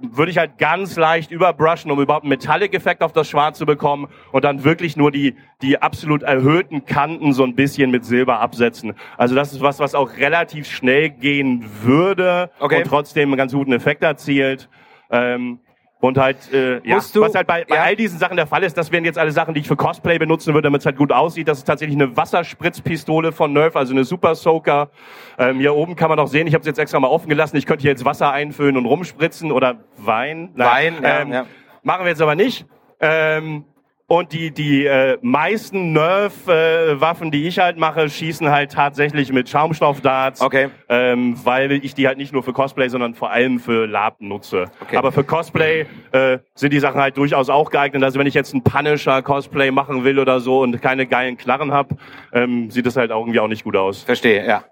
würde 0.00 0.30
ich 0.30 0.38
halt 0.38 0.58
ganz 0.58 0.96
leicht 0.96 1.30
überbrushen, 1.30 1.90
um 1.90 2.00
überhaupt 2.00 2.24
einen 2.24 2.30
Metallic-Effekt 2.30 3.02
auf 3.02 3.12
das 3.12 3.28
Schwarz 3.28 3.58
zu 3.58 3.66
bekommen 3.66 4.08
und 4.32 4.44
dann 4.44 4.64
wirklich 4.64 4.96
nur 4.96 5.10
die, 5.10 5.34
die 5.62 5.80
absolut 5.80 6.22
erhöhten 6.22 6.84
Kanten 6.84 7.32
so 7.32 7.44
ein 7.44 7.54
bisschen 7.54 7.90
mit 7.90 8.04
Silber 8.04 8.40
absetzen. 8.40 8.94
Also 9.16 9.34
das 9.34 9.52
ist 9.52 9.62
was, 9.62 9.78
was 9.78 9.94
auch 9.94 10.16
relativ 10.18 10.66
schnell 10.66 11.10
gehen 11.10 11.64
würde 11.82 12.50
Okay. 12.58 12.78
und 12.78 12.86
trotzdem 12.86 13.30
einen 13.30 13.38
ganz 13.38 13.52
guten 13.52 13.72
Effekt 13.72 14.02
erzielt. 14.02 14.68
Ähm, 15.10 15.60
und 16.00 16.18
halt, 16.18 16.52
äh, 16.52 16.80
ja, 16.86 16.96
Musst 16.96 17.16
du- 17.16 17.22
was 17.22 17.34
halt 17.34 17.46
bei, 17.46 17.64
bei 17.64 17.76
ja. 17.76 17.82
all 17.82 17.96
diesen 17.96 18.18
Sachen 18.18 18.36
der 18.36 18.46
Fall 18.46 18.62
ist, 18.62 18.76
das 18.76 18.92
wären 18.92 19.04
jetzt 19.04 19.18
alle 19.18 19.32
Sachen, 19.32 19.54
die 19.54 19.60
ich 19.60 19.66
für 19.68 19.76
Cosplay 19.76 20.18
benutzen 20.18 20.52
würde, 20.52 20.66
damit 20.66 20.80
es 20.82 20.86
halt 20.86 20.96
gut 20.96 21.10
aussieht. 21.10 21.48
Das 21.48 21.58
ist 21.58 21.64
tatsächlich 21.64 21.96
eine 21.96 22.16
Wasserspritzpistole 22.16 23.32
von 23.32 23.52
Nerf, 23.52 23.76
also 23.76 23.92
eine 23.92 24.04
Super 24.04 24.34
Soaker. 24.34 24.90
Ähm, 25.38 25.58
hier 25.58 25.74
oben 25.74 25.96
kann 25.96 26.08
man 26.10 26.18
auch 26.18 26.28
sehen, 26.28 26.46
ich 26.46 26.54
habe 26.54 26.60
es 26.60 26.66
jetzt 26.66 26.78
extra 26.78 27.00
mal 27.00 27.08
offen 27.08 27.28
gelassen. 27.28 27.56
Ich 27.56 27.66
könnte 27.66 27.82
hier 27.82 27.90
jetzt 27.92 28.04
Wasser 28.04 28.30
einfüllen 28.30 28.76
und 28.76 28.86
rumspritzen 28.86 29.50
oder 29.52 29.76
Wein. 29.96 30.50
Wein, 30.54 30.96
ja, 31.02 31.20
ähm, 31.20 31.32
ja. 31.32 31.46
Machen 31.82 32.04
wir 32.04 32.10
jetzt 32.10 32.22
aber 32.22 32.34
nicht. 32.34 32.66
Ähm, 33.00 33.64
und 34.08 34.32
die, 34.32 34.52
die 34.52 34.86
äh, 34.86 35.18
meisten 35.20 35.92
Nerf-Waffen, 35.92 37.30
die 37.30 37.46
ich 37.48 37.58
halt 37.58 37.76
mache, 37.76 38.08
schießen 38.08 38.50
halt 38.50 38.72
tatsächlich 38.72 39.32
mit 39.32 39.48
Schaumstoffdarts. 39.48 40.40
Okay. 40.40 40.68
Ähm, 40.88 41.36
weil 41.44 41.72
ich 41.72 41.94
die 41.94 42.06
halt 42.06 42.16
nicht 42.16 42.32
nur 42.32 42.42
für 42.44 42.52
Cosplay, 42.52 42.88
sondern 42.88 43.14
vor 43.14 43.30
allem 43.30 43.58
für 43.58 43.86
Lab 43.86 44.20
nutze. 44.20 44.66
Okay. 44.80 44.96
Aber 44.96 45.10
für 45.10 45.24
Cosplay 45.24 45.86
äh, 46.12 46.38
sind 46.54 46.72
die 46.72 46.78
Sachen 46.78 47.00
halt 47.00 47.16
durchaus 47.16 47.48
auch 47.48 47.70
geeignet. 47.70 48.04
Also 48.04 48.18
wenn 48.18 48.26
ich 48.26 48.34
jetzt 48.34 48.54
ein 48.54 48.62
Punisher-Cosplay 48.62 49.72
machen 49.72 50.04
will 50.04 50.20
oder 50.20 50.38
so 50.38 50.60
und 50.60 50.80
keine 50.80 51.06
geilen 51.06 51.36
Knarren 51.36 51.72
hab, 51.72 51.90
ähm, 52.32 52.70
sieht 52.70 52.86
das 52.86 52.96
halt 52.96 53.10
auch 53.10 53.20
irgendwie 53.20 53.40
auch 53.40 53.48
nicht 53.48 53.64
gut 53.64 53.76
aus. 53.76 54.04
Verstehe, 54.04 54.46
ja. 54.46 54.64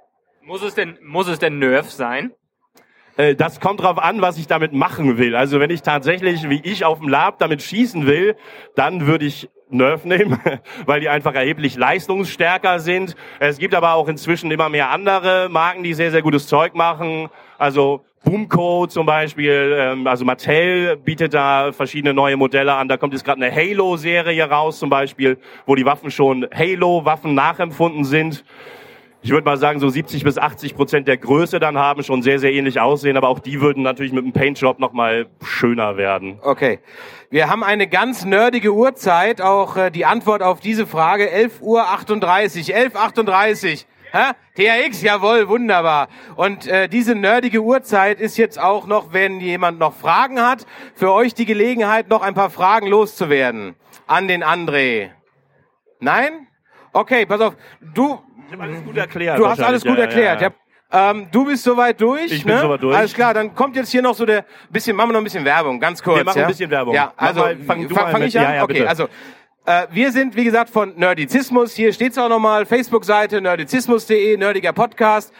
Muss 0.42 0.62
es 0.62 0.74
denn, 0.74 0.98
muss 1.02 1.26
es 1.26 1.38
denn 1.40 1.58
Nerf 1.58 1.90
sein? 1.90 2.32
Äh, 3.16 3.34
das 3.34 3.60
kommt 3.60 3.80
drauf 3.80 3.98
an, 3.98 4.20
was 4.20 4.38
ich 4.38 4.46
damit 4.46 4.72
machen 4.72 5.18
will. 5.18 5.36
Also 5.36 5.60
wenn 5.60 5.70
ich 5.70 5.82
tatsächlich, 5.82 6.48
wie 6.48 6.60
ich 6.64 6.84
auf 6.84 6.98
dem 6.98 7.08
Lab 7.08 7.38
damit 7.38 7.62
schießen 7.62 8.06
will, 8.06 8.36
dann 8.74 9.06
würde 9.06 9.26
ich 9.26 9.48
Nerf 9.70 10.04
nehmen, 10.04 10.38
weil 10.86 11.00
die 11.00 11.08
einfach 11.08 11.34
erheblich 11.34 11.76
leistungsstärker 11.76 12.80
sind. 12.80 13.16
Es 13.40 13.58
gibt 13.58 13.74
aber 13.74 13.94
auch 13.94 14.08
inzwischen 14.08 14.50
immer 14.50 14.68
mehr 14.68 14.90
andere 14.90 15.48
Marken, 15.50 15.82
die 15.82 15.94
sehr, 15.94 16.10
sehr 16.10 16.22
gutes 16.22 16.46
Zeug 16.46 16.74
machen. 16.74 17.28
Also 17.58 18.04
Boomco 18.24 18.86
zum 18.86 19.06
Beispiel, 19.06 19.76
ähm, 19.78 20.06
also 20.06 20.24
Mattel 20.24 20.96
bietet 20.96 21.34
da 21.34 21.72
verschiedene 21.72 22.14
neue 22.14 22.36
Modelle 22.36 22.74
an. 22.74 22.88
Da 22.88 22.96
kommt 22.96 23.12
jetzt 23.12 23.24
gerade 23.24 23.44
eine 23.44 23.54
Halo-Serie 23.54 24.48
raus 24.48 24.78
zum 24.78 24.90
Beispiel, 24.90 25.38
wo 25.66 25.74
die 25.74 25.84
Waffen 25.84 26.10
schon 26.10 26.46
Halo-Waffen 26.52 27.34
nachempfunden 27.34 28.04
sind 28.04 28.44
ich 29.24 29.30
würde 29.30 29.46
mal 29.46 29.56
sagen, 29.56 29.80
so 29.80 29.88
70 29.88 30.22
bis 30.22 30.36
80 30.36 30.76
Prozent 30.76 31.08
der 31.08 31.16
Größe 31.16 31.58
dann 31.58 31.78
haben, 31.78 32.02
schon 32.02 32.20
sehr, 32.20 32.38
sehr 32.38 32.52
ähnlich 32.52 32.78
aussehen, 32.78 33.16
aber 33.16 33.28
auch 33.28 33.38
die 33.38 33.62
würden 33.62 33.82
natürlich 33.82 34.12
mit 34.12 34.22
dem 34.22 34.34
Paintjob 34.34 34.78
nochmal 34.78 35.28
schöner 35.42 35.96
werden. 35.96 36.38
Okay. 36.42 36.80
Wir 37.30 37.48
haben 37.48 37.64
eine 37.64 37.86
ganz 37.86 38.26
nerdige 38.26 38.74
Uhrzeit, 38.74 39.40
auch 39.40 39.78
äh, 39.78 39.90
die 39.90 40.04
Antwort 40.04 40.42
auf 40.42 40.60
diese 40.60 40.86
Frage, 40.86 41.34
11.38 41.34 41.62
Uhr. 41.62 41.82
11.38 41.82 43.84
Hä? 44.12 44.32
THX, 44.56 45.00
jawohl, 45.00 45.48
wunderbar. 45.48 46.08
Und 46.36 46.66
äh, 46.66 46.88
diese 46.88 47.14
nerdige 47.14 47.62
Uhrzeit 47.62 48.20
ist 48.20 48.36
jetzt 48.36 48.60
auch 48.60 48.86
noch, 48.86 49.14
wenn 49.14 49.40
jemand 49.40 49.78
noch 49.78 49.94
Fragen 49.94 50.40
hat, 50.40 50.66
für 50.94 51.12
euch 51.12 51.32
die 51.32 51.46
Gelegenheit, 51.46 52.10
noch 52.10 52.20
ein 52.20 52.34
paar 52.34 52.50
Fragen 52.50 52.86
loszuwerden. 52.86 53.74
An 54.06 54.28
den 54.28 54.44
André. 54.44 55.12
Nein? 55.98 56.46
Okay, 56.94 57.26
pass 57.26 57.40
auf. 57.40 57.54
Du, 57.94 58.20
alles 58.58 58.84
gut 58.84 58.96
erklärt. 58.96 59.38
Du 59.38 59.48
hast 59.48 59.60
alles 59.60 59.84
gut 59.84 59.98
erklärt. 59.98 60.40
Ja, 60.40 60.50
Ähm, 60.92 61.26
du 61.32 61.44
bist 61.44 61.64
soweit 61.64 62.00
durch. 62.00 62.30
Ich 62.30 62.44
bin 62.44 62.54
ne? 62.54 62.60
soweit 62.60 62.82
durch. 62.82 62.96
Alles 62.96 63.12
klar, 63.12 63.34
dann 63.34 63.52
kommt 63.52 63.74
jetzt 63.74 63.90
hier 63.90 64.00
noch 64.00 64.14
so 64.14 64.24
der 64.24 64.44
bisschen, 64.70 64.94
machen 64.94 65.08
wir 65.08 65.14
noch 65.14 65.20
ein 65.20 65.24
bisschen 65.24 65.44
Werbung, 65.44 65.80
ganz 65.80 66.00
kurz. 66.00 66.18
Wir 66.18 66.24
machen 66.24 66.38
ja? 66.38 66.44
ein 66.44 66.50
bisschen 66.50 66.70
Werbung. 66.70 66.94
Ja, 66.94 67.12
also 67.16 67.40
mal, 67.40 67.56
fang 67.56 67.88
fang, 67.88 68.10
fang 68.12 68.22
ich 68.22 68.38
an. 68.38 68.44
ja, 68.44 68.54
ja, 68.54 68.62
okay, 68.62 68.74
bitte. 68.74 68.88
also 68.88 69.08
äh, 69.66 69.86
wir 69.90 70.12
sind 70.12 70.36
wie 70.36 70.44
gesagt 70.44 70.70
von 70.70 70.94
Nerdizismus. 70.96 71.74
Hier 71.74 71.92
steht's 71.92 72.16
auch 72.16 72.28
nochmal 72.28 72.64
Facebook-Seite 72.64 73.40
nerdizismus.de, 73.40 74.36
nerdiger 74.36 74.72
Podcast. 74.72 75.32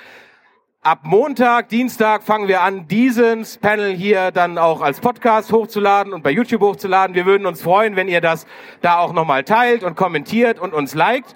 Ab 0.86 0.98
Montag, 1.04 1.70
Dienstag 1.70 2.22
fangen 2.22 2.46
wir 2.46 2.60
an, 2.60 2.86
diesen 2.86 3.46
Panel 3.62 3.94
hier 3.94 4.30
dann 4.32 4.58
auch 4.58 4.82
als 4.82 5.00
Podcast 5.00 5.50
hochzuladen 5.50 6.12
und 6.12 6.22
bei 6.22 6.30
YouTube 6.30 6.60
hochzuladen. 6.60 7.16
Wir 7.16 7.24
würden 7.24 7.46
uns 7.46 7.62
freuen, 7.62 7.96
wenn 7.96 8.06
ihr 8.06 8.20
das 8.20 8.46
da 8.82 8.98
auch 8.98 9.14
nochmal 9.14 9.44
teilt 9.44 9.82
und 9.82 9.96
kommentiert 9.96 10.60
und 10.60 10.74
uns 10.74 10.92
liked. 10.92 11.34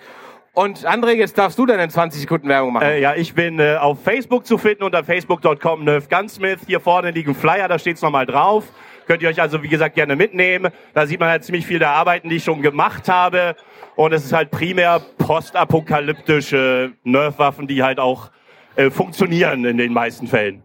Und 0.52 0.86
André, 0.86 1.12
jetzt 1.12 1.38
darfst 1.38 1.58
du 1.58 1.64
deine 1.64 1.88
20 1.88 2.20
Sekunden 2.20 2.46
Werbung 2.46 2.74
machen. 2.74 2.88
Äh, 2.88 3.00
ja, 3.00 3.14
ich 3.14 3.32
bin 3.32 3.58
äh, 3.58 3.76
auf 3.76 4.02
Facebook 4.02 4.44
zu 4.44 4.58
finden 4.58 4.82
unter 4.82 5.02
facebook.com 5.02 5.82
Nerf 5.82 6.10
Gunsmith. 6.10 6.58
Hier 6.66 6.80
vorne 6.80 7.10
liegen 7.12 7.34
Flyer, 7.34 7.68
da 7.68 7.78
steht's 7.78 8.02
nochmal 8.02 8.26
drauf. 8.26 8.64
Könnt 9.06 9.22
ihr 9.22 9.30
euch 9.30 9.40
also, 9.40 9.62
wie 9.62 9.68
gesagt, 9.68 9.94
gerne 9.94 10.14
mitnehmen. 10.14 10.70
Da 10.92 11.06
sieht 11.06 11.20
man 11.20 11.30
halt 11.30 11.42
ziemlich 11.42 11.66
viel 11.66 11.78
der 11.78 11.92
Arbeiten, 11.92 12.28
die 12.28 12.36
ich 12.36 12.44
schon 12.44 12.60
gemacht 12.60 13.08
habe. 13.08 13.56
Und 13.96 14.12
es 14.12 14.26
ist 14.26 14.34
halt 14.34 14.50
primär 14.50 15.00
postapokalyptische 15.16 16.92
Nerf-Waffen, 17.04 17.66
die 17.66 17.82
halt 17.82 17.98
auch 17.98 18.30
äh, 18.78 18.90
funktionieren 18.90 19.64
in 19.64 19.76
den 19.76 19.92
meisten 19.92 20.28
Fällen. 20.28 20.62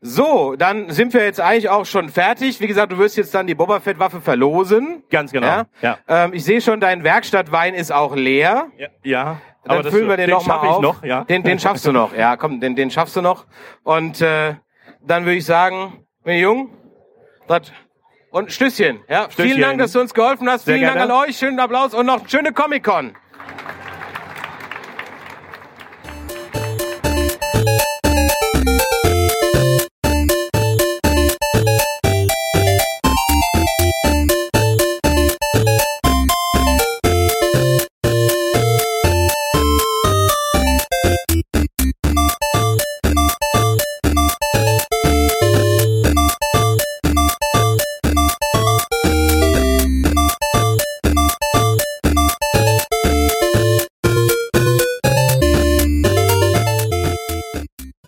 So, 0.00 0.56
dann 0.56 0.90
sind 0.90 1.12
wir 1.14 1.22
jetzt 1.24 1.40
eigentlich 1.40 1.68
auch 1.68 1.84
schon 1.84 2.08
fertig. 2.08 2.60
Wie 2.60 2.66
gesagt, 2.66 2.92
du 2.92 2.98
wirst 2.98 3.16
jetzt 3.16 3.34
dann 3.34 3.46
die 3.46 3.54
Boba 3.54 3.80
Fett 3.80 3.98
Waffe 3.98 4.20
verlosen. 4.20 5.02
Ganz 5.10 5.32
genau. 5.32 5.46
Ja. 5.46 5.66
Ja. 5.82 5.98
Ähm, 6.08 6.32
ich 6.32 6.44
sehe 6.44 6.60
schon, 6.60 6.80
dein 6.80 7.04
Werkstattwein 7.04 7.74
ist 7.74 7.92
auch 7.92 8.14
leer. 8.16 8.68
Ja. 8.78 8.88
ja. 9.02 9.40
Dann 9.64 9.82
das- 9.82 9.92
füllen 9.92 10.08
wir 10.08 10.16
den, 10.16 10.28
den 10.28 10.34
noch 10.34 10.46
mal 10.46 10.54
schaff 10.54 10.64
ich 10.64 10.70
auf. 10.70 10.82
noch, 10.82 11.04
ja. 11.04 11.24
Den, 11.24 11.42
den 11.42 11.58
schaffst 11.58 11.84
du 11.86 11.92
noch. 11.92 12.14
Ja, 12.16 12.36
komm, 12.36 12.60
den, 12.60 12.76
den 12.76 12.90
schaffst 12.90 13.16
du 13.16 13.20
noch. 13.20 13.46
Und 13.82 14.20
äh, 14.20 14.54
dann 15.02 15.24
würde 15.24 15.36
ich 15.36 15.44
sagen, 15.44 16.04
mein 16.24 16.38
Jung, 16.38 16.70
das 17.48 17.72
und 18.30 18.52
Stößchen. 18.52 19.00
Ja, 19.08 19.28
vielen 19.28 19.48
Stößchen. 19.48 19.60
Dank, 19.60 19.78
dass 19.78 19.92
du 19.92 20.00
uns 20.00 20.14
geholfen 20.14 20.48
hast. 20.48 20.64
Sehr 20.66 20.74
vielen 20.74 20.86
Dank 20.86 20.98
gerne. 20.98 21.14
an 21.14 21.28
euch. 21.28 21.36
Schönen 21.36 21.58
Applaus 21.58 21.94
und 21.94 22.06
noch 22.06 22.28
schöne 22.28 22.52
Comic-Con. 22.52 23.14